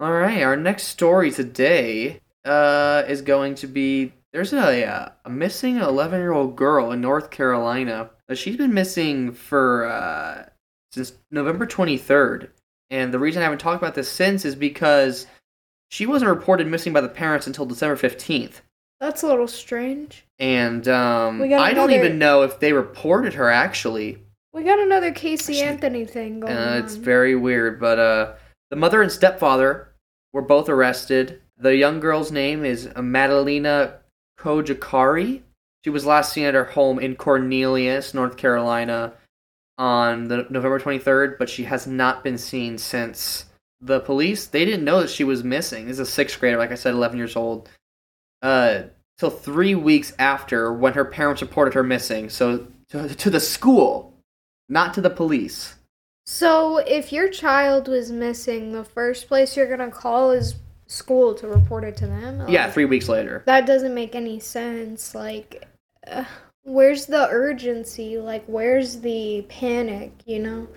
All 0.00 0.12
right, 0.12 0.42
our 0.42 0.56
next 0.56 0.88
story 0.88 1.30
today 1.30 2.20
uh, 2.44 3.04
is 3.06 3.22
going 3.22 3.54
to 3.56 3.68
be 3.68 4.12
there's 4.32 4.52
a 4.52 5.12
a 5.24 5.30
missing 5.30 5.76
11 5.76 6.18
year 6.18 6.32
old 6.32 6.56
girl 6.56 6.90
in 6.90 7.00
North 7.00 7.30
Carolina. 7.30 8.10
Uh, 8.28 8.34
She's 8.34 8.56
been 8.56 8.74
missing 8.74 9.32
for 9.32 9.86
uh, 9.86 10.48
since 10.90 11.12
November 11.30 11.64
23rd, 11.64 12.48
and 12.90 13.14
the 13.14 13.20
reason 13.20 13.40
I 13.40 13.44
haven't 13.44 13.60
talked 13.60 13.80
about 13.80 13.94
this 13.94 14.10
since 14.10 14.44
is 14.44 14.56
because 14.56 15.28
she 15.90 16.06
wasn't 16.06 16.30
reported 16.30 16.66
missing 16.66 16.92
by 16.92 17.02
the 17.02 17.08
parents 17.08 17.46
until 17.46 17.66
December 17.66 17.96
15th. 17.96 18.62
That's 18.98 19.22
a 19.22 19.28
little 19.28 19.46
strange. 19.46 20.24
And 20.40 20.88
um, 20.88 21.40
I 21.40 21.72
don't 21.72 21.92
even 21.92 22.18
know 22.18 22.42
if 22.42 22.58
they 22.58 22.72
reported 22.72 23.34
her 23.34 23.48
actually. 23.48 24.23
We 24.54 24.62
got 24.62 24.78
another 24.78 25.10
Casey 25.12 25.60
Anthony 25.60 26.04
thing 26.04 26.40
going 26.40 26.56
Uh, 26.56 26.60
on. 26.60 26.78
it's 26.78 26.94
very 26.94 27.34
weird, 27.34 27.80
but 27.80 27.98
uh, 27.98 28.34
the 28.70 28.76
mother 28.76 29.02
and 29.02 29.10
stepfather 29.10 29.88
were 30.32 30.42
both 30.42 30.68
arrested. 30.68 31.42
The 31.58 31.74
young 31.76 31.98
girl's 31.98 32.30
name 32.30 32.64
is 32.64 32.86
Madalina 32.88 33.94
Cojocari. 34.38 35.42
She 35.82 35.90
was 35.90 36.06
last 36.06 36.32
seen 36.32 36.44
at 36.44 36.54
her 36.54 36.64
home 36.64 36.98
in 37.00 37.16
Cornelius, 37.16 38.14
North 38.14 38.36
Carolina, 38.36 39.14
on 39.76 40.28
the 40.28 40.46
November 40.50 40.78
23rd, 40.78 41.36
but 41.36 41.50
she 41.50 41.64
has 41.64 41.86
not 41.86 42.22
been 42.22 42.38
seen 42.38 42.78
since. 42.78 43.46
The 43.80 44.00
police 44.00 44.46
they 44.46 44.64
didn't 44.64 44.84
know 44.84 45.00
that 45.00 45.10
she 45.10 45.24
was 45.24 45.42
missing. 45.44 45.86
This 45.86 45.94
is 45.94 46.08
a 46.08 46.10
sixth 46.10 46.38
grader, 46.40 46.56
like 46.56 46.70
I 46.72 46.76
said, 46.76 46.94
11 46.94 47.18
years 47.18 47.36
old. 47.36 47.68
Uh, 48.40 48.84
till 49.18 49.30
three 49.30 49.74
weeks 49.74 50.12
after 50.18 50.72
when 50.72 50.92
her 50.94 51.04
parents 51.04 51.42
reported 51.42 51.74
her 51.74 51.82
missing. 51.82 52.30
So 52.30 52.68
to, 52.90 53.14
to 53.14 53.30
the 53.30 53.40
school, 53.40 54.13
not 54.68 54.94
to 54.94 55.00
the 55.00 55.10
police. 55.10 55.74
So, 56.26 56.78
if 56.78 57.12
your 57.12 57.28
child 57.28 57.86
was 57.88 58.10
missing, 58.10 58.72
the 58.72 58.84
first 58.84 59.28
place 59.28 59.56
you're 59.56 59.68
gonna 59.68 59.90
call 59.90 60.30
is 60.30 60.56
school 60.86 61.34
to 61.34 61.46
report 61.46 61.84
it 61.84 61.96
to 61.98 62.06
them. 62.06 62.48
Yeah, 62.48 62.70
three 62.70 62.84
weeks 62.86 63.08
later. 63.08 63.42
that 63.46 63.66
doesn't 63.66 63.94
make 63.94 64.14
any 64.14 64.40
sense. 64.40 65.14
Like, 65.14 65.66
uh, 66.06 66.24
where's 66.62 67.06
the 67.06 67.28
urgency? 67.30 68.18
Like, 68.18 68.44
where's 68.46 69.00
the 69.00 69.44
panic? 69.48 70.12
You 70.24 70.38
know, 70.40 70.68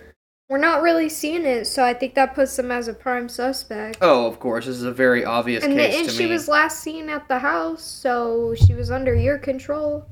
we're 0.50 0.58
not 0.58 0.82
really 0.82 1.08
seeing 1.08 1.44
it, 1.44 1.66
so 1.66 1.84
I 1.84 1.94
think 1.94 2.14
that 2.14 2.34
puts 2.34 2.56
them 2.56 2.70
as 2.70 2.88
a 2.88 2.94
prime 2.94 3.28
suspect. 3.28 3.98
Oh, 4.00 4.26
of 4.26 4.40
course. 4.40 4.66
This 4.66 4.76
is 4.76 4.82
a 4.82 4.92
very 4.92 5.24
obvious 5.24 5.64
and 5.64 5.74
the, 5.74 5.76
case 5.76 5.96
and 5.96 6.08
to 6.08 6.14
she 6.14 6.24
me. 6.24 6.32
was 6.32 6.48
last 6.48 6.80
seen 6.80 7.08
at 7.08 7.28
the 7.28 7.38
house, 7.38 7.82
so 7.82 8.54
she 8.54 8.74
was 8.74 8.90
under 8.90 9.14
your 9.14 9.38
control. 9.38 10.06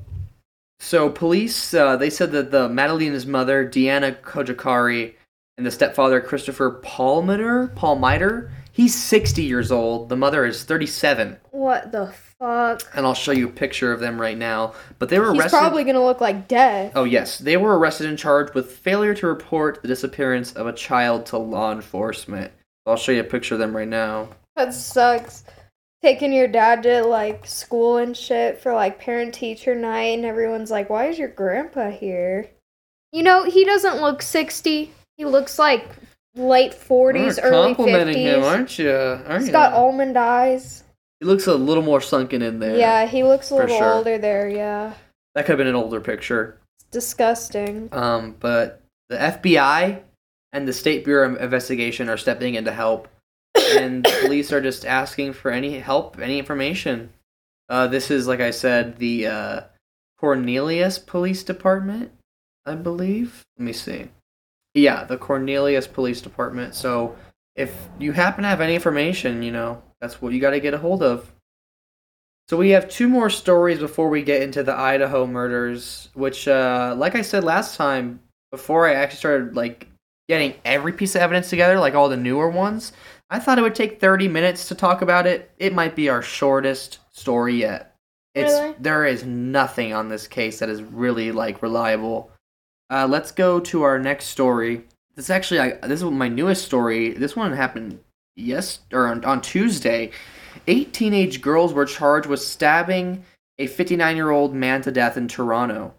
So 0.79 1.09
police, 1.09 1.73
uh, 1.73 1.97
they 1.97 2.09
said 2.09 2.31
that 2.33 2.51
the 2.51 2.69
Madalina's 2.69 3.25
mother, 3.25 3.65
Diana 3.65 4.11
Cojocari, 4.11 5.15
and 5.57 5.65
the 5.65 5.71
stepfather, 5.71 6.21
Christopher 6.21 6.79
Palmiter, 6.83 7.73
Palmiter, 7.73 8.51
he's 8.71 8.93
60 8.93 9.41
years 9.43 9.71
old. 9.71 10.09
The 10.09 10.15
mother 10.15 10.45
is 10.45 10.63
37. 10.63 11.37
What 11.49 11.91
the 11.91 12.07
fuck? 12.39 12.83
And 12.93 13.07
I'll 13.07 13.15
show 13.15 13.31
you 13.31 13.47
a 13.47 13.51
picture 13.51 13.91
of 13.91 13.99
them 13.99 14.21
right 14.21 14.37
now. 14.37 14.75
But 14.99 15.09
they 15.09 15.17
were 15.17 15.33
He's 15.33 15.41
arrested. 15.41 15.57
probably 15.57 15.83
gonna 15.83 16.05
look 16.05 16.21
like 16.21 16.47
death. 16.47 16.91
Oh, 16.93 17.05
yes. 17.05 17.39
They 17.39 17.57
were 17.57 17.77
arrested 17.79 18.05
and 18.07 18.19
charged 18.19 18.53
with 18.53 18.71
failure 18.71 19.15
to 19.15 19.25
report 19.25 19.81
the 19.81 19.87
disappearance 19.87 20.53
of 20.53 20.67
a 20.67 20.73
child 20.73 21.25
to 21.27 21.37
law 21.39 21.71
enforcement. 21.71 22.51
I'll 22.85 22.95
show 22.97 23.11
you 23.11 23.21
a 23.21 23.25
picture 23.25 23.55
of 23.55 23.59
them 23.59 23.75
right 23.75 23.87
now. 23.87 24.29
That 24.55 24.75
sucks. 24.75 25.43
Taking 26.03 26.31
your 26.31 26.47
dad 26.47 26.83
to 26.83 27.03
like 27.03 27.45
school 27.47 27.97
and 27.97 28.15
shit 28.15 28.59
for 28.61 28.73
like 28.73 28.99
parent 28.99 29.33
teacher 29.33 29.73
night, 29.73 30.15
and 30.17 30.25
everyone's 30.25 30.69
like, 30.69 30.89
"Why 30.89 31.07
is 31.07 31.17
your 31.17 31.27
grandpa 31.29 31.89
here?" 31.89 32.49
You 33.11 33.23
know, 33.23 33.43
he 33.45 33.65
doesn't 33.65 33.99
look 34.01 34.21
sixty. 34.21 34.91
He 35.17 35.25
looks 35.25 35.57
like 35.57 35.87
late 36.35 36.73
forties, 36.75 37.37
You're 37.37 37.47
early 37.47 37.73
complimenting 37.73 38.13
fifties. 38.13 38.33
him, 38.35 38.43
aren't 38.43 38.77
you? 38.77 38.91
Aren't 38.91 39.37
He's 39.39 39.47
you? 39.47 39.51
got 39.53 39.73
almond 39.73 40.15
eyes. 40.17 40.83
He 41.19 41.25
looks 41.25 41.47
a 41.47 41.55
little 41.55 41.81
more 41.81 41.99
sunken 41.99 42.43
in 42.43 42.59
there. 42.59 42.77
Yeah, 42.77 43.07
he 43.07 43.23
looks 43.23 43.49
a 43.49 43.55
little 43.55 43.75
sure. 43.75 43.93
older 43.95 44.19
there. 44.19 44.47
Yeah, 44.47 44.93
That 45.33 45.45
could 45.45 45.53
have 45.53 45.57
been 45.57 45.65
an 45.67 45.73
older 45.75 45.99
picture. 45.99 46.59
it's 46.77 46.85
disgusting. 46.91 47.89
Um, 47.91 48.35
but 48.39 48.83
the 49.09 49.15
FBI 49.17 50.01
and 50.53 50.67
the 50.67 50.73
State 50.73 51.03
Bureau 51.05 51.33
of 51.33 51.41
Investigation 51.41 52.07
are 52.07 52.17
stepping 52.17 52.53
in 52.53 52.65
to 52.65 52.71
help, 52.71 53.07
and 53.75 54.03
the 54.03 54.17
police 54.21 54.51
are 54.51 54.61
just 54.61 54.85
asking 54.85 55.33
for 55.33 55.51
any 55.51 55.79
help, 55.79 56.19
any 56.19 56.39
information. 56.39 57.11
Uh, 57.69 57.87
this 57.87 58.09
is, 58.11 58.27
like 58.27 58.39
I 58.39 58.51
said, 58.51 58.97
the 58.97 59.27
uh, 59.27 59.61
Cornelius 60.19 60.99
Police 60.99 61.43
Department, 61.43 62.11
I 62.65 62.75
believe. 62.75 63.43
Let 63.57 63.65
me 63.65 63.73
see. 63.73 64.09
Yeah, 64.73 65.03
the 65.03 65.17
Cornelius 65.17 65.87
Police 65.87 66.21
Department. 66.21 66.75
So 66.75 67.15
if 67.55 67.75
you 67.99 68.11
happen 68.11 68.43
to 68.43 68.49
have 68.49 68.61
any 68.61 68.75
information, 68.75 69.43
you 69.43 69.51
know, 69.51 69.81
that's 69.99 70.21
what 70.21 70.33
you 70.33 70.39
got 70.39 70.51
to 70.51 70.59
get 70.59 70.73
a 70.73 70.77
hold 70.77 71.03
of. 71.03 71.31
So 72.49 72.55
we 72.55 72.69
have 72.69 72.87
two 72.87 73.09
more 73.09 73.29
stories 73.29 73.79
before 73.79 74.09
we 74.09 74.21
get 74.23 74.41
into 74.41 74.63
the 74.63 74.73
Idaho 74.73 75.27
murders, 75.27 76.09
which, 76.13 76.47
uh, 76.47 76.95
like 76.97 77.15
I 77.15 77.21
said 77.21 77.43
last 77.43 77.75
time, 77.75 78.21
before 78.51 78.87
I 78.87 78.93
actually 78.93 79.17
started 79.17 79.55
like 79.55 79.87
getting 80.29 80.53
every 80.63 80.93
piece 80.93 81.15
of 81.15 81.21
evidence 81.21 81.49
together, 81.49 81.77
like 81.77 81.93
all 81.93 82.07
the 82.07 82.15
newer 82.15 82.49
ones, 82.49 82.93
I 83.29 83.39
thought 83.39 83.59
it 83.59 83.61
would 83.61 83.75
take 83.75 83.99
30 83.99 84.27
minutes 84.27 84.67
to 84.69 84.75
talk 84.75 85.01
about 85.01 85.27
it. 85.27 85.51
It 85.57 85.73
might 85.73 85.95
be 85.95 86.09
our 86.09 86.21
shortest 86.21 86.99
story 87.11 87.55
yet. 87.55 87.95
It's 88.33 88.51
Really? 88.51 88.75
there 88.79 89.05
is 89.05 89.25
nothing 89.25 89.93
on 89.93 90.09
this 90.09 90.27
case 90.27 90.59
that 90.59 90.69
is 90.69 90.81
really 90.81 91.31
like 91.31 91.61
reliable. 91.61 92.31
Uh, 92.89 93.07
let's 93.09 93.31
go 93.31 93.59
to 93.59 93.83
our 93.83 93.99
next 93.99 94.27
story. 94.27 94.83
This 95.15 95.29
actually, 95.29 95.59
I, 95.59 95.71
this 95.87 96.01
is 96.01 96.09
my 96.09 96.29
newest 96.29 96.63
story. 96.65 97.09
This 97.09 97.35
one 97.35 97.51
happened 97.51 97.99
yes 98.35 98.79
or 98.93 99.07
on, 99.07 99.25
on 99.25 99.41
Tuesday. 99.41 100.11
Eight 100.67 100.93
teenage 100.93 101.41
girls 101.41 101.73
were 101.73 101.85
charged 101.85 102.27
with 102.27 102.39
stabbing 102.41 103.25
a 103.59 103.67
59 103.67 104.15
year 104.15 104.29
old 104.29 104.53
man 104.53 104.81
to 104.83 104.91
death 104.91 105.17
in 105.17 105.27
Toronto. 105.27 105.93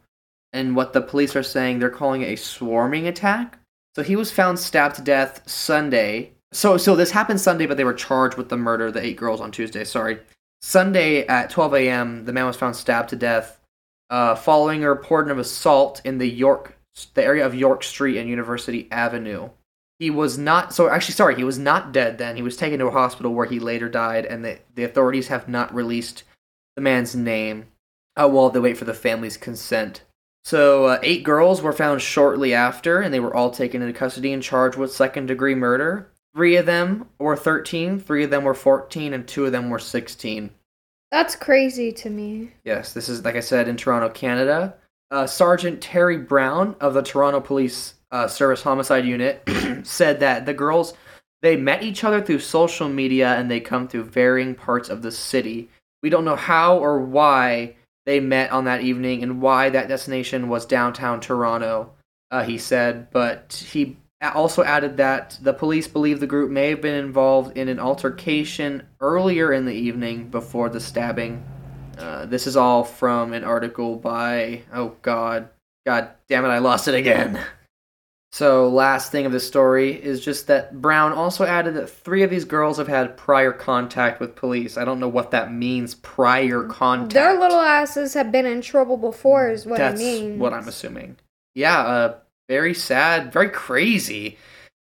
And 0.53 0.75
what 0.77 0.93
the 0.93 1.03
police 1.03 1.37
are 1.37 1.43
saying, 1.43 1.79
they're 1.79 1.91
calling 1.91 2.23
it 2.23 2.33
a 2.33 2.37
swarming 2.37 3.07
attack. 3.07 3.59
So 3.97 4.03
he 4.03 4.17
was 4.17 4.31
found 4.31 4.59
stabbed 4.59 4.97
to 4.97 5.03
death 5.03 5.43
Sunday. 5.47 6.33
So 6.53 6.77
so 6.77 6.97
this 6.97 7.11
happened 7.11 7.41
Sunday, 7.41 7.67
but 7.67 7.77
they 7.77 7.85
were 7.85 7.95
charged 7.95 8.37
with 8.37 8.49
the 8.49 8.57
murder 8.57 8.87
of 8.87 8.95
the 8.95 9.05
eight 9.05 9.17
girls 9.17 9.41
on 9.41 9.51
Tuesday. 9.51 9.85
Sorry. 9.85 10.19
Sunday 10.61 11.25
at 11.27 11.51
12 11.51 11.75
a.m., 11.75 12.25
the 12.25 12.33
man 12.33 12.47
was 12.47 12.57
found 12.57 12.75
stabbed 12.75 13.11
to 13.11 13.17
death 13.17 13.61
uh, 14.11 14.35
following 14.35 14.83
a 14.83 14.89
report 14.89 15.31
of 15.31 15.39
assault 15.39 16.01
in 16.05 16.19
the 16.19 16.29
York, 16.29 16.77
the 17.15 17.25
area 17.25 17.45
of 17.47 17.55
York 17.55 17.85
Street 17.85 18.19
and 18.19 18.29
University 18.29 18.89
Avenue. 18.91 19.51
He 19.99 20.11
was 20.11 20.39
not 20.39 20.73
so 20.73 20.89
actually 20.89 21.15
sorry, 21.15 21.35
he 21.35 21.45
was 21.45 21.59
not 21.59 21.93
dead 21.93 22.19
then. 22.19 22.37
He 22.37 22.43
was 22.43 22.57
taken 22.57 22.79
to 22.79 22.87
a 22.87 22.93
hospital 22.93 23.35
where 23.35 23.47
he 23.47 23.59
later 23.59 23.89
died, 23.89 24.27
and 24.27 24.45
the, 24.45 24.59
the 24.75 24.85
authorities 24.85 25.29
have 25.29 25.49
not 25.49 25.75
released 25.75 26.23
the 26.77 26.83
man's 26.83 27.17
name 27.17 27.67
uh, 28.17 28.29
while 28.29 28.51
they 28.51 28.61
wait 28.61 28.77
for 28.77 28.85
the 28.85 28.95
family's 28.95 29.37
consent. 29.37 30.03
So, 30.45 30.87
uh, 30.87 30.99
eight 31.03 31.25
girls 31.25 31.61
were 31.61 31.73
found 31.73 32.01
shortly 32.01 32.55
after, 32.55 33.01
and 33.01 33.13
they 33.13 33.21
were 33.21 33.35
all 33.35 33.51
taken 33.51 33.83
into 33.83 33.99
custody 33.99 34.33
and 34.33 34.43
charged 34.43 34.79
with 34.79 34.93
second 34.93 35.27
degree 35.27 35.57
murder. 35.57 36.11
Three 36.39 36.55
of 36.55 36.67
them 36.67 37.09
were 37.19 37.37
13, 37.37 37.99
three 37.99 38.23
of 38.23 38.31
them 38.31 38.45
were 38.45 38.55
14, 38.55 39.13
and 39.13 39.27
two 39.27 39.47
of 39.47 39.51
them 39.51 39.71
were 39.71 39.81
16. 39.81 40.51
That's 41.11 41.35
crazy 41.35 41.91
to 41.91 42.11
me. 42.11 42.53
Yes, 42.63 42.93
this 42.93 43.09
is, 43.09 43.25
like 43.25 43.35
I 43.35 43.41
said, 43.41 43.67
in 43.67 43.77
Toronto, 43.77 44.09
Canada. 44.09 44.77
Uh, 45.11 45.27
Sergeant 45.27 45.81
Terry 45.81 46.17
Browne 46.17 46.77
of 46.81 46.95
the 46.95 47.03
Toronto 47.03 47.41
Police 47.41 47.95
uh, 48.13 48.29
Service 48.29 48.63
Homicide 48.63 49.05
Unit 49.05 49.43
said 49.83 50.21
that 50.21 50.47
the 50.47 50.55
girls 50.55 50.95
they 51.43 51.57
met 51.57 51.83
each 51.83 52.05
other 52.05 52.23
through 52.23 52.39
social 52.39 52.89
media 52.89 53.35
and 53.35 53.51
they 53.51 53.59
come 53.59 53.89
through 53.89 54.05
varying 54.05 54.55
parts 54.55 54.89
of 54.89 55.03
the 55.03 55.11
city. 55.11 55.69
We 56.05 56.09
don't 56.09 56.25
know 56.25 56.37
how 56.37 56.79
or 56.79 57.01
why 57.01 57.75
they 58.07 58.21
met 58.21 58.53
on 58.53 58.65
that 58.67 58.83
evening 58.83 59.25
and 59.25 59.43
why 59.43 59.71
that 59.71 59.89
destination 59.89 60.49
was 60.49 60.67
downtown 60.67 61.19
Toronto. 61.19 61.95
Uh, 62.31 62.45
he 62.45 62.59
said, 62.59 63.11
but 63.11 63.65
he 63.73 63.97
also 64.21 64.65
added 64.65 64.97
that 64.97 65.39
the 65.41 65.53
police 65.53 65.87
believe 65.87 66.21
the 66.21 66.27
group 66.27 66.51
may 66.51 66.71
have 66.71 66.81
been 66.81 66.95
involved 66.95 67.57
in 67.57 67.69
an 67.69 67.79
altercation 67.79 68.83
earlier 69.01 69.53
in 69.53 69.65
the 69.65 69.75
evening 69.75 70.29
before 70.29 70.69
the 70.69 70.81
stabbing. 70.81 71.45
Uh, 71.97 72.27
this 72.27 72.47
is 72.47 72.57
all 72.57 72.85
from 72.85 73.33
an 73.33 73.45
article 73.45 73.97
by 73.97 74.63
oh 74.73 74.97
god, 75.03 75.49
god 75.87 76.11
damn 76.29 76.45
it, 76.45 76.49
I 76.49 76.59
lost 76.59 76.89
it 76.89 76.95
again. 76.95 77.41
So, 78.31 78.69
last 78.69 79.11
thing 79.11 79.25
of 79.25 79.33
the 79.33 79.41
story 79.41 79.93
is 79.93 80.23
just 80.23 80.49
that 80.49 80.83
Browne 80.83 81.13
also 81.13 81.45
added 81.47 81.75
that 81.75 81.89
three 81.89 82.23
of 82.23 82.29
these 82.29 82.45
girls 82.45 82.77
have 82.77 82.87
had 82.87 83.17
prior 83.17 83.53
contact 83.53 84.21
with 84.21 84.37
police. 84.37 84.77
I 84.77 84.85
don't 84.85 85.01
know 85.01 85.09
what 85.09 85.31
that 85.31 85.51
means, 85.51 85.95
prior 85.95 86.65
contact. 86.65 87.15
Their 87.15 87.41
little 87.41 87.59
asses 87.59 88.13
have 88.15 88.31
been 88.31 88.45
in 88.45 88.61
trouble 88.61 88.99
before, 88.99 89.49
is 89.49 89.65
what 89.65 89.79
That's 89.79 90.01
it 90.01 90.05
means. 90.05 90.39
what 90.39 90.53
I'm 90.53 90.69
assuming. 90.69 91.17
Yeah, 91.55 91.81
uh, 91.81 92.15
very 92.49 92.75
sad, 92.75 93.33
very 93.33 93.51
crazy. 93.51 94.39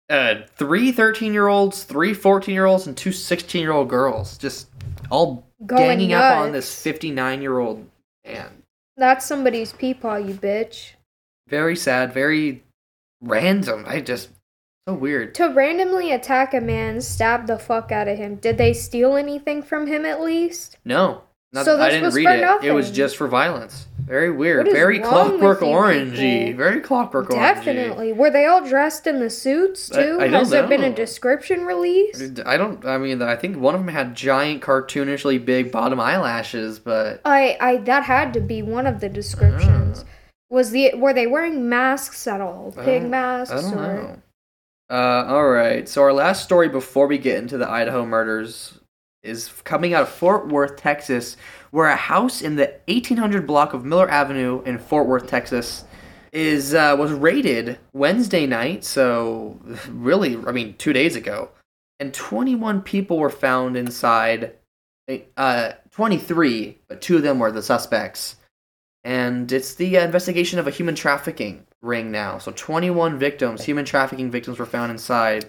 Uh, 0.08 0.36
three 0.56 0.92
13 0.92 1.32
year 1.32 1.48
olds, 1.48 1.82
three 1.82 2.14
14 2.14 2.54
year 2.54 2.66
olds, 2.66 2.86
and 2.86 2.96
two 2.96 3.12
16 3.12 3.60
year 3.60 3.72
old 3.72 3.88
girls. 3.88 4.38
Just 4.38 4.68
all 5.10 5.44
Going 5.64 5.98
ganging 5.98 6.12
up 6.12 6.36
on 6.36 6.52
this 6.52 6.82
59 6.82 7.42
year 7.42 7.58
old 7.58 7.88
man. 8.24 8.62
That's 8.96 9.26
somebody's 9.26 9.72
peepaw, 9.72 10.26
you 10.26 10.34
bitch. 10.34 10.92
Very 11.48 11.76
sad, 11.76 12.12
very 12.12 12.62
random. 13.20 13.84
I 13.86 14.00
just, 14.00 14.30
so 14.88 14.94
weird. 14.94 15.34
To 15.36 15.48
randomly 15.48 16.12
attack 16.12 16.54
a 16.54 16.60
man, 16.60 17.00
stab 17.00 17.46
the 17.46 17.58
fuck 17.58 17.92
out 17.92 18.08
of 18.08 18.16
him. 18.16 18.36
Did 18.36 18.58
they 18.58 18.72
steal 18.72 19.16
anything 19.16 19.62
from 19.62 19.86
him 19.86 20.04
at 20.06 20.20
least? 20.20 20.78
No. 20.84 21.22
Not, 21.56 21.64
So 21.64 21.74
I 21.74 21.86
this 21.86 21.94
didn't 21.94 22.04
was 22.04 22.14
read 22.14 22.24
for 22.40 22.64
it. 22.64 22.68
It 22.68 22.72
was 22.72 22.90
just 22.90 23.16
for 23.16 23.26
violence. 23.28 23.86
Very 23.98 24.30
weird. 24.30 24.58
What 24.58 24.68
is 24.68 24.74
Very 24.74 25.00
wrong 25.00 25.10
clockwork 25.10 25.60
with 25.62 25.68
you 25.68 25.74
orangey. 25.74 26.44
people? 26.46 26.58
Very 26.58 26.80
clockwork 26.80 27.28
orangey. 27.30 27.34
Definitely. 27.34 28.12
Were 28.12 28.30
they 28.30 28.46
all 28.46 28.64
dressed 28.64 29.06
in 29.08 29.18
the 29.18 29.30
suits 29.30 29.88
too? 29.88 30.18
I 30.20 30.28
don't 30.28 30.32
Has 30.34 30.50
there 30.50 30.68
been 30.68 30.84
a 30.84 30.94
description 30.94 31.64
released? 31.64 32.40
I 32.46 32.56
don't. 32.56 32.84
I 32.84 32.98
mean, 32.98 33.20
I 33.22 33.34
think 33.34 33.56
one 33.56 33.74
of 33.74 33.80
them 33.80 33.88
had 33.88 34.14
giant, 34.14 34.62
cartoonishly 34.62 35.44
big 35.44 35.72
bottom 35.72 35.98
eyelashes, 35.98 36.78
but 36.78 37.20
I, 37.24 37.56
I 37.60 37.76
that 37.78 38.04
had 38.04 38.32
to 38.34 38.40
be 38.40 38.62
one 38.62 38.86
of 38.86 39.00
the 39.00 39.08
descriptions. 39.08 40.04
Ah. 40.06 40.10
Was 40.50 40.70
the 40.70 40.94
were 40.94 41.12
they 41.12 41.26
wearing 41.26 41.68
masks 41.68 42.28
at 42.28 42.40
all? 42.40 42.72
I 42.78 42.84
Pig 42.84 43.02
masks 43.02 43.52
I 43.52 43.60
don't 43.62 43.78
or 43.78 43.94
know. 44.02 44.22
Uh, 44.88 45.24
all 45.26 45.48
right. 45.48 45.88
So 45.88 46.02
our 46.02 46.12
last 46.12 46.44
story 46.44 46.68
before 46.68 47.08
we 47.08 47.18
get 47.18 47.38
into 47.38 47.58
the 47.58 47.68
Idaho 47.68 48.06
murders 48.06 48.78
is 49.26 49.48
coming 49.64 49.94
out 49.94 50.02
of 50.02 50.08
Fort 50.08 50.48
Worth, 50.48 50.76
Texas, 50.76 51.36
where 51.70 51.86
a 51.86 51.96
house 51.96 52.40
in 52.40 52.56
the 52.56 52.74
1800 52.88 53.46
block 53.46 53.74
of 53.74 53.84
Miller 53.84 54.08
Avenue 54.08 54.62
in 54.62 54.78
Fort 54.78 55.06
Worth, 55.06 55.26
Texas, 55.26 55.84
is 56.32 56.74
uh, 56.74 56.96
was 56.98 57.12
raided 57.12 57.78
Wednesday 57.92 58.46
night. 58.46 58.84
So 58.84 59.60
really, 59.88 60.36
I 60.46 60.52
mean, 60.52 60.74
two 60.78 60.92
days 60.92 61.16
ago, 61.16 61.50
and 62.00 62.14
21 62.14 62.82
people 62.82 63.18
were 63.18 63.30
found 63.30 63.76
inside. 63.76 64.54
Uh, 65.36 65.70
23, 65.92 66.78
but 66.88 67.00
two 67.00 67.16
of 67.16 67.22
them 67.22 67.38
were 67.38 67.52
the 67.52 67.62
suspects 67.62 68.34
and 69.06 69.52
it's 69.52 69.76
the 69.76 69.96
uh, 69.96 70.04
investigation 70.04 70.58
of 70.58 70.66
a 70.66 70.72
human 70.72 70.96
trafficking 70.96 71.64
ring 71.80 72.10
now. 72.10 72.38
So 72.38 72.50
21 72.50 73.20
victims, 73.20 73.62
human 73.62 73.84
trafficking 73.84 74.32
victims, 74.32 74.58
were 74.58 74.66
found 74.66 74.90
inside. 74.90 75.48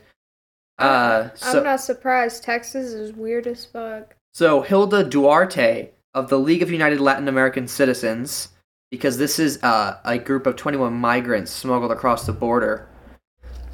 Uh, 0.78 1.30
so, 1.34 1.60
I'm 1.60 1.64
not 1.64 1.82
surprised. 1.82 2.44
Texas 2.44 2.94
is 2.94 3.14
weird 3.14 3.48
as 3.48 3.66
fuck. 3.66 4.16
so 4.34 4.62
Hilda 4.62 5.04
Duarte 5.04 5.90
of 6.14 6.30
the 6.30 6.40
League 6.40 6.62
of 6.62 6.72
United 6.72 7.00
Latin 7.00 7.28
American 7.28 7.68
Citizens, 7.68 8.50
because 8.92 9.18
this 9.18 9.40
is 9.40 9.62
uh, 9.64 9.98
a 10.06 10.18
group 10.18 10.46
of 10.48 10.56
21 10.56 10.94
migrants 10.94 11.52
smuggled 11.52 11.92
across 11.92 12.26
the 12.26 12.34
border. 12.34 12.88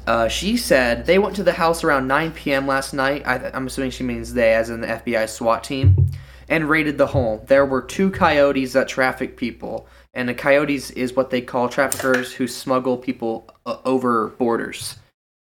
Uh, 0.06 0.28
she 0.28 0.56
said 0.56 1.06
they 1.06 1.18
went 1.18 1.34
to 1.36 1.42
the 1.42 1.52
house 1.52 1.82
around 1.82 2.06
9 2.06 2.32
p.m. 2.32 2.66
last 2.66 2.92
night. 2.92 3.22
I, 3.26 3.50
I'm 3.54 3.66
assuming 3.66 3.90
she 3.90 4.04
means 4.04 4.34
they, 4.34 4.54
as 4.54 4.68
in 4.68 4.80
the 4.82 4.86
FBI 4.86 5.28
SWAT 5.28 5.64
team, 5.64 6.10
and 6.48 6.68
raided 6.68 6.98
the 6.98 7.06
home. 7.06 7.40
There 7.46 7.64
were 7.64 7.80
two 7.80 8.10
coyotes 8.10 8.74
that 8.74 8.88
traffic 8.88 9.36
people, 9.36 9.86
and 10.12 10.28
the 10.28 10.34
coyotes 10.34 10.90
is 10.90 11.14
what 11.14 11.30
they 11.30 11.40
call 11.40 11.68
traffickers 11.68 12.32
who 12.32 12.46
smuggle 12.46 12.98
people 12.98 13.48
uh, 13.64 13.78
over 13.84 14.28
borders. 14.38 14.96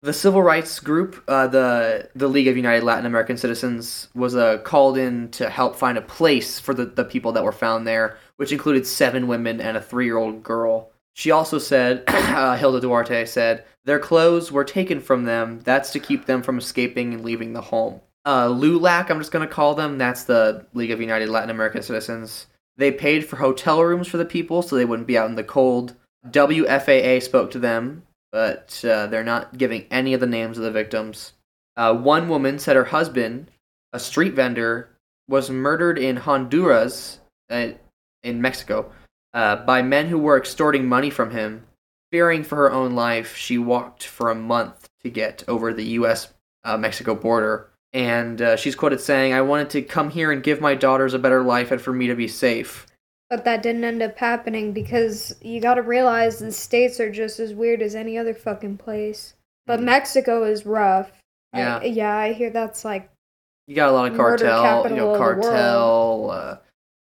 The 0.06 0.14
civil 0.14 0.44
rights 0.44 0.80
group, 0.80 1.24
uh, 1.28 1.48
the 1.48 2.12
the 2.14 2.28
League 2.28 2.48
of 2.48 2.56
United 2.56 2.84
Latin 2.84 3.08
American 3.08 3.38
Citizens, 3.38 4.08
was 4.14 4.36
uh, 4.36 4.60
called 4.60 5.00
in 5.00 5.32
to 5.32 5.50
help 5.50 5.76
find 5.76 5.98
a 5.98 6.02
place 6.04 6.60
for 6.60 6.76
the, 6.76 6.86
the 6.86 7.04
people 7.04 7.32
that 7.32 7.44
were 7.44 7.52
found 7.52 7.88
there, 7.88 8.20
which 8.36 8.52
included 8.52 8.86
seven 8.86 9.28
women 9.28 9.60
and 9.60 9.76
a 9.76 9.82
three 9.82 10.06
year 10.06 10.18
old 10.18 10.44
girl. 10.44 10.92
She 11.14 11.32
also 11.32 11.58
said, 11.58 12.04
uh, 12.08 12.56
Hilda 12.56 12.82
Duarte 12.82 13.26
said, 13.26 13.66
their 13.86 13.98
clothes 13.98 14.52
were 14.52 14.64
taken 14.64 15.00
from 15.00 15.24
them. 15.24 15.62
That's 15.62 15.92
to 15.94 16.00
keep 16.00 16.28
them 16.28 16.44
from 16.44 16.60
escaping 16.60 17.16
and 17.16 17.26
leaving 17.26 17.54
the 17.54 17.62
home. 17.62 18.00
Uh, 18.26 18.48
LULAC, 18.48 19.10
I'm 19.10 19.18
just 19.18 19.32
going 19.32 19.48
to 19.48 19.52
call 19.52 19.74
them. 19.74 19.98
That's 19.98 20.26
the 20.26 20.68
League 20.76 20.92
of 20.92 21.02
United 21.02 21.30
Latin 21.30 21.50
American 21.50 21.82
Citizens. 21.82 22.46
They 22.78 22.92
paid 22.92 23.26
for 23.26 23.38
hotel 23.38 23.84
rooms 23.84 24.08
for 24.08 24.18
the 24.18 24.26
people 24.26 24.62
so 24.62 24.76
they 24.76 24.86
wouldn't 24.86 25.08
be 25.08 25.18
out 25.18 25.32
in 25.32 25.36
the 25.36 25.44
cold. 25.44 25.96
WFAA 26.30 27.24
spoke 27.24 27.50
to 27.52 27.60
them, 27.60 28.04
but 28.36 28.84
uh, 28.84 29.08
they're 29.08 29.24
not 29.24 29.58
giving 29.58 29.86
any 29.90 30.14
of 30.14 30.20
the 30.20 30.28
names 30.28 30.58
of 30.58 30.66
the 30.66 30.70
victims. 30.70 31.32
Uh, 31.78 31.96
one 31.96 32.28
woman 32.28 32.60
said 32.60 32.76
her 32.76 32.84
husband, 32.84 33.50
a 33.94 34.00
street 34.00 34.34
vendor, 34.34 34.90
was 35.30 35.50
murdered 35.50 35.98
in 35.98 36.18
Honduras, 36.18 37.22
uh, 37.50 37.70
in 38.24 38.42
Mexico, 38.42 38.92
uh, 39.34 39.56
by 39.56 39.82
men 39.82 40.08
who 40.08 40.18
were 40.18 40.38
extorting 40.38 40.86
money 40.86 41.10
from 41.10 41.32
him. 41.32 41.66
Fearing 42.12 42.44
for 42.44 42.58
her 42.58 42.74
own 42.74 42.94
life, 42.94 43.38
she 43.38 43.58
walked 43.58 44.04
for 44.04 44.30
a 44.30 44.36
month 44.36 44.90
to 45.04 45.10
get 45.10 45.46
over 45.48 45.72
the 45.72 45.86
U.S. 46.00 46.34
Uh, 46.66 46.76
Mexico 46.76 47.16
border. 47.16 47.70
And 47.94 48.42
uh, 48.42 48.58
she's 48.58 48.76
quoted 48.76 49.00
saying, 49.00 49.32
I 49.32 49.44
wanted 49.44 49.70
to 49.70 49.82
come 49.82 50.10
here 50.10 50.30
and 50.30 50.44
give 50.44 50.60
my 50.60 50.76
daughters 50.76 51.14
a 51.14 51.20
better 51.20 51.42
life 51.42 51.72
and 51.72 51.80
for 51.80 51.94
me 51.94 52.08
to 52.08 52.16
be 52.16 52.28
safe. 52.28 52.86
But 53.30 53.44
that 53.46 53.64
didn't 53.64 53.84
end 53.84 54.02
up 54.04 54.18
happening 54.18 54.72
because 54.72 55.36
you 55.42 55.60
gotta 55.60 55.82
realize 55.82 56.38
the 56.40 56.52
states 56.52 57.00
are 57.00 57.12
just 57.12 57.40
as 57.40 57.54
weird 57.54 57.82
as 57.82 57.96
any 57.96 58.18
other 58.18 58.34
fucking 58.36 58.78
place. 58.78 59.34
But 59.66 59.82
Mexico 59.82 60.44
is 60.44 60.66
rough. 60.66 61.12
I- 61.52 61.60
Yeah. 61.60 61.84
yeah, 61.84 62.16
I 62.16 62.34
hear 62.34 62.50
that's 62.52 62.86
like 62.86 63.10
You 63.68 63.76
got 63.76 63.90
a 63.90 63.94
lot 63.94 64.12
of 64.12 64.18
cartel, 64.18 64.88
you 64.90 64.96
know, 64.96 65.18
cartel. 65.18 66.30
Uh, 66.30 66.58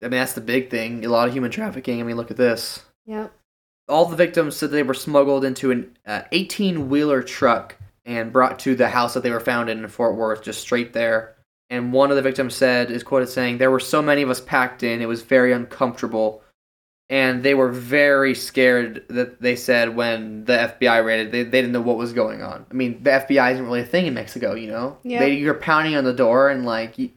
I 0.01 0.05
mean, 0.05 0.11
that's 0.11 0.33
the 0.33 0.41
big 0.41 0.69
thing. 0.69 1.03
A 1.03 1.09
lot 1.09 1.27
of 1.27 1.33
human 1.33 1.51
trafficking. 1.51 1.99
I 1.99 2.03
mean, 2.03 2.15
look 2.15 2.31
at 2.31 2.37
this. 2.37 2.83
Yep. 3.05 3.31
all 3.87 4.05
the 4.05 4.15
victims 4.15 4.55
said 4.55 4.71
they 4.71 4.81
were 4.81 4.95
smuggled 4.95 5.45
into 5.45 5.69
an 5.69 5.95
18 6.31 6.89
wheeler 6.89 7.21
truck 7.21 7.75
and 8.03 8.33
brought 8.33 8.57
to 8.59 8.73
the 8.73 8.89
house 8.89 9.13
that 9.13 9.21
they 9.21 9.29
were 9.29 9.39
found 9.39 9.69
in 9.69 9.77
in 9.83 9.87
Fort 9.89 10.15
Worth, 10.15 10.41
just 10.43 10.59
straight 10.61 10.93
there. 10.93 11.34
And 11.69 11.91
one 11.91 12.11
of 12.11 12.15
the 12.15 12.21
victims 12.21 12.55
said, 12.55 12.91
is 12.91 13.03
quoted 13.03 13.27
saying, 13.27 13.57
There 13.57 13.71
were 13.71 13.79
so 13.79 14.01
many 14.01 14.21
of 14.21 14.29
us 14.29 14.39
packed 14.41 14.83
in, 14.83 15.01
it 15.01 15.07
was 15.07 15.21
very 15.23 15.51
uncomfortable. 15.51 16.41
And 17.09 17.43
they 17.43 17.53
were 17.53 17.69
very 17.71 18.33
scared 18.33 19.05
that 19.09 19.39
they 19.39 19.55
said 19.55 19.95
when 19.95 20.45
the 20.45 20.75
FBI 20.79 21.05
raided, 21.05 21.31
they, 21.31 21.43
they 21.43 21.61
didn't 21.61 21.71
know 21.71 21.81
what 21.81 21.97
was 21.97 22.13
going 22.13 22.41
on. 22.41 22.65
I 22.69 22.73
mean, 22.73 23.03
the 23.03 23.11
FBI 23.11 23.53
isn't 23.53 23.65
really 23.65 23.81
a 23.81 23.85
thing 23.85 24.07
in 24.07 24.15
Mexico, 24.15 24.55
you 24.55 24.67
know? 24.67 24.97
Yeah. 25.03 25.19
They, 25.19 25.33
you're 25.35 25.53
pounding 25.53 25.95
on 25.95 26.03
the 26.03 26.13
door 26.13 26.49
and, 26.49 26.65
like, 26.65 26.97
you, 26.97 27.11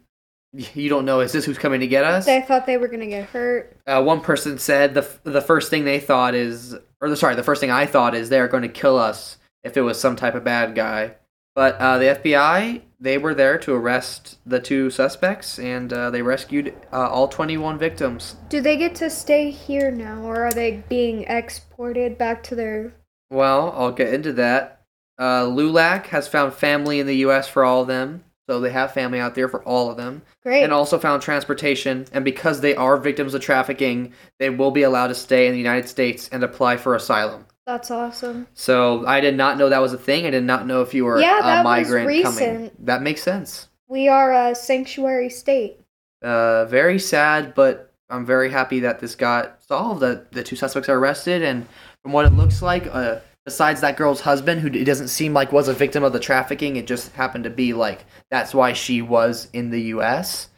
you 0.53 0.91
don't 0.91 1.07
know, 1.07 1.21
is 1.21 1.33
this 1.33 1.47
who's 1.47 1.57
coming 1.57 1.81
to 1.81 1.87
get 1.87 2.05
us? 2.05 2.27
They 2.27 2.43
thought 2.43 2.67
they 2.67 2.77
were 2.77 2.89
gonna 2.89 3.07
get 3.07 3.29
hurt. 3.31 3.77
uh, 3.87 4.03
one 4.03 4.21
person 4.21 4.59
said 4.59 4.93
the 4.95 5.07
the 5.25 5.43
first 5.43 5.71
thing 5.71 5.85
they 5.85 6.01
thought 6.01 6.35
is, 6.35 6.75
or 7.01 7.09
the, 7.09 7.17
sorry, 7.17 7.35
the 7.35 7.43
first 7.43 7.61
thing 7.61 7.71
I 7.71 7.87
thought 7.87 8.15
is 8.15 8.29
they're 8.29 8.49
going 8.49 8.63
to 8.65 8.69
kill 8.69 8.99
us 8.99 9.39
if 9.63 9.77
it 9.77 9.83
was 9.83 10.01
some 10.01 10.17
type 10.17 10.35
of 10.35 10.45
bad 10.45 10.75
guy. 10.75 11.15
But 11.55 11.77
uh, 11.77 11.99
the 11.99 12.05
FBI 12.07 12.83
they 13.01 13.19
were 13.19 13.35
there 13.35 13.59
to 13.59 13.75
arrest 13.75 14.39
the 14.45 14.61
two 14.61 14.91
suspects, 14.91 15.59
and 15.59 15.93
uh, 15.93 16.11
they 16.11 16.23
rescued 16.23 16.75
uh, 16.93 17.09
all 17.09 17.29
21 17.29 17.79
victims. 17.79 18.37
Do 18.49 18.61
they 18.61 18.77
get 18.77 18.95
to 18.97 19.11
stay 19.11 19.51
here 19.51 19.91
now, 19.91 20.23
or 20.23 20.47
are 20.47 20.53
they 20.53 20.83
being 20.89 21.23
exported 21.25 22.19
back 22.19 22.43
to 22.45 22.55
their? 22.55 22.95
Well, 23.31 23.73
I'll 23.77 23.93
get 23.93 24.13
into 24.13 24.33
that. 24.35 24.83
Uh, 25.19 25.45
LULAC 25.45 26.07
has 26.07 26.29
found 26.29 26.55
family 26.55 27.01
in 27.01 27.07
the 27.07 27.17
U.S. 27.17 27.49
for 27.49 27.65
all 27.65 27.83
of 27.83 27.89
them, 27.89 28.25
so 28.49 28.61
they 28.61 28.71
have 28.71 28.95
family 28.95 29.21
out 29.21 29.35
there 29.35 29.49
for 29.49 29.63
all 29.65 29.91
of 29.91 29.97
them, 29.97 30.23
Great. 30.43 30.63
and 30.63 30.73
also 30.73 30.99
found 30.99 31.23
transportation. 31.23 32.07
And 32.13 32.25
because 32.25 32.61
they 32.61 32.75
are 32.75 32.97
victims 32.97 33.35
of 33.35 33.43
trafficking, 33.43 34.13
they 34.39 34.51
will 34.51 34.71
be 34.71 34.83
allowed 34.83 35.09
to 35.09 35.15
stay 35.15 35.47
in 35.47 35.53
the 35.53 35.59
United 35.59 35.89
States 35.89 36.29
and 36.33 36.43
apply 36.43 36.79
for 36.79 36.95
asylum. 36.95 37.47
That's 37.69 37.91
awesome. 37.91 38.47
So 38.55 39.07
I 39.07 39.21
did 39.21 39.37
not 39.37 39.59
know 39.59 39.69
that 39.69 39.83
was 39.83 39.93
a 39.93 39.99
thing. 39.99 40.25
I 40.25 40.31
did 40.31 40.43
not 40.43 40.67
know 40.67 40.81
if 40.81 40.95
you 40.95 41.05
were 41.05 41.21
Yeah, 41.21 41.39
that 41.43 41.61
a 41.61 41.69
was 41.69 41.87
migrant 41.87 42.23
coming. 42.23 42.39
recent. 42.39 42.87
That 42.87 43.03
makes 43.03 43.23
sense. 43.23 43.69
We 43.89 44.09
are 44.09 44.33
a 44.33 44.55
sanctuary 44.55 45.29
state. 45.29 45.79
Uh, 46.23 46.65
very 46.65 46.99
sad, 46.99 47.55
but 47.55 47.93
I'm 48.09 48.25
very 48.25 48.51
happy 48.51 48.81
that 48.81 49.01
this 49.01 49.15
got 49.15 49.63
solved. 49.63 50.01
That 50.01 50.33
the 50.33 50.43
two 50.43 50.57
suspects 50.57 50.89
are 50.89 50.97
arrested, 50.99 51.43
and 51.43 51.67
from 52.03 52.13
what 52.13 52.25
it 52.25 52.33
looks 52.33 52.63
like, 52.63 52.87
uh, 52.87 53.17
besides 53.45 53.83
that 53.83 53.99
girl's 53.99 54.23
husband, 54.23 54.63
who 54.63 54.69
it 54.69 54.87
doesn't 54.87 55.09
seem 55.09 55.35
like 55.35 55.53
was 55.53 55.69
a 55.69 55.75
victim 55.75 56.03
of 56.03 56.15
the 56.15 56.21
trafficking, 56.21 56.77
it 56.77 56.87
just 56.87 57.13
happened 57.13 57.45
to 57.45 57.51
be 57.51 57.75
like 57.75 58.07
that's 58.31 58.55
why 58.55 58.73
she 58.73 59.03
was 59.03 59.49
in 59.53 59.69
the 59.69 59.83
U.S. 59.93 60.49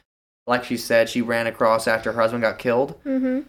Like 0.47 0.63
she 0.63 0.77
said, 0.77 1.09
she 1.09 1.23
ran 1.23 1.49
across 1.49 1.89
after 1.89 2.13
her 2.13 2.21
husband 2.23 2.43
got 2.43 2.61
killed. 2.61 3.03
Mm-hmm. 3.03 3.41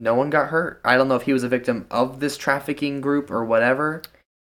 No 0.00 0.14
one 0.14 0.30
got 0.30 0.48
hurt. 0.48 0.80
I 0.84 0.96
don't 0.96 1.08
know 1.08 1.16
if 1.16 1.22
he 1.22 1.32
was 1.32 1.42
a 1.42 1.48
victim 1.48 1.86
of 1.90 2.20
this 2.20 2.36
trafficking 2.36 3.00
group 3.00 3.30
or 3.30 3.44
whatever. 3.44 4.02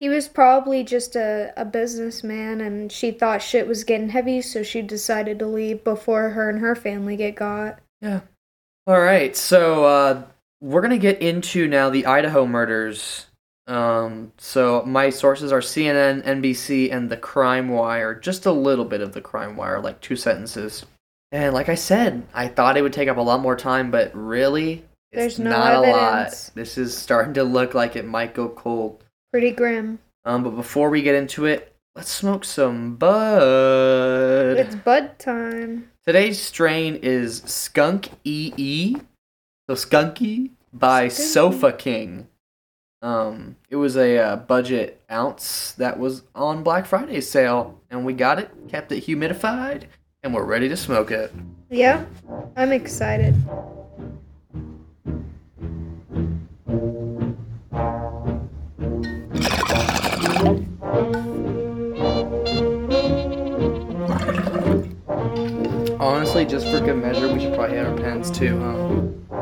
He 0.00 0.08
was 0.08 0.28
probably 0.28 0.84
just 0.84 1.16
a, 1.16 1.52
a 1.56 1.64
businessman, 1.64 2.60
and 2.60 2.90
she 2.90 3.10
thought 3.10 3.42
shit 3.42 3.66
was 3.66 3.84
getting 3.84 4.10
heavy, 4.10 4.42
so 4.42 4.62
she 4.62 4.82
decided 4.82 5.38
to 5.38 5.46
leave 5.46 5.84
before 5.84 6.30
her 6.30 6.50
and 6.50 6.60
her 6.60 6.74
family 6.74 7.16
get 7.16 7.36
got. 7.36 7.78
Yeah. 8.00 8.20
All 8.86 9.00
right. 9.00 9.34
So 9.36 9.84
uh, 9.84 10.22
we're 10.60 10.82
gonna 10.82 10.98
get 10.98 11.22
into 11.22 11.68
now 11.68 11.90
the 11.90 12.06
Idaho 12.06 12.46
murders. 12.46 13.26
Um, 13.66 14.32
so 14.36 14.82
my 14.84 15.08
sources 15.10 15.52
are 15.52 15.60
CNN, 15.60 16.22
NBC, 16.24 16.92
and 16.92 17.08
the 17.08 17.16
Crime 17.16 17.68
Wire. 17.68 18.14
Just 18.14 18.46
a 18.46 18.52
little 18.52 18.84
bit 18.84 19.00
of 19.00 19.12
the 19.12 19.20
Crime 19.20 19.56
Wire, 19.56 19.80
like 19.80 20.00
two 20.00 20.16
sentences. 20.16 20.84
And 21.32 21.54
like 21.54 21.68
I 21.68 21.74
said, 21.74 22.26
I 22.34 22.48
thought 22.48 22.76
it 22.76 22.82
would 22.82 22.92
take 22.92 23.08
up 23.08 23.16
a 23.16 23.22
lot 23.22 23.40
more 23.40 23.56
time, 23.56 23.90
but 23.90 24.10
really, 24.14 24.84
There's 25.14 25.38
no 25.38 25.50
not 25.50 25.74
a 25.74 25.80
lot. 25.80 26.50
This 26.54 26.78
is 26.78 26.96
starting 26.96 27.34
to 27.34 27.44
look 27.44 27.74
like 27.74 27.96
it 27.96 28.04
might 28.04 28.34
go 28.34 28.48
cold. 28.48 29.04
Pretty 29.32 29.50
grim. 29.50 29.98
Um, 30.24 30.42
but 30.42 30.50
before 30.50 30.90
we 30.90 31.02
get 31.02 31.14
into 31.14 31.46
it, 31.46 31.74
let's 31.94 32.10
smoke 32.10 32.44
some 32.44 32.96
bud. 32.96 34.56
It's 34.56 34.74
bud 34.74 35.18
time. 35.18 35.90
Today's 36.04 36.40
strain 36.40 36.96
is 36.96 37.42
Skunk 37.44 38.10
EE. 38.24 38.96
So 39.68 39.74
Skunky 39.74 40.50
by 40.72 41.06
Skunky. 41.06 41.10
Sofa 41.12 41.72
King. 41.72 42.28
Um, 43.02 43.56
it 43.68 43.76
was 43.76 43.96
a 43.98 44.18
uh, 44.18 44.36
budget 44.36 45.02
ounce 45.10 45.72
that 45.72 45.98
was 45.98 46.22
on 46.34 46.62
Black 46.62 46.86
Friday 46.86 47.20
sale, 47.20 47.78
and 47.90 48.04
we 48.04 48.14
got 48.14 48.38
it, 48.38 48.50
kept 48.68 48.90
it 48.92 49.06
humidified, 49.06 49.84
and 50.22 50.32
we're 50.32 50.44
ready 50.44 50.70
to 50.70 50.76
smoke 50.76 51.10
it. 51.10 51.30
Yeah, 51.68 52.04
I'm 52.56 52.72
excited. 52.72 53.34
Honestly, 66.44 66.58
just 66.58 66.76
for 66.76 66.84
good 66.84 66.96
measure, 66.96 67.32
we 67.32 67.40
should 67.40 67.54
probably 67.54 67.76
hit 67.76 67.86
our 67.86 67.96
pens 67.96 68.30
too, 68.30 68.58
huh? 68.60 69.34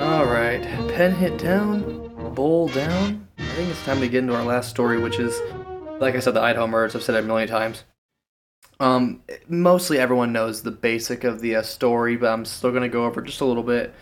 Alright, 0.00 0.62
pen 0.90 1.12
hit 1.12 1.36
down, 1.38 2.32
bowl 2.34 2.68
down. 2.68 3.26
I 3.38 3.44
think 3.44 3.70
it's 3.70 3.84
time 3.84 3.98
to 4.00 4.08
get 4.08 4.20
into 4.20 4.36
our 4.36 4.44
last 4.44 4.70
story, 4.70 5.00
which 5.00 5.18
is, 5.18 5.40
like 5.98 6.14
I 6.14 6.20
said, 6.20 6.34
the 6.34 6.40
Idaho 6.40 6.68
murders. 6.68 6.94
I've 6.94 7.02
said 7.02 7.16
it 7.16 7.24
a 7.24 7.26
million 7.26 7.48
times. 7.48 7.82
Um, 8.78 9.24
mostly 9.48 9.98
everyone 9.98 10.32
knows 10.32 10.62
the 10.62 10.70
basic 10.70 11.24
of 11.24 11.40
the 11.40 11.56
uh, 11.56 11.62
story, 11.62 12.16
but 12.16 12.32
I'm 12.32 12.44
still 12.44 12.70
going 12.70 12.82
to 12.82 12.88
go 12.88 13.04
over 13.04 13.20
just 13.20 13.40
a 13.40 13.44
little 13.44 13.64
bit. 13.64 13.92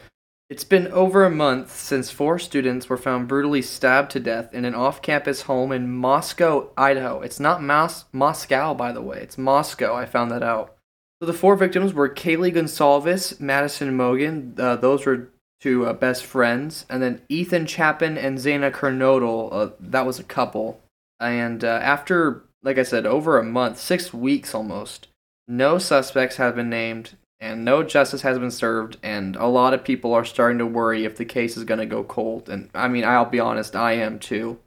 It's 0.51 0.65
been 0.65 0.89
over 0.89 1.27
a 1.27 1.31
month 1.31 1.77
since 1.77 2.11
four 2.11 2.39
students 2.39 2.89
were 2.89 2.97
found 2.97 3.29
brutally 3.29 3.61
stabbed 3.61 4.11
to 4.13 4.21
death 4.21 4.55
in 4.55 4.65
an 4.65 4.75
off 4.75 5.03
campus 5.03 5.43
home 5.43 5.73
in 5.73 5.95
Moscow, 5.95 6.71
Idaho. 6.75 7.21
It's 7.21 7.39
not 7.39 7.63
Mos- 7.63 8.07
Moscow, 8.13 8.73
by 8.73 8.93
the 8.93 9.03
way, 9.03 9.19
it's 9.21 9.37
Moscow. 9.37 9.95
I 9.95 10.07
found 10.07 10.31
that 10.31 10.43
out. 10.43 10.75
So 11.21 11.27
the 11.27 11.35
four 11.35 11.55
victims 11.55 11.93
were 11.93 12.09
Kaylee 12.09 12.55
Goncalves, 12.55 13.39
Madison 13.39 13.97
Mogen, 13.99 14.59
uh, 14.59 14.77
those 14.77 15.05
were 15.05 15.29
two 15.61 15.85
uh, 15.85 15.93
best 15.93 16.25
friends, 16.25 16.87
and 16.89 17.03
then 17.03 17.21
Ethan 17.29 17.67
Chapin 17.67 18.17
and 18.17 18.39
Xana 18.39 18.71
Kernodle, 18.71 19.49
uh, 19.53 19.71
that 19.81 20.07
was 20.07 20.19
a 20.19 20.25
couple. 20.25 20.81
And 21.21 21.63
uh, 21.63 21.81
after, 21.83 22.45
like 22.63 22.79
I 22.79 22.85
said, 22.85 23.05
over 23.05 23.39
a 23.39 23.45
month, 23.45 23.79
six 23.79 24.15
weeks 24.15 24.55
almost, 24.55 25.09
no 25.47 25.77
suspects 25.77 26.37
have 26.37 26.55
been 26.55 26.71
named 26.71 27.17
and 27.41 27.65
no 27.65 27.83
justice 27.83 28.23
has 28.23 28.39
been 28.39 28.51
served 28.51 28.97
and 29.03 29.37
a 29.37 29.47
lot 29.47 29.75
of 29.75 29.85
people 29.85 30.13
are 30.13 30.25
starting 30.25 30.59
to 30.59 30.67
worry 30.67 31.05
if 31.05 31.17
the 31.17 31.25
case 31.25 31.57
is 31.57 31.65
going 31.65 31.81
to 31.81 31.87
go 31.87 32.03
cold 32.03 32.49
and 32.49 32.69
i 32.75 32.89
mean 32.89 33.05
i'll 33.05 33.25
be 33.25 33.41
honest 33.41 33.77
i 33.77 33.93
am 33.93 34.19
too. 34.19 34.59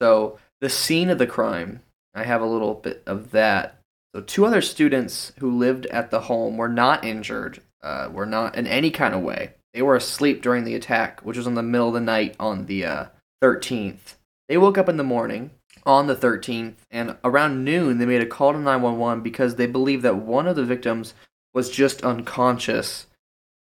So 0.00 0.38
the 0.60 0.68
scene 0.68 1.10
of 1.10 1.18
the 1.18 1.26
crime 1.26 1.80
i 2.14 2.24
have 2.24 2.40
a 2.42 2.46
little 2.46 2.74
bit 2.74 3.02
of 3.06 3.30
that. 3.32 3.80
So 4.14 4.22
two 4.22 4.46
other 4.46 4.62
students 4.62 5.32
who 5.38 5.50
lived 5.50 5.86
at 5.86 6.10
the 6.10 6.22
home 6.22 6.56
were 6.56 6.68
not 6.68 7.04
injured 7.04 7.60
uh, 7.82 8.08
were 8.12 8.26
not 8.26 8.56
in 8.56 8.66
any 8.66 8.90
kind 8.90 9.14
of 9.14 9.22
way. 9.22 9.54
They 9.72 9.82
were 9.82 9.96
asleep 9.96 10.42
during 10.42 10.64
the 10.64 10.74
attack 10.74 11.20
which 11.20 11.36
was 11.36 11.46
in 11.46 11.54
the 11.54 11.62
middle 11.62 11.88
of 11.88 11.94
the 11.94 12.00
night 12.00 12.34
on 12.38 12.66
the 12.66 12.84
uh, 12.84 13.06
13th 13.42 14.14
they 14.48 14.56
woke 14.56 14.78
up 14.78 14.88
in 14.88 14.96
the 14.96 15.04
morning 15.04 15.50
on 15.84 16.06
the 16.06 16.16
13th 16.16 16.74
and 16.90 17.16
around 17.22 17.64
noon 17.64 17.98
they 17.98 18.06
made 18.06 18.20
a 18.20 18.26
call 18.26 18.52
to 18.52 18.58
911 18.58 19.22
because 19.22 19.54
they 19.54 19.66
believed 19.66 20.02
that 20.02 20.16
one 20.16 20.46
of 20.46 20.56
the 20.56 20.64
victims 20.64 21.14
was 21.54 21.70
just 21.70 22.02
unconscious. 22.02 23.06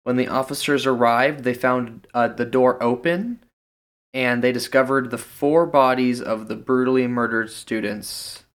When 0.03 0.17
the 0.17 0.28
officers 0.28 0.86
arrived, 0.86 1.43
they 1.43 1.53
found 1.53 2.07
uh, 2.13 2.28
the 2.28 2.45
door 2.45 2.82
open 2.82 3.39
and 4.13 4.43
they 4.43 4.51
discovered 4.51 5.11
the 5.11 5.17
four 5.17 5.65
bodies 5.65 6.21
of 6.21 6.47
the 6.47 6.55
brutally 6.55 7.07
murdered 7.07 7.49
students. 7.49 8.45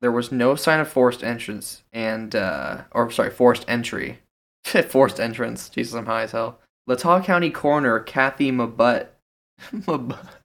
There 0.00 0.12
was 0.12 0.32
no 0.32 0.54
sign 0.54 0.80
of 0.80 0.88
forced 0.88 1.22
entrance 1.22 1.82
and, 1.92 2.34
uh, 2.34 2.82
or 2.92 3.10
sorry, 3.10 3.30
forced 3.30 3.64
entry. 3.68 4.20
forced 4.88 5.20
entrance. 5.20 5.68
Jesus, 5.68 5.94
I'm 5.94 6.06
high 6.06 6.22
as 6.22 6.32
hell. 6.32 6.58
Latah 6.88 7.24
County 7.24 7.50
Coroner 7.50 8.00
Cathy 8.00 8.50
Mabbutt. 8.50 9.08
Mabbutt. 9.72 10.39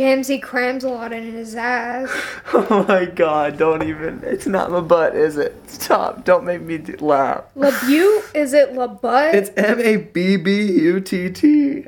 Jamesy 0.00 0.40
crams 0.40 0.82
a 0.82 0.88
lot 0.88 1.12
in 1.12 1.24
his 1.32 1.54
ass. 1.54 2.10
Oh 2.52 2.84
my 2.88 3.04
god, 3.04 3.58
don't 3.58 3.82
even. 3.82 4.22
It's 4.24 4.46
not 4.46 4.70
my 4.70 4.80
butt, 4.80 5.14
is 5.14 5.36
it? 5.36 5.54
Stop. 5.70 6.24
Don't 6.24 6.44
make 6.44 6.62
me 6.62 6.78
d- 6.78 6.96
laugh. 6.96 7.44
LaBute? 7.54 8.34
Is 8.34 8.52
it 8.54 8.72
LaButt? 8.72 9.34
It's 9.34 9.50
M 9.56 9.78
A 9.78 9.96
B 9.98 10.36
B 10.36 10.62
U 10.62 11.00
T 11.00 11.30
T. 11.30 11.84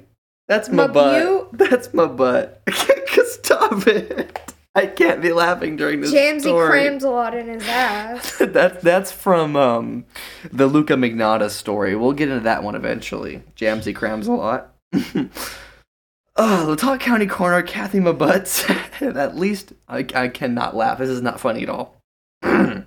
That's 0.46 0.68
my 0.68 0.86
butt. 0.86 1.48
That's 1.52 1.92
my 1.94 2.06
butt. 2.06 2.62
Can't 2.70 3.26
Stop 3.28 3.86
it. 3.86 4.54
I 4.74 4.86
can't 4.86 5.20
be 5.20 5.32
laughing 5.32 5.76
during 5.76 6.00
this 6.00 6.12
Jamesy 6.12 6.42
story. 6.42 6.70
crams 6.70 7.04
a 7.04 7.10
lot 7.10 7.34
in 7.34 7.48
his 7.48 7.66
ass. 7.66 8.36
that's 8.40 8.82
that's 8.82 9.12
from 9.12 9.56
um, 9.56 10.04
the 10.50 10.66
Luca 10.66 10.94
Magnotta 10.94 11.50
story. 11.50 11.94
We'll 11.94 12.12
get 12.12 12.28
into 12.28 12.44
that 12.44 12.62
one 12.62 12.74
eventually. 12.74 13.42
Jamsy 13.56 13.94
crams 13.94 14.26
a 14.28 14.32
lot. 14.32 14.74
Oh, 16.36 16.66
Latah 16.68 16.98
County 16.98 17.26
Coroner 17.26 17.62
Cathy 17.62 17.98
Mabbutt 17.98 18.46
said, 18.46 18.88
at 19.16 19.36
least 19.36 19.74
I, 19.88 20.06
I 20.14 20.28
cannot 20.28 20.74
laugh. 20.74 20.98
This 20.98 21.10
is 21.10 21.20
not 21.20 21.40
funny 21.40 21.62
at 21.62 21.68
all. 21.68 21.98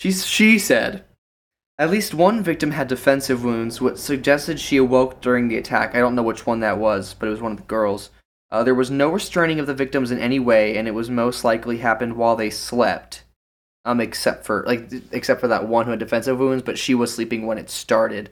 She's, 0.00 0.26
she 0.26 0.58
said, 0.58 1.04
at 1.78 1.90
least 1.90 2.12
one 2.12 2.42
victim 2.42 2.72
had 2.72 2.88
defensive 2.88 3.44
wounds, 3.44 3.80
which 3.80 3.98
suggested 3.98 4.60
she 4.60 4.76
awoke 4.76 5.20
during 5.20 5.48
the 5.48 5.56
attack. 5.56 5.94
I 5.94 5.98
don't 5.98 6.14
know 6.14 6.22
which 6.22 6.46
one 6.46 6.60
that 6.60 6.78
was, 6.78 7.14
but 7.14 7.26
it 7.26 7.30
was 7.30 7.40
one 7.40 7.52
of 7.52 7.58
the 7.58 7.64
girls. 7.64 8.10
Uh, 8.50 8.62
there 8.62 8.74
was 8.74 8.90
no 8.90 9.08
restraining 9.08 9.58
of 9.58 9.66
the 9.66 9.74
victims 9.74 10.10
in 10.10 10.18
any 10.18 10.38
way, 10.38 10.76
and 10.76 10.86
it 10.86 10.92
was 10.92 11.10
most 11.10 11.44
likely 11.44 11.78
happened 11.78 12.16
while 12.16 12.36
they 12.36 12.50
slept. 12.50 13.24
Um, 13.86 14.00
except 14.00 14.46
for 14.46 14.64
like, 14.66 14.90
except 15.12 15.40
for 15.40 15.48
that 15.48 15.68
one 15.68 15.84
who 15.84 15.90
had 15.90 16.00
defensive 16.00 16.38
wounds, 16.38 16.62
but 16.62 16.78
she 16.78 16.94
was 16.94 17.14
sleeping 17.14 17.46
when 17.46 17.58
it 17.58 17.68
started. 17.68 18.30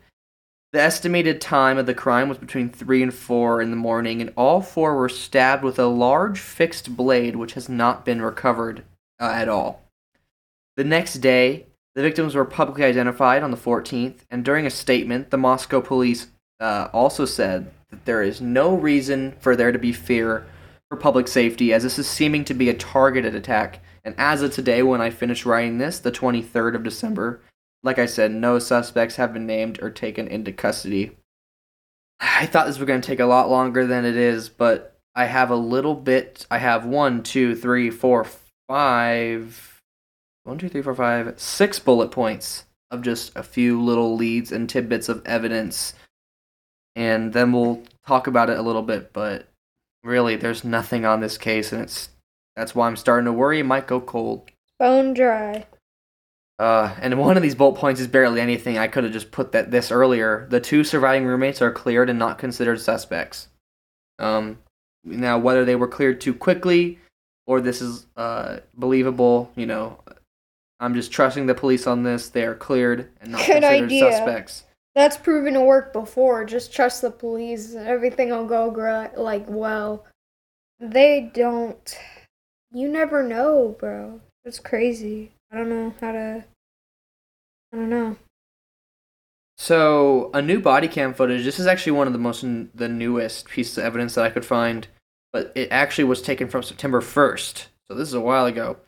The 0.73 0.81
estimated 0.81 1.39
time 1.39 1.77
of 1.77 1.85
the 1.85 1.93
crime 1.93 2.31
was 2.31 2.39
between 2.39 2.71
three 2.71 3.03
and 3.03 3.13
four 3.13 3.61
in 3.61 3.71
the 3.71 3.77
morning, 3.77 4.23
and 4.23 4.33
all 4.39 4.63
four 4.63 4.97
were 4.97 5.11
stabbed 5.11 5.63
with 5.63 5.79
a 5.79 5.87
large 5.87 6.41
fixed 6.41 6.97
blade, 6.97 7.37
which 7.37 7.53
has 7.53 7.69
not 7.69 8.07
been 8.07 8.23
recovered 8.23 8.83
uh, 9.21 9.33
at 9.35 9.51
all. 9.51 9.83
The 10.79 10.85
next 10.85 11.15
day, 11.17 11.67
the 11.95 12.01
victims 12.01 12.35
were 12.35 12.47
publicly 12.47 12.85
identified 12.85 13.43
on 13.43 13.51
the 13.51 13.57
14th, 13.59 14.21
and 14.31 14.43
during 14.43 14.65
a 14.65 14.71
statement, 14.71 15.31
the 15.31 15.37
Moscow 15.37 15.83
police 15.83 16.29
uh, 16.59 16.89
also 16.95 17.27
said 17.27 17.71
that 17.91 18.07
there 18.07 18.23
is 18.23 18.41
no 18.41 18.75
reason 18.75 19.35
for 19.41 19.55
there 19.55 19.73
to 19.73 19.79
be 19.79 19.93
fear 19.93 20.47
for 20.89 20.97
public 20.97 21.29
safety, 21.29 21.75
as 21.75 21.83
this 21.83 21.99
is 21.99 22.09
seeming 22.09 22.47
to 22.47 22.55
be 22.55 22.71
a 22.71 22.75
targeted 22.75 23.35
attack. 23.35 23.81
And 24.05 24.15
as 24.17 24.41
of 24.41 24.53
today, 24.53 24.83
when 24.83 25.03
I 25.03 25.11
finish 25.11 25.45
writing 25.45 25.77
this, 25.77 25.99
the 25.99 26.11
23rd 26.11 26.77
of 26.77 26.83
December, 26.83 27.43
like 27.83 27.99
I 27.99 28.07
said, 28.07 28.31
no 28.31 28.59
suspects 28.59 29.17
have 29.17 29.33
been 29.33 29.47
named 29.47 29.83
or 29.83 29.91
taken 29.91 30.29
into 30.29 30.53
custody. 30.53 31.17
I 32.21 32.47
thought 32.47 32.67
this 32.67 32.79
was 32.79 32.87
going 32.87 33.01
to 33.01 33.07
take 33.07 33.21
a 33.21 33.27
lot 33.27 33.51
longer 33.51 33.87
than 33.87 34.05
it 34.05 34.17
is, 34.17 34.49
but 34.49 34.97
I 35.15 35.27
have 35.27 35.51
a 35.51 35.57
little 35.57 35.95
bit. 35.95 36.47
I 36.51 36.59
have 36.59 36.87
one, 36.87 37.23
two, 37.23 37.57
three, 37.57 37.91
four, 37.91 38.27
five, 38.69 39.81
one, 40.45 40.59
two, 40.59 40.69
three, 40.69 40.83
four, 40.83 40.95
five, 40.95 41.39
six 41.39 41.79
bullet 41.79 42.11
points 42.11 42.65
of 42.91 43.03
just 43.03 43.33
a 43.35 43.43
few 43.43 43.83
little 43.83 44.15
leads 44.17 44.53
and 44.53 44.69
tidbits 44.69 45.09
of 45.09 45.23
evidence. 45.27 45.95
And 46.95 47.33
then 47.33 47.53
we'll 47.53 47.83
talk 48.07 48.27
about 48.27 48.51
it 48.51 48.59
a 48.59 48.63
little 48.63 48.83
bit, 48.83 49.13
but 49.13 49.49
really, 50.05 50.37
there's 50.37 50.63
nothing 50.63 51.05
on 51.05 51.21
this 51.21 51.39
case, 51.39 51.73
and 51.73 51.83
it's 51.83 52.11
that's 52.55 52.75
why 52.75 52.87
I'm 52.87 52.97
starting 52.97 53.25
to 53.25 53.33
worry 53.33 53.61
it 53.61 53.65
might 53.65 53.87
go 53.87 54.01
cold. 54.01 54.51
Bone 54.79 55.15
dry. 55.15 55.67
Uh, 56.63 56.95
and 57.01 57.19
one 57.19 57.37
of 57.37 57.43
these 57.43 57.57
bullet 57.57 57.75
points 57.77 58.01
is 58.01 58.07
barely 58.07 58.41
anything. 58.41 58.79
I 58.79 58.87
could 58.87 59.03
have 59.03 59.13
just 59.13 59.33
put 59.33 59.51
that 59.51 59.73
this 59.73 59.91
earlier. 59.91 60.47
The 60.49 60.61
two 60.61 60.85
surviving 60.85 61.27
roommates 61.27 61.61
are 61.61 61.73
cleared 61.73 62.09
and 62.09 62.21
not 62.21 62.39
considered 62.39 62.81
suspects. 62.81 63.49
Um, 64.21 64.59
now 65.03 65.39
whether 65.41 65.65
they 65.65 65.75
were 65.75 65.89
cleared 65.89 66.21
too 66.21 66.33
quickly 66.33 67.01
or 67.49 67.61
this 67.61 67.83
is 67.83 68.07
uh 68.17 68.59
believable, 68.75 69.51
you 69.57 69.67
know, 69.67 69.99
I'm 70.79 70.95
just 70.95 71.11
trusting 71.11 71.47
the 71.47 71.55
police 71.57 71.89
on 71.89 72.05
this. 72.05 72.29
They 72.29 72.45
are 72.45 72.55
cleared 72.55 73.09
and 73.21 73.33
not 73.33 73.39
Good 73.45 73.55
considered 73.63 73.85
idea. 73.87 74.13
suspects. 74.13 74.63
That's 74.95 75.17
proven 75.17 75.55
to 75.55 75.63
work 75.63 75.93
before. 75.93 76.45
Just 76.45 76.73
trust 76.73 77.03
the 77.03 77.11
police. 77.11 77.75
and 77.75 77.89
Everything 77.89 78.31
will 78.31 78.47
go 78.47 78.71
gr- 78.71 79.19
like 79.21 79.47
well. 79.49 80.05
They 80.79 81.29
don't. 81.35 81.99
You 82.73 82.89
never 82.89 83.25
know, 83.27 83.75
bro. 83.81 84.21
It's 84.45 84.61
crazy. 84.61 85.33
I 85.51 85.57
don't 85.57 85.69
know 85.69 85.95
how 86.01 86.13
to. 86.13 86.45
I 87.73 87.77
don't 87.77 87.91
know. 87.91 88.17
So, 89.57 90.31
a 90.35 90.43
new 90.43 90.61
body 90.61 90.89
cam 90.89 91.15
footage. 91.15 91.45
This 91.45 91.61
is 91.61 91.67
actually 91.67 91.93
one 91.93 92.07
of 92.07 92.13
the 92.13 92.19
most 92.19 92.43
the 92.75 92.89
newest 92.89 93.49
pieces 93.49 93.79
of 93.79 93.85
evidence 93.85 94.15
that 94.15 94.25
I 94.25 94.31
could 94.31 94.45
find, 94.45 94.89
but 95.33 95.53
it 95.55 95.69
actually 95.71 96.05
was 96.05 96.21
taken 96.21 96.49
from 96.49 96.63
September 96.63 97.01
1st. 97.01 97.67
So, 97.89 97.95
this 97.95 98.09
is 98.09 98.15
a 98.15 98.21
while 98.21 98.47
ago. 98.47 98.79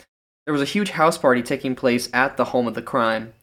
There 0.46 0.52
was 0.52 0.62
a 0.62 0.66
huge 0.66 0.90
house 0.90 1.16
party 1.16 1.42
taking 1.42 1.74
place 1.74 2.10
at 2.12 2.36
the 2.36 2.46
home 2.46 2.66
of 2.66 2.74
the 2.74 2.82
crime, 2.82 3.34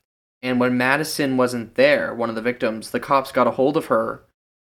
and 0.43 0.59
when 0.59 0.77
Madison 0.77 1.37
wasn't 1.37 1.75
there, 1.75 2.13
one 2.13 2.29
of 2.29 2.35
the 2.35 2.41
victims, 2.41 2.91
the 2.91 2.99
cops 2.99 3.31
got 3.31 3.47
a 3.47 3.51
hold 3.51 3.77
of 3.77 3.85
her. 3.87 4.23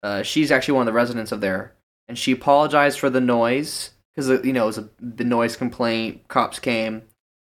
Uh, 0.04 0.24
she's 0.24 0.52
actually 0.52 0.74
one 0.74 0.84
of 0.84 0.94
the 0.94 0.98
residents 0.98 1.32
of 1.32 1.42
there, 1.42 1.74
and 2.08 2.18
she 2.18 2.32
apologized 2.32 3.00
for 3.00 3.10
the 3.10 3.22
noise 3.22 3.92
because 4.14 4.46
you 4.46 4.54
know 4.54 4.64
it 4.64 4.68
was 4.68 4.78
a 4.78 4.90
the 5.00 5.24
noise 5.24 5.56
complaint. 5.56 6.28
Cops 6.28 6.60
came. 6.60 7.04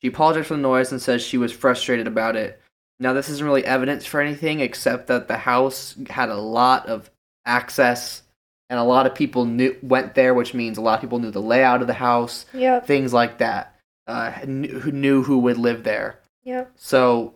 She 0.02 0.08
apologized 0.08 0.48
for 0.48 0.54
the 0.54 0.62
noise 0.62 0.92
and 0.92 1.00
says 1.00 1.22
she 1.22 1.38
was 1.38 1.52
frustrated 1.52 2.06
about 2.06 2.36
it. 2.36 2.59
Now, 3.00 3.14
this 3.14 3.28
isn't 3.30 3.44
really 3.44 3.64
evidence 3.64 4.04
for 4.04 4.20
anything 4.20 4.60
except 4.60 5.06
that 5.06 5.26
the 5.26 5.38
house 5.38 5.96
had 6.10 6.28
a 6.28 6.36
lot 6.36 6.86
of 6.86 7.10
access 7.46 8.22
and 8.68 8.78
a 8.78 8.84
lot 8.84 9.06
of 9.06 9.14
people 9.14 9.46
knew 9.46 9.76
went 9.82 10.14
there, 10.14 10.34
which 10.34 10.54
means 10.54 10.78
a 10.78 10.82
lot 10.82 10.94
of 10.96 11.00
people 11.00 11.18
knew 11.18 11.30
the 11.30 11.40
layout 11.40 11.80
of 11.80 11.86
the 11.86 11.94
house, 11.94 12.46
Yep. 12.52 12.86
things 12.86 13.12
like 13.12 13.38
that. 13.38 13.74
Uh, 14.06 14.30
who 14.32 14.92
knew 14.92 15.22
who 15.22 15.38
would 15.38 15.56
live 15.56 15.82
there. 15.84 16.18
Yep. 16.44 16.72
So 16.76 17.34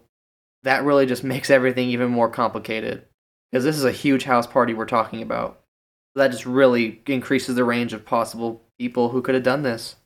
that 0.64 0.84
really 0.84 1.06
just 1.06 1.24
makes 1.34 1.50
everything 1.50 1.88
even 1.88 2.10
more 2.10 2.28
complicated 2.28 3.06
because 3.50 3.64
this 3.64 3.76
is 3.76 3.84
a 3.84 3.92
huge 3.92 4.24
house 4.24 4.46
party 4.46 4.74
we're 4.74 4.84
talking 4.86 5.22
about. 5.22 5.60
That 6.14 6.30
just 6.30 6.46
really 6.46 7.00
increases 7.06 7.56
the 7.56 7.64
range 7.64 7.92
of 7.92 8.04
possible 8.04 8.62
people 8.78 9.08
who 9.08 9.22
could 9.22 9.34
have 9.34 9.44
done 9.44 9.62
this. 9.62 9.96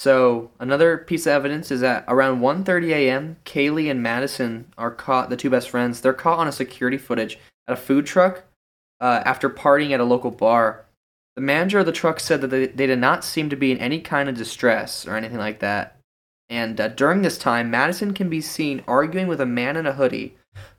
So 0.00 0.50
another 0.58 0.96
piece 0.96 1.26
of 1.26 1.32
evidence 1.32 1.70
is 1.70 1.82
that 1.82 2.06
around 2.08 2.40
1:30 2.40 2.88
a.m., 2.88 3.36
Kaylee 3.44 3.90
and 3.90 4.02
Madison 4.02 4.72
are 4.78 4.90
caught. 4.90 5.28
The 5.28 5.36
two 5.36 5.50
best 5.50 5.68
friends. 5.68 6.00
They're 6.00 6.14
caught 6.14 6.38
on 6.38 6.48
a 6.48 6.52
security 6.52 6.96
footage 6.96 7.38
at 7.68 7.74
a 7.74 7.76
food 7.76 8.06
truck 8.06 8.44
uh, 9.02 9.20
after 9.26 9.50
partying 9.50 9.90
at 9.90 10.00
a 10.00 10.04
local 10.04 10.30
bar. 10.30 10.86
The 11.36 11.42
manager 11.42 11.80
of 11.80 11.84
the 11.84 11.92
truck 11.92 12.18
said 12.18 12.40
that 12.40 12.46
they, 12.46 12.68
they 12.68 12.86
did 12.86 12.98
not 12.98 13.24
seem 13.24 13.50
to 13.50 13.56
be 13.56 13.72
in 13.72 13.76
any 13.76 14.00
kind 14.00 14.30
of 14.30 14.38
distress 14.38 15.06
or 15.06 15.16
anything 15.16 15.36
like 15.36 15.58
that. 15.58 15.98
And 16.48 16.80
uh, 16.80 16.88
during 16.88 17.20
this 17.20 17.36
time, 17.36 17.70
Madison 17.70 18.14
can 18.14 18.30
be 18.30 18.40
seen 18.40 18.82
arguing 18.88 19.26
with 19.26 19.42
a 19.42 19.44
man 19.44 19.76
in 19.76 19.86
a 19.86 19.92
hoodie 19.92 20.34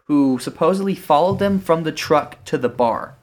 who 0.06 0.40
supposedly 0.40 0.96
followed 0.96 1.38
them 1.38 1.60
from 1.60 1.84
the 1.84 1.92
truck 1.92 2.44
to 2.46 2.58
the 2.58 2.70
bar. 2.70 3.18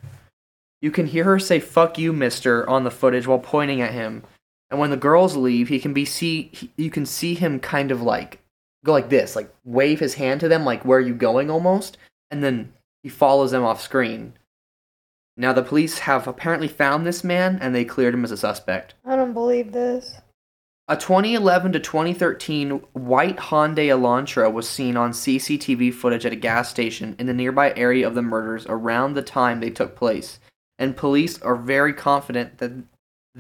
You 0.80 0.92
can 0.92 1.07
hear 1.07 1.24
her 1.24 1.40
say 1.40 1.59
"fuck 1.59 1.99
you, 1.99 2.12
mister" 2.12 2.70
on 2.70 2.84
the 2.84 2.92
footage 2.92 3.26
while 3.26 3.40
pointing 3.40 3.80
at 3.80 3.94
him. 3.94 4.22
And 4.70 4.78
when 4.78 4.90
the 4.90 4.96
girls 4.96 5.36
leave, 5.36 5.68
he 5.68 5.80
can 5.80 5.94
be 5.94 6.04
see 6.04 6.50
he, 6.52 6.70
you 6.76 6.90
can 6.90 7.06
see 7.06 7.34
him 7.34 7.60
kind 7.60 7.90
of 7.90 8.02
like 8.02 8.40
go 8.84 8.92
like 8.92 9.08
this, 9.08 9.34
like 9.34 9.52
wave 9.64 10.00
his 10.00 10.14
hand 10.14 10.40
to 10.40 10.48
them 10.48 10.64
like 10.64 10.84
where 10.84 10.98
are 10.98 11.02
you 11.02 11.14
going 11.14 11.50
almost, 11.50 11.96
and 12.30 12.42
then 12.42 12.72
he 13.02 13.08
follows 13.08 13.50
them 13.50 13.64
off 13.64 13.80
screen. 13.80 14.34
Now 15.36 15.52
the 15.52 15.62
police 15.62 16.00
have 16.00 16.26
apparently 16.26 16.68
found 16.68 17.06
this 17.06 17.22
man 17.22 17.58
and 17.60 17.74
they 17.74 17.84
cleared 17.84 18.14
him 18.14 18.24
as 18.24 18.32
a 18.32 18.36
suspect. 18.36 18.94
I 19.04 19.16
don't 19.16 19.32
believe 19.32 19.72
this. 19.72 20.20
A 20.90 20.96
2011 20.96 21.72
to 21.72 21.80
2013 21.80 22.70
white 22.94 23.36
Hyundai 23.36 23.88
Elantra 23.88 24.50
was 24.50 24.66
seen 24.66 24.96
on 24.96 25.12
CCTV 25.12 25.92
footage 25.92 26.24
at 26.24 26.32
a 26.32 26.36
gas 26.36 26.70
station 26.70 27.14
in 27.18 27.26
the 27.26 27.34
nearby 27.34 27.74
area 27.76 28.06
of 28.06 28.14
the 28.14 28.22
murders 28.22 28.64
around 28.66 29.12
the 29.12 29.22
time 29.22 29.60
they 29.60 29.68
took 29.68 29.94
place, 29.94 30.40
and 30.78 30.96
police 30.96 31.42
are 31.42 31.56
very 31.56 31.92
confident 31.92 32.56
that 32.56 32.72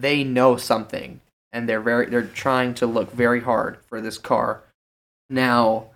they 0.00 0.24
know 0.24 0.56
something, 0.56 1.20
and 1.52 1.68
they're 1.68 1.80
very 1.80 2.06
they're 2.06 2.22
trying 2.22 2.74
to 2.74 2.86
look 2.86 3.12
very 3.12 3.40
hard 3.40 3.78
for 3.88 4.00
this 4.00 4.18
car. 4.18 4.62
Now, 5.30 5.88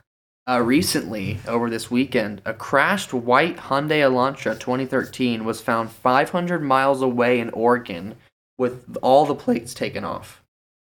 uh, 0.48 0.60
recently 0.60 1.38
over 1.46 1.70
this 1.70 1.90
weekend, 1.90 2.42
a 2.44 2.52
crashed 2.52 3.14
white 3.14 3.56
Hyundai 3.56 4.00
Elantra 4.00 4.58
2013 4.58 5.44
was 5.44 5.60
found 5.60 5.90
500 5.90 6.62
miles 6.62 7.00
away 7.00 7.38
in 7.38 7.50
Oregon 7.50 8.16
with 8.58 8.96
all 9.02 9.24
the 9.24 9.34
plates 9.34 9.74
taken 9.74 10.04
off. 10.04 10.42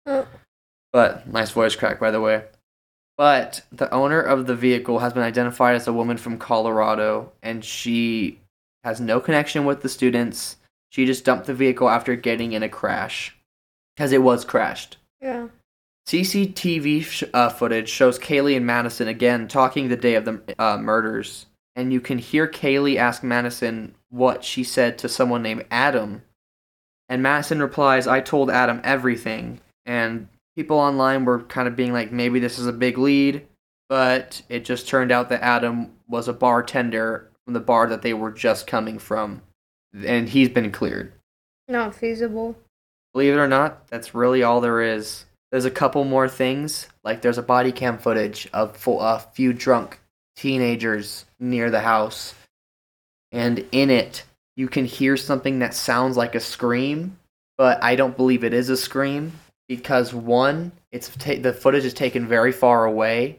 Oh. 0.07 0.27
But 0.93 1.27
nice 1.27 1.51
voice 1.51 1.75
crack, 1.75 1.99
by 1.99 2.11
the 2.11 2.21
way. 2.21 2.45
But 3.17 3.62
the 3.71 3.93
owner 3.93 4.21
of 4.21 4.47
the 4.47 4.57
vehicle 4.57 4.99
has 4.99 5.12
been 5.12 5.23
identified 5.23 5.77
as 5.77 5.87
a 5.87 5.93
woman 5.93 6.17
from 6.17 6.39
Colorado, 6.39 7.33
and 7.43 7.65
she 7.65 8.41
has 8.83 9.01
no 9.01 9.21
connection 9.21 9.65
with 9.65 9.83
the 9.83 9.89
students. 9.89 10.57
She 10.95 11.07
just 11.07 11.24
dumped 11.24 11.47
the 11.47 11.55
vehicle 11.55 11.88
after 11.88 12.14
getting 12.14 12.53
in 12.53 12.62
a 12.62 12.68
crash, 12.68 13.36
because 13.97 14.12
it 14.12 14.22
was 14.22 14.45
crashed. 14.45 14.99
Yeah. 15.20 15.49
CCTV 16.07 17.03
sh- 17.03 17.24
uh, 17.34 17.49
footage 17.49 17.88
shows 17.88 18.16
Kaylee 18.16 18.57
and 18.57 18.64
Madison 18.64 19.09
again 19.09 19.49
talking 19.49 19.88
the 19.88 19.97
day 19.97 20.14
of 20.14 20.24
the 20.24 20.40
uh, 20.57 20.78
murders, 20.78 21.47
and 21.74 21.92
you 21.92 22.01
can 22.01 22.18
hear 22.18 22.47
Kaylee 22.47 22.97
ask 22.97 23.24
Madison 23.24 23.97
what 24.11 24.45
she 24.45 24.62
said 24.62 24.97
to 24.99 25.09
someone 25.09 25.42
named 25.42 25.64
Adam, 25.68 26.22
and 27.09 27.24
Madison 27.24 27.61
replies, 27.61 28.07
"I 28.07 28.20
told 28.20 28.49
Adam 28.49 28.80
everything." 28.84 29.61
And 29.84 30.28
people 30.55 30.78
online 30.78 31.24
were 31.24 31.42
kind 31.42 31.66
of 31.66 31.74
being 31.74 31.92
like, 31.92 32.12
maybe 32.12 32.38
this 32.38 32.57
is 32.57 32.68
a 32.68 32.72
big 32.72 32.99
lead, 32.99 33.45
but 33.88 34.42
it 34.49 34.64
just 34.64 34.86
turned 34.86 35.11
out 35.11 35.28
that 35.28 35.42
Adam 35.42 35.90
was 36.07 36.28
a 36.28 36.32
bartender 36.32 37.32
from 37.45 37.55
the 37.55 37.61
bar 37.61 37.88
that 37.88 38.03
they 38.03 38.14
were 38.14 38.30
just 38.30 38.68
coming 38.68 39.01
from, 39.01 39.42
and 40.05 40.28
he's 40.28 40.49
been 40.49 40.72
cleared. 40.72 41.12
Not 41.68 41.95
feasible. 41.95 42.57
Believe 43.12 43.34
it 43.34 43.38
or 43.38 43.49
not, 43.49 43.86
that's 43.88 44.14
really 44.14 44.42
all 44.42 44.61
there 44.61 44.82
is. 44.82 45.24
There's 45.53 45.64
a 45.64 45.70
couple 45.70 46.05
more 46.05 46.28
things, 46.28 46.88
like 47.05 47.22
there's 47.22 47.38
a 47.38 47.42
body 47.42 47.70
cam 47.70 47.97
footage 47.99 48.49
of 48.53 48.76
a 48.86 49.18
few 49.20 49.53
drunk 49.53 50.01
teenagers 50.34 51.26
near 51.38 51.70
the 51.70 51.80
house, 51.80 52.34
and 53.30 53.64
in 53.70 53.88
it 53.88 54.24
you 54.57 54.68
can 54.68 54.84
hear 54.84 55.16
something 55.16 55.61
that 55.61 55.74
sounds 55.74 56.16
like 56.16 56.34
a 56.34 56.40
scream, 56.40 57.18
but 57.57 57.82
I 57.82 57.95
don't 57.95 58.16
believe 58.16 58.42
it 58.42 58.53
is 58.53 58.68
a 58.68 58.76
scream 58.76 59.32
because 59.68 60.12
one, 60.12 60.72
it's 60.90 61.09
ta- 61.09 61.40
the 61.40 61.53
footage 61.53 61.84
is 61.84 61.95
taken 61.95 62.26
very 62.26 62.53
far 62.53 62.84
away 62.84 63.38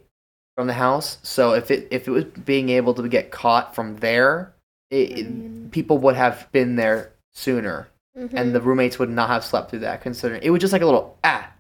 from 0.55 0.67
the 0.67 0.73
house, 0.73 1.17
so 1.21 1.53
if 1.53 1.69
it 1.69 1.89
if 1.91 2.07
it 2.07 2.11
was 2.11 2.23
being 2.23 2.69
able 2.69 2.93
to 2.93 3.09
get 3.09 3.29
caught 3.29 3.75
from 3.75 3.97
there, 3.97 4.53
it, 4.91 5.17
it- 5.19 5.25
Mm. 5.27 5.71
people 5.71 5.97
would 5.99 6.15
have 6.15 6.47
been 6.51 6.75
there 6.75 7.11
sooner 7.33 7.87
Mhm. 8.17 8.33
and 8.33 8.55
the 8.55 8.61
roommates 8.61 8.97
would 8.99 9.09
not 9.09 9.29
have 9.29 9.43
slept 9.43 9.69
through 9.69 9.79
that 9.79 10.01
considering 10.01 10.41
it 10.43 10.49
was 10.51 10.61
just 10.61 10.71
like 10.73 10.81
a 10.81 10.85
little 10.85 11.17
ah 11.23 11.51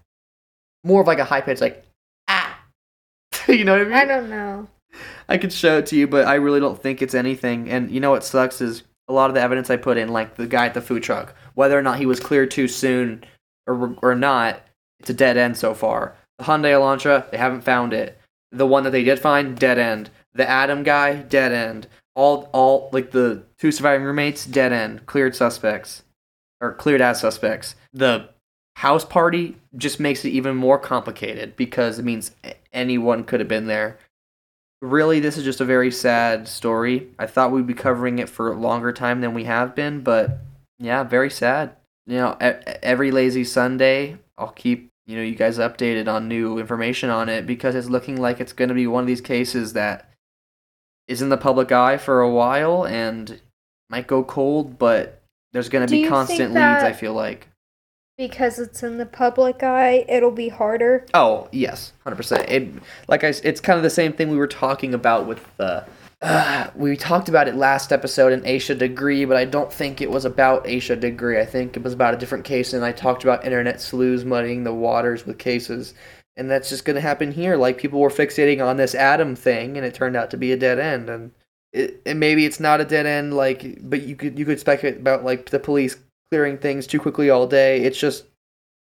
more 0.83 1.01
of 1.01 1.07
like 1.07 1.19
a 1.19 1.25
high 1.25 1.41
pitch 1.41 1.59
like 1.61 1.83
ah 2.29 2.57
you 3.47 3.63
know 3.65 3.73
what 3.73 3.81
i 3.81 3.83
mean 3.85 3.93
I 3.93 4.05
don't 4.05 4.29
know. 4.29 4.67
I 5.27 5.37
could 5.37 5.51
show 5.51 5.79
it 5.79 5.87
to 5.87 5.95
you 5.97 6.07
but 6.07 6.25
i 6.27 6.35
really 6.35 6.59
don't 6.59 6.81
think 6.81 7.01
it's 7.01 7.13
anything 7.15 7.69
and 7.69 7.91
you 7.91 7.99
know 7.99 8.11
what 8.11 8.23
sucks 8.23 8.61
is 8.61 8.83
a 9.09 9.13
lot 9.13 9.29
of 9.29 9.33
the 9.35 9.41
evidence 9.41 9.69
i 9.69 9.75
put 9.75 9.97
in 9.97 10.09
like 10.09 10.35
the 10.35 10.47
guy 10.47 10.65
at 10.67 10.73
the 10.73 10.81
food 10.81 11.03
truck 11.03 11.35
whether 11.55 11.77
or 11.77 11.81
not 11.81 11.97
he 11.99 12.05
was 12.05 12.19
cleared 12.19 12.51
too 12.51 12.67
soon 12.67 13.23
or, 13.67 13.95
or 14.01 14.15
not 14.15 14.61
it's 14.99 15.09
a 15.09 15.13
dead 15.13 15.35
end 15.35 15.57
so 15.57 15.73
far 15.73 16.15
the 16.37 16.45
hyundai 16.45 16.71
elantra 16.71 17.29
they 17.31 17.37
haven't 17.37 17.61
found 17.61 17.91
it 17.91 18.17
the 18.51 18.65
one 18.67 18.83
that 18.83 18.91
they 18.91 19.03
did 19.03 19.19
find 19.19 19.57
dead 19.59 19.77
end 19.77 20.09
the 20.33 20.47
adam 20.47 20.83
guy 20.83 21.15
dead 21.15 21.51
end 21.51 21.87
all 22.15 22.49
all 22.53 22.89
like 22.91 23.11
the 23.11 23.43
two 23.59 23.71
surviving 23.71 24.05
roommates 24.05 24.45
dead 24.45 24.71
end 24.71 25.05
cleared 25.05 25.35
suspects 25.35 26.03
or 26.61 26.73
cleared 26.73 27.01
as 27.01 27.19
suspects. 27.19 27.75
The 27.93 28.29
house 28.77 29.05
party 29.05 29.57
just 29.75 29.99
makes 29.99 30.25
it 30.25 30.29
even 30.29 30.55
more 30.55 30.79
complicated 30.79 31.55
because 31.55 31.99
it 31.99 32.05
means 32.05 32.31
anyone 32.73 33.23
could 33.23 33.39
have 33.39 33.49
been 33.49 33.67
there. 33.67 33.99
Really, 34.81 35.19
this 35.19 35.37
is 35.37 35.43
just 35.43 35.61
a 35.61 35.65
very 35.65 35.91
sad 35.91 36.47
story. 36.47 37.09
I 37.17 37.27
thought 37.27 37.51
we'd 37.51 37.67
be 37.67 37.73
covering 37.73 38.19
it 38.19 38.29
for 38.29 38.51
a 38.51 38.59
longer 38.59 38.91
time 38.91 39.21
than 39.21 39.33
we 39.33 39.45
have 39.45 39.73
been, 39.75 40.01
but 40.01 40.39
yeah, 40.79 41.03
very 41.03 41.29
sad. 41.29 41.75
You 42.05 42.17
know, 42.17 42.37
every 42.39 43.11
lazy 43.11 43.43
Sunday, 43.43 44.17
I'll 44.37 44.49
keep 44.51 44.89
you 45.07 45.15
know 45.15 45.23
you 45.23 45.35
guys 45.35 45.57
updated 45.57 46.07
on 46.07 46.27
new 46.27 46.59
information 46.59 47.09
on 47.09 47.29
it 47.29 47.45
because 47.45 47.75
it's 47.75 47.89
looking 47.89 48.19
like 48.19 48.39
it's 48.39 48.53
going 48.53 48.69
to 48.69 48.75
be 48.75 48.87
one 48.87 49.03
of 49.03 49.07
these 49.07 49.21
cases 49.21 49.73
that 49.73 50.11
is 51.07 51.21
in 51.21 51.29
the 51.29 51.37
public 51.37 51.71
eye 51.71 51.97
for 51.97 52.21
a 52.21 52.29
while 52.29 52.85
and 52.85 53.39
might 53.89 54.07
go 54.07 54.23
cold, 54.23 54.77
but 54.77 55.21
there's 55.53 55.69
going 55.69 55.85
to 55.85 55.91
be 55.91 56.07
constant 56.07 56.53
leads. 56.53 56.83
I 56.83 56.93
feel 56.93 57.13
like. 57.13 57.47
Because 58.17 58.59
it's 58.59 58.81
in 58.81 58.97
the 58.97 59.05
public 59.05 59.61
eye, 59.61 60.05
it'll 60.07 60.31
be 60.31 60.47
harder. 60.47 61.05
Oh 61.13 61.49
yes, 61.51 61.91
hundred 62.03 62.15
percent. 62.15 62.49
It 62.49 62.73
like 63.07 63.23
I, 63.23 63.33
it's 63.43 63.59
kind 63.59 63.77
of 63.77 63.83
the 63.83 63.89
same 63.89 64.13
thing 64.13 64.29
we 64.29 64.37
were 64.37 64.47
talking 64.47 64.93
about 64.93 65.27
with 65.27 65.45
uh, 65.59 65.81
uh, 66.21 66.69
we 66.75 66.95
talked 66.95 67.29
about 67.29 67.47
it 67.47 67.55
last 67.55 67.91
episode 67.91 68.31
in 68.31 68.41
Asha 68.41 68.77
Degree, 68.77 69.25
but 69.25 69.37
I 69.37 69.45
don't 69.45 69.71
think 69.71 70.01
it 70.01 70.09
was 70.09 70.25
about 70.25 70.65
Asha 70.65 70.99
Degree. 70.99 71.39
I 71.39 71.45
think 71.45 71.75
it 71.75 71.83
was 71.83 71.93
about 71.93 72.13
a 72.13 72.17
different 72.17 72.45
case, 72.45 72.73
and 72.73 72.85
I 72.85 72.93
talked 72.93 73.23
about 73.23 73.45
internet 73.45 73.81
sleuths 73.81 74.23
muddying 74.23 74.63
the 74.63 74.73
waters 74.73 75.25
with 75.25 75.37
cases, 75.37 75.93
and 76.37 76.49
that's 76.49 76.69
just 76.69 76.85
gonna 76.85 77.01
happen 77.01 77.31
here. 77.31 77.55
Like 77.55 77.77
people 77.77 77.99
were 77.99 78.09
fixating 78.09 78.65
on 78.65 78.77
this 78.77 78.95
Adam 78.95 79.35
thing, 79.35 79.77
and 79.77 79.85
it 79.85 79.93
turned 79.93 80.15
out 80.15 80.29
to 80.31 80.37
be 80.37 80.51
a 80.51 80.57
dead 80.57 80.79
end, 80.79 81.09
and 81.09 81.31
it, 81.73 82.01
and 82.05 82.19
maybe 82.19 82.45
it's 82.45 82.59
not 82.59 82.81
a 82.81 82.85
dead 82.85 83.05
end. 83.05 83.33
Like, 83.33 83.79
but 83.81 84.03
you 84.03 84.15
could 84.15 84.37
you 84.37 84.45
could 84.45 84.59
speculate 84.59 84.99
about 84.99 85.23
like 85.23 85.49
the 85.49 85.59
police 85.59 85.97
clearing 86.31 86.57
things 86.57 86.87
too 86.87 86.99
quickly 86.99 87.29
all 87.29 87.47
day. 87.47 87.81
It's 87.81 87.99
just 87.99 88.25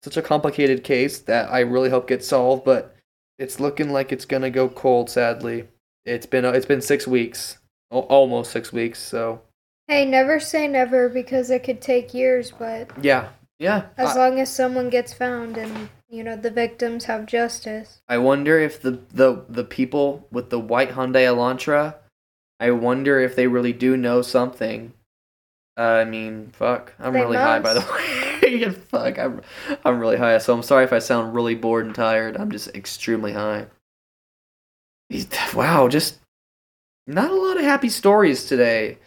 such 0.02 0.16
a 0.16 0.22
complicated 0.22 0.84
case 0.84 1.18
that 1.20 1.50
I 1.50 1.61
really 1.61 1.90
hope 1.90 2.09
gets 2.09 2.26
solved, 2.26 2.64
but 2.64 2.94
it's 3.38 3.61
looking 3.61 3.90
like 3.90 4.12
it's 4.12 4.24
gonna 4.24 4.50
go 4.50 4.68
cold. 4.68 5.11
Sadly, 5.11 5.68
it's 6.05 6.26
been 6.26 6.44
it's 6.44 6.66
been 6.66 6.82
six 6.82 7.07
weeks, 7.07 7.59
almost 7.90 8.50
six 8.50 8.72
weeks. 8.72 8.98
So 8.98 9.40
Hey, 9.88 10.07
never 10.07 10.40
say 10.40 10.66
never 10.66 11.09
because 11.09 11.50
it 11.50 11.62
could 11.62 11.82
take 11.82 12.14
years, 12.14 12.50
but 12.50 12.90
yeah, 13.05 13.28
yeah. 13.59 13.86
as 13.98 14.16
I, 14.16 14.18
long 14.28 14.40
as 14.40 14.50
someone 14.50 14.88
gets 14.88 15.12
found 15.12 15.59
and, 15.59 15.90
you 16.14 16.22
know, 16.22 16.36
the 16.36 16.50
victims 16.50 17.04
have 17.04 17.26
justice. 17.26 18.00
I 18.08 18.18
wonder 18.18 18.58
if 18.58 18.80
the 18.80 19.00
the 19.12 19.44
the 19.48 19.64
people 19.64 20.26
with 20.30 20.50
the 20.50 20.60
white 20.60 20.90
Hyundai 20.90 21.26
Elantra, 21.26 21.96
I 22.60 22.70
wonder 22.70 23.20
if 23.20 23.34
they 23.34 23.48
really 23.48 23.72
do 23.72 23.96
know 23.96 24.22
something. 24.22 24.92
Uh, 25.76 25.82
I 25.82 26.04
mean, 26.04 26.52
fuck. 26.52 26.94
I'm 27.00 27.12
They 27.12 27.20
really 27.20 27.36
high, 27.36 27.58
by 27.58 27.74
the 27.74 27.80
way. 27.80 28.70
Fuck. 28.88 29.18
I'm 29.18 29.40
I'm 29.84 29.98
really 29.98 30.16
high, 30.16 30.38
so 30.38 30.54
I'm 30.54 30.62
sorry 30.62 30.84
if 30.84 30.92
I 30.92 31.00
sound 31.00 31.34
really 31.34 31.56
bored 31.56 31.86
and 31.86 31.94
tired. 31.94 32.36
I'm 32.36 32.50
just 32.50 32.68
extremely 32.68 33.32
high. 33.32 33.66
Wow, 35.54 35.88
just 35.88 36.20
not 37.06 37.30
a 37.30 37.34
lot 37.34 37.56
of 37.56 37.64
happy 37.64 37.88
stories 37.88 38.44
today. 38.44 38.98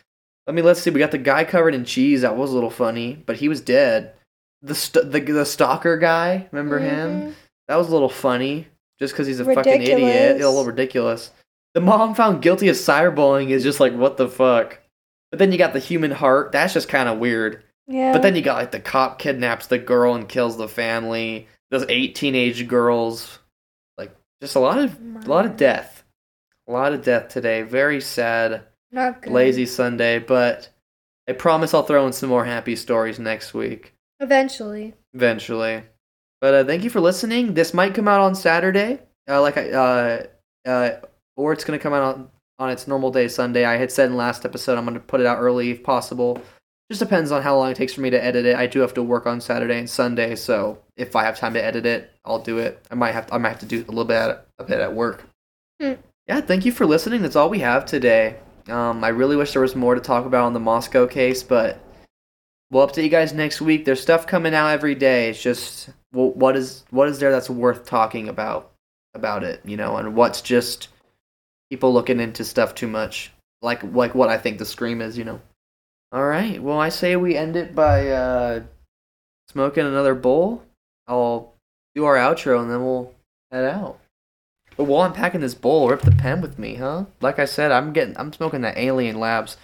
I 0.46 0.52
mean, 0.52 0.66
let's 0.66 0.82
see. 0.82 0.90
We 0.90 1.00
got 1.00 1.12
the 1.12 1.18
guy 1.18 1.46
covered 1.46 1.74
in 1.74 1.86
cheese. 1.86 2.22
That 2.22 2.36
was 2.36 2.52
a 2.52 2.54
little 2.54 2.70
funny, 2.70 3.24
but 3.26 3.38
he 3.38 3.48
was 3.48 3.62
dead. 3.62 4.14
The 4.62 4.76
st- 4.76 5.12
the 5.12 5.20
the 5.20 5.46
stalker 5.46 5.98
guy, 5.98 6.48
remember 6.52 6.80
him? 6.80 7.10
Mhm. 7.22 7.34
That 7.68 7.76
was 7.76 7.90
a 7.90 7.92
little 7.94 8.10
funny, 8.10 8.68
just 9.00 9.14
because 9.14 9.28
he's 9.28 9.40
a 9.40 9.46
fucking 9.46 9.82
idiot. 9.82 10.42
A 10.42 10.50
little 10.50 10.66
ridiculous. 10.66 11.32
The 11.74 11.82
mom 11.82 12.16
found 12.16 12.42
guilty 12.42 12.70
of 12.70 12.76
cyberbullying 12.76 13.50
is 13.52 13.62
just 13.64 13.80
like 13.80 13.94
what 13.94 14.18
the 14.18 14.28
fuck. 14.28 14.80
But 15.32 15.40
then 15.40 15.52
you 15.52 15.58
got 15.58 15.74
the 15.74 15.80
human 15.80 16.12
heart. 16.12 16.52
That's 16.52 16.74
just 16.74 16.90
kind 16.90 17.08
of 17.10 17.20
weird. 17.20 17.64
Yeah. 17.88 18.14
But 18.14 18.22
then 18.24 18.36
you 18.36 18.42
got 18.42 18.58
like 18.58 18.72
the 18.72 18.80
cop 18.80 19.20
kidnaps 19.20 19.68
the 19.68 19.78
girl 19.78 20.16
and 20.16 20.28
kills 20.28 20.58
the 20.58 20.68
family. 20.68 21.48
Those 21.70 21.86
eight 21.90 22.16
teenage 22.16 22.68
girls, 22.68 23.40
like 23.98 24.16
just 24.42 24.56
a 24.56 24.60
lot 24.60 24.80
of 24.80 24.98
a 25.24 25.30
lot 25.30 25.46
of 25.46 25.56
death, 25.58 26.04
a 26.68 26.72
lot 26.72 26.94
of 26.94 27.04
death 27.04 27.28
today. 27.28 27.62
Very 27.62 28.02
sad, 28.02 28.64
Not 28.92 29.22
good. 29.22 29.34
lazy 29.34 29.66
Sunday. 29.66 30.18
But 30.20 30.70
I 31.28 31.34
promise 31.34 31.74
I'll 31.74 31.84
throw 31.84 32.08
in 32.08 32.14
some 32.14 32.30
more 32.30 32.46
happy 32.46 32.76
stories 32.76 33.20
next 33.20 33.54
week 33.54 33.94
Eventually. 34.20 34.94
eventually. 35.14 35.84
But 36.42 36.54
uh, 36.54 36.64
thank 36.64 36.84
you 36.84 36.90
for 36.90 37.00
listening. 37.00 37.54
This 37.54 37.74
might 37.74 37.96
come 37.96 38.08
out 38.08 38.22
on 38.22 38.36
Saturday, 38.36 39.00
uh, 39.28 39.42
like 39.42 39.58
I, 39.58 39.70
uh, 39.72 40.26
uh, 40.68 40.92
or 41.36 41.54
it's 41.54 41.64
gonna 41.64 41.80
come 41.80 41.94
out 41.94 42.16
on, 42.16 42.30
on 42.60 42.70
its 42.70 42.88
normal 42.88 43.12
day, 43.12 43.28
Sunday. 43.28 43.66
I 43.66 43.78
had 43.78 43.92
said 43.92 44.10
in 44.10 44.18
last 44.18 44.46
episode 44.46 44.78
I'm 44.78 44.86
gonna 44.86 45.00
put 45.00 45.20
it 45.20 45.26
out 45.26 45.40
early 45.40 45.72
if 45.72 45.84
possible. 45.84 46.42
Just 46.90 47.00
depends 47.00 47.32
on 47.32 47.42
how 47.42 47.58
long 47.58 47.72
it 47.72 47.76
takes 47.76 47.94
for 47.94 48.02
me 48.02 48.10
to 48.12 48.24
edit 48.24 48.46
it. 48.46 48.56
I 48.56 48.66
do 48.66 48.80
have 48.80 48.94
to 48.94 49.04
work 49.04 49.26
on 49.26 49.42
Saturday 49.42 49.78
and 49.78 49.90
Sunday, 49.90 50.36
so 50.36 50.78
if 50.96 51.16
I 51.16 51.24
have 51.24 51.38
time 51.38 51.54
to 51.54 51.64
edit 51.64 51.86
it, 51.86 52.12
I'll 52.24 52.40
do 52.40 52.60
it. 52.60 52.86
I 52.90 52.96
might 52.96 53.12
have 53.12 53.28
I 53.32 53.38
might 53.38 53.50
have 53.50 53.60
to 53.60 53.66
do 53.66 53.80
a 53.80 53.90
little 53.90 54.06
bit 54.06 54.18
at, 54.18 54.48
a 54.60 54.64
bit 54.64 54.80
at 54.80 54.94
work. 54.94 55.26
Hmm. 55.82 55.94
Yeah, 56.28 56.42
thank 56.42 56.66
you 56.66 56.72
for 56.72 56.86
listening. 56.86 57.22
That's 57.22 57.36
all 57.36 57.50
we 57.50 57.60
have 57.60 57.86
today. 57.86 58.38
Um, 58.68 59.04
I 59.04 59.10
really 59.10 59.36
wish 59.36 59.54
there 59.54 59.62
was 59.62 59.76
more 59.76 59.96
to 59.96 60.02
talk 60.02 60.26
about 60.26 60.46
on 60.46 60.54
the 60.54 60.60
Moscow 60.60 61.08
case, 61.08 61.42
but 61.42 61.82
we'll 62.72 62.88
update 62.88 63.04
you 63.04 63.10
guys 63.10 63.34
next 63.34 63.62
week. 63.62 63.86
There's 63.86 64.02
stuff 64.02 64.28
coming 64.28 64.54
out 64.54 64.70
every 64.70 64.96
day. 64.96 65.30
It's 65.30 65.42
just 65.42 65.90
well, 66.14 66.32
what 66.32 66.56
is 66.56 66.84
what 66.90 67.10
is 67.10 67.20
there 67.20 67.32
that's 67.32 67.50
worth 67.50 67.86
talking 67.86 68.30
about 68.30 68.72
about 69.14 69.44
it, 69.44 69.62
you 69.66 69.78
know, 69.78 69.98
and 69.98 70.16
what's 70.16 70.42
just 70.42 70.90
people 71.70 71.94
looking 71.94 72.20
into 72.20 72.44
stuff 72.44 72.76
too 72.76 72.88
much, 72.88 73.32
like 73.62 73.84
like 73.84 74.16
what 74.16 74.30
I 74.30 74.38
think 74.38 74.58
the 74.58 74.66
scream 74.66 75.02
is, 75.02 75.18
you 75.18 75.24
know. 75.24 75.42
All 76.12 76.26
right. 76.26 76.62
Well, 76.62 76.80
I 76.80 76.90
say 76.90 77.16
we 77.16 77.36
end 77.36 77.58
it 77.58 77.76
by 77.76 78.10
uh, 78.10 78.64
smoking 79.50 79.86
another 79.86 80.16
bowl. 80.16 80.64
I'll 81.08 81.54
do 81.96 82.06
our 82.06 82.16
outro 82.16 82.62
and 82.62 82.72
then 82.72 82.84
we'll 82.84 83.14
head 83.52 83.66
out. 83.66 84.00
But 84.78 84.86
while 84.86 85.02
I'm 85.02 85.14
packing 85.14 85.42
this 85.42 85.56
bowl, 85.56 85.90
rip 85.90 86.02
the 86.02 86.12
pen 86.12 86.40
with 86.40 86.60
me, 86.60 86.76
huh? 86.76 87.06
Like 87.20 87.40
I 87.40 87.46
said, 87.46 87.72
I'm 87.72 87.94
getting 87.94 88.16
I'm 88.18 88.32
smoking 88.32 88.62
that 88.62 88.78
Alien 88.78 89.20
Labs 89.20 89.58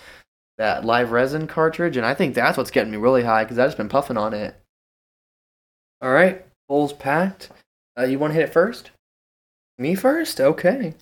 that 0.58 0.86
live 0.86 1.12
resin 1.12 1.48
cartridge, 1.48 1.98
and 1.98 2.06
I 2.06 2.14
think 2.14 2.36
that's 2.36 2.58
what's 2.58 2.72
getting 2.72 2.92
me 2.92 2.98
really 2.98 3.24
high 3.24 3.44
because 3.44 3.58
I've 3.60 3.68
just 3.68 3.78
been 3.78 3.90
puffing 3.90 4.18
on 4.18 4.34
it. 4.34 4.56
All 6.02 6.12
right, 6.12 6.46
bowl's 6.68 6.94
packed. 6.94 7.50
Uh, 7.98 8.04
you 8.04 8.20
want 8.20 8.32
to 8.32 8.36
hit 8.36 8.50
it 8.50 8.54
first? 8.54 8.92
Me 9.78 9.96
first? 9.96 10.40
Okay. 10.40 10.94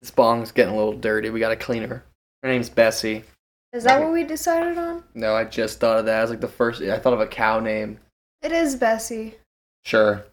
This 0.00 0.10
bong's 0.12 0.52
getting 0.52 0.74
a 0.74 0.76
little 0.76 0.96
dirty. 0.96 1.30
We 1.30 1.40
gotta 1.40 1.56
clean 1.56 1.82
her. 1.82 2.04
Her 2.42 2.48
name's 2.48 2.70
Bessie. 2.70 3.24
Is 3.72 3.84
that 3.84 4.00
what 4.00 4.12
we 4.12 4.24
decided 4.24 4.78
on? 4.78 5.04
No, 5.14 5.34
I 5.34 5.44
just 5.44 5.80
thought 5.80 5.98
of 5.98 6.06
that. 6.06 6.22
as 6.22 6.30
like 6.30 6.40
the 6.40 6.48
first. 6.48 6.80
I 6.80 6.98
thought 6.98 7.12
of 7.12 7.20
a 7.20 7.26
cow 7.26 7.60
name. 7.60 7.98
It 8.40 8.52
is 8.52 8.76
Bessie. 8.76 9.34
Sure. 9.84 10.24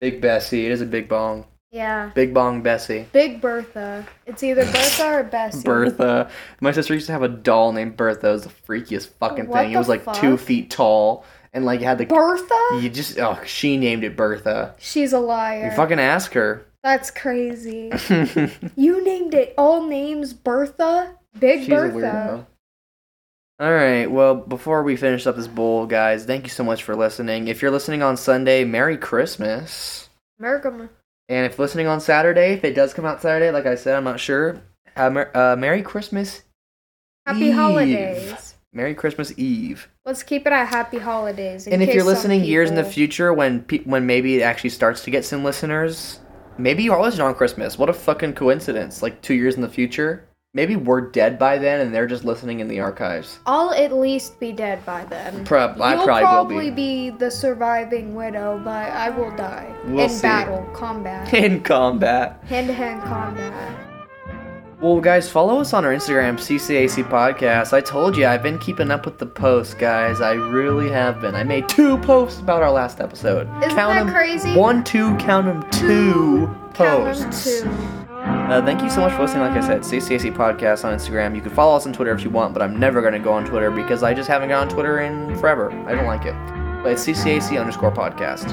Big 0.00 0.20
Bessie. 0.20 0.66
It 0.66 0.72
is 0.72 0.80
a 0.82 0.86
big 0.86 1.08
bong. 1.08 1.46
Yeah. 1.74 2.12
Big 2.14 2.32
bong 2.32 2.62
Bessie. 2.62 3.08
Big 3.10 3.40
Bertha. 3.40 4.06
It's 4.26 4.44
either 4.44 4.64
Bertha 4.64 5.06
or 5.12 5.24
Bessie. 5.24 5.62
Bertha. 5.64 6.30
My 6.60 6.70
sister 6.70 6.94
used 6.94 7.06
to 7.06 7.12
have 7.12 7.24
a 7.24 7.28
doll 7.28 7.72
named 7.72 7.96
Bertha. 7.96 8.28
It 8.28 8.32
was 8.32 8.44
the 8.44 8.50
freakiest 8.50 9.08
fucking 9.18 9.48
What 9.48 9.58
thing. 9.58 9.70
It 9.70 9.72
the 9.72 9.78
was 9.80 9.88
like 9.88 10.12
two 10.14 10.36
feet 10.36 10.70
tall 10.70 11.24
and 11.52 11.64
like 11.64 11.80
had 11.80 11.98
the. 11.98 12.06
Bertha? 12.06 12.78
You 12.80 12.88
just 12.90 13.18
oh 13.18 13.40
she 13.44 13.76
named 13.76 14.04
it 14.04 14.16
Bertha. 14.16 14.76
She's 14.78 15.12
a 15.12 15.18
liar. 15.18 15.64
You 15.64 15.70
fucking 15.72 15.98
ask 15.98 16.32
her. 16.34 16.64
That's 16.84 17.10
crazy. 17.10 17.90
You 18.76 19.02
named 19.02 19.34
it 19.34 19.52
all 19.58 19.84
names 19.84 20.32
Bertha? 20.32 21.16
Big 21.40 21.68
Bertha. 21.68 22.46
All 23.58 23.72
right. 23.72 24.06
Well, 24.06 24.36
before 24.36 24.84
we 24.84 24.94
finish 24.94 25.26
up 25.26 25.34
this 25.34 25.48
bowl, 25.48 25.86
guys, 25.86 26.24
thank 26.24 26.44
you 26.44 26.50
so 26.50 26.62
much 26.62 26.84
for 26.84 26.94
listening. 26.94 27.48
If 27.48 27.62
you're 27.62 27.72
listening 27.72 28.04
on 28.04 28.16
Sunday, 28.16 28.64
Merry 28.64 28.96
Christmas. 28.96 30.08
Mergum. 30.40 30.88
And 31.28 31.46
if 31.46 31.58
listening 31.58 31.86
on 31.86 32.00
Saturday, 32.00 32.52
if 32.52 32.64
it 32.64 32.74
does 32.74 32.92
come 32.92 33.04
out 33.04 33.22
Saturday, 33.22 33.50
like 33.50 33.66
I 33.66 33.76
said, 33.76 33.96
I'm 33.96 34.04
not 34.04 34.20
sure. 34.20 34.60
Uh, 34.96 35.10
mer- 35.10 35.30
uh, 35.34 35.56
Merry 35.56 35.82
Christmas. 35.82 36.42
Happy 37.26 37.46
Eve. 37.46 37.54
holidays. 37.54 38.54
Merry 38.74 38.94
Christmas 38.94 39.32
Eve. 39.38 39.88
Let's 40.04 40.22
keep 40.22 40.46
it 40.46 40.52
at 40.52 40.66
happy 40.66 40.98
holidays. 40.98 41.66
in 41.66 41.74
and 41.74 41.82
if 41.82 41.94
you're 41.94 42.04
listening 42.04 42.44
years 42.44 42.68
in 42.68 42.76
the 42.76 42.84
future, 42.84 43.32
when 43.32 43.62
pe- 43.62 43.84
when 43.84 44.04
maybe 44.04 44.36
it 44.36 44.42
actually 44.42 44.70
starts 44.70 45.02
to 45.04 45.10
get 45.10 45.24
some 45.24 45.44
listeners, 45.44 46.20
maybe 46.58 46.82
you're 46.82 46.96
always 46.96 47.18
on 47.18 47.34
Christmas. 47.34 47.78
What 47.78 47.88
a 47.88 47.92
fucking 47.94 48.34
coincidence! 48.34 49.00
Like 49.00 49.22
two 49.22 49.34
years 49.34 49.54
in 49.54 49.62
the 49.62 49.68
future, 49.68 50.26
maybe 50.54 50.76
we're 50.76 51.02
dead 51.10 51.38
by 51.38 51.58
then, 51.58 51.80
and 51.80 51.94
they're 51.94 52.06
just 52.06 52.24
listening 52.24 52.60
in 52.60 52.68
the 52.68 52.80
archives. 52.80 53.38
I'll 53.44 53.72
at 53.72 53.92
least 53.92 54.38
be 54.40 54.52
dead 54.52 54.84
by 54.86 55.04
then. 55.04 55.44
Prob- 55.44 55.80
I 55.80 55.94
You'll 55.94 56.04
probably, 56.04 56.22
probably 56.24 56.70
will 56.70 56.76
be. 56.76 57.10
the 57.10 57.30
surviving 57.30 58.14
widow, 58.14 58.60
but 58.64 58.90
I 58.90 59.10
will 59.10 59.30
die 59.36 59.74
We'll 59.84 60.04
in 60.04 60.10
see. 60.10 60.22
battle, 60.22 60.64
combat, 60.72 61.32
in 61.34 61.60
combat. 61.62 62.42
hand-to-hand 62.46 63.02
combat. 63.02 63.80
Well, 64.80 65.00
guys, 65.00 65.30
follow 65.30 65.60
us 65.60 65.72
on 65.72 65.84
our 65.86 65.94
Instagram, 65.94 66.34
CCAC 66.36 67.04
Podcast. 67.08 67.72
I 67.72 67.80
told 67.80 68.16
you 68.18 68.26
I've 68.26 68.42
been 68.42 68.58
keeping 68.58 68.90
up 68.90 69.06
with 69.06 69.18
the 69.18 69.24
posts, 69.24 69.72
guys. 69.72 70.20
I 70.20 70.32
really 70.32 70.90
have 70.90 71.22
been. 71.22 71.34
I 71.34 71.42
made 71.42 71.70
two 71.70 71.96
posts 71.98 72.40
about 72.40 72.62
our 72.62 72.70
last 72.70 73.00
episode. 73.00 73.48
Isn't 73.62 73.76
count 73.76 73.94
that 73.94 73.96
'em- 74.00 74.10
crazy? 74.12 74.54
One, 74.54 74.84
two, 74.84 75.16
count 75.16 75.46
them, 75.46 75.64
two 75.70 76.54
Count 76.74 77.06
'em 77.08 77.14
posts. 77.24 77.62
two. 77.62 77.70
Uh, 78.24 78.64
thank 78.64 78.82
you 78.82 78.90
so 78.90 79.00
much 79.00 79.12
for 79.12 79.22
listening. 79.22 79.42
Like 79.42 79.62
I 79.62 79.66
said, 79.66 79.82
CCAC 79.82 80.34
Podcast 80.34 80.84
on 80.84 80.96
Instagram. 80.96 81.34
You 81.34 81.42
can 81.42 81.50
follow 81.50 81.76
us 81.76 81.86
on 81.86 81.92
Twitter 81.92 82.12
if 82.12 82.24
you 82.24 82.30
want, 82.30 82.54
but 82.54 82.62
I'm 82.62 82.78
never 82.78 83.00
going 83.00 83.12
to 83.12 83.18
go 83.18 83.32
on 83.32 83.44
Twitter 83.44 83.70
because 83.70 84.02
I 84.02 84.14
just 84.14 84.28
haven't 84.28 84.48
gone 84.48 84.68
on 84.68 84.72
Twitter 84.72 85.00
in 85.00 85.36
forever. 85.38 85.70
I 85.86 85.94
don't 85.94 86.06
like 86.06 86.24
it. 86.24 86.34
But 86.82 86.92
it's 86.92 87.06
CCAC 87.06 87.60
underscore 87.60 87.92
podcast. 87.92 88.52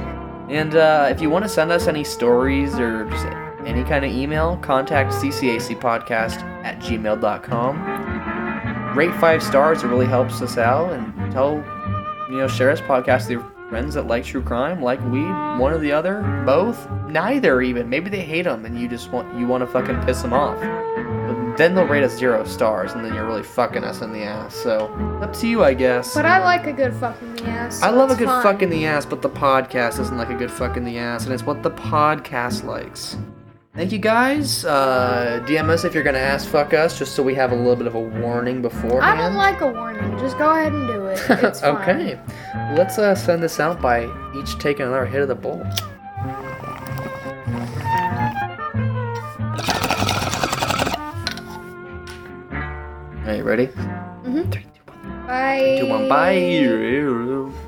And 0.50 0.76
uh, 0.76 1.08
if 1.10 1.22
you 1.22 1.30
want 1.30 1.46
to 1.46 1.50
send 1.50 1.72
us 1.72 1.88
any 1.88 2.04
stories 2.04 2.76
or 2.76 3.10
just 3.10 3.26
any 3.66 3.84
kind 3.84 4.04
of 4.04 4.12
email, 4.12 4.58
contact 4.58 5.14
ccacpodcast 5.14 6.42
at 6.64 6.80
gmail.com. 6.80 8.98
Rate 8.98 9.16
five 9.16 9.42
stars, 9.42 9.84
it 9.84 9.88
really 9.88 10.08
helps 10.08 10.42
us 10.42 10.58
out. 10.58 10.92
And 10.92 11.32
tell, 11.32 11.56
you 12.30 12.38
know, 12.38 12.48
share 12.48 12.76
this 12.76 12.82
podcast 12.82 13.24
with 13.24 13.32
your 13.32 13.51
friends 13.72 13.94
that 13.94 14.06
like 14.06 14.26
true 14.26 14.42
crime, 14.44 14.82
like 14.82 15.00
weed, 15.06 15.32
one 15.58 15.72
or 15.72 15.78
the 15.78 15.94
other, 15.94 16.22
both, 16.46 16.92
neither 17.08 17.62
even. 17.62 17.88
Maybe 17.90 18.10
they 18.10 18.20
hate 18.20 18.42
them 18.42 18.66
and 18.66 18.78
you 18.78 18.90
just 18.90 19.10
want 19.14 19.34
you 19.40 19.48
want 19.48 19.62
to 19.62 19.68
fucking 19.68 20.04
piss 20.04 20.22
them 20.22 20.34
off. 20.34 20.60
But 20.60 21.56
then 21.56 21.74
they'll 21.74 21.88
rate 21.88 22.04
us 22.04 22.18
zero 22.18 22.44
stars, 22.44 22.92
and 22.92 23.06
then 23.06 23.14
you're 23.14 23.26
really 23.26 23.44
fucking 23.44 23.86
us 23.86 24.02
in 24.02 24.12
the 24.12 24.24
ass. 24.24 24.54
So 24.54 24.88
up 25.22 25.32
to 25.38 25.48
you, 25.48 25.64
I 25.64 25.74
guess. 25.74 26.14
But 26.14 26.26
I 26.26 26.40
like 26.44 26.68
a 26.68 26.74
good 26.74 26.94
fuck 26.94 27.22
in 27.22 27.34
the 27.34 27.46
ass. 27.46 27.82
I 27.82 27.92
love 27.92 28.12
a 28.12 28.16
good 28.16 28.28
fine. 28.28 28.44
fuck 28.44 28.62
in 28.62 28.70
the 28.70 28.86
ass, 28.86 29.06
but 29.06 29.22
the 29.22 29.30
podcast 29.30 30.00
isn't 30.02 30.18
like 30.18 30.30
a 30.30 30.36
good 30.36 30.52
fuck 30.52 30.76
in 30.76 30.84
the 30.84 30.98
ass, 30.98 31.24
and 31.24 31.34
it's 31.34 31.44
what 31.44 31.64
the 31.64 31.72
podcast 31.72 32.66
likes. 32.66 33.16
Thank 33.74 33.94
you 33.94 34.00
guys. 34.00 34.66
Uh, 34.66 35.42
DM 35.48 35.70
us 35.70 35.86
if 35.86 35.94
you're 35.94 36.04
gonna 36.04 36.18
ask 36.18 36.48
fuck 36.50 36.74
us, 36.74 37.00
just 37.00 37.16
so 37.16 37.24
we 37.24 37.34
have 37.36 37.54
a 37.54 37.56
little 37.56 37.78
bit 37.78 37.88
of 37.88 37.96
a 37.96 38.00
warning 38.00 38.62
beforehand. 38.62 39.04
I 39.04 39.16
don't 39.16 39.36
like 39.36 39.62
a 39.62 39.72
warning. 39.72 40.18
Just 40.20 40.38
go 40.38 40.52
ahead 40.52 40.74
and 40.74 40.88
do 40.88 41.06
it. 41.06 41.20
It's 41.44 41.62
fine. 41.62 41.76
okay. 41.78 42.20
Let's 42.76 42.98
uh, 42.98 43.16
send 43.16 43.42
this 43.42 43.60
out 43.62 43.82
by 43.82 44.06
each 44.38 44.60
taking 44.60 44.86
another 44.86 45.06
hit 45.06 45.22
of 45.22 45.30
the 45.30 45.36
bowl. 45.36 45.64
Are 53.26 53.36
you 53.36 53.44
ready? 53.44 53.68
Mhm. 53.68 54.52
Three, 54.52 54.66
two, 54.66 54.82
one. 54.88 55.28
Bye. 55.28 55.78
Two, 55.80 55.88
one. 55.88 56.10
Bye. 56.10 57.61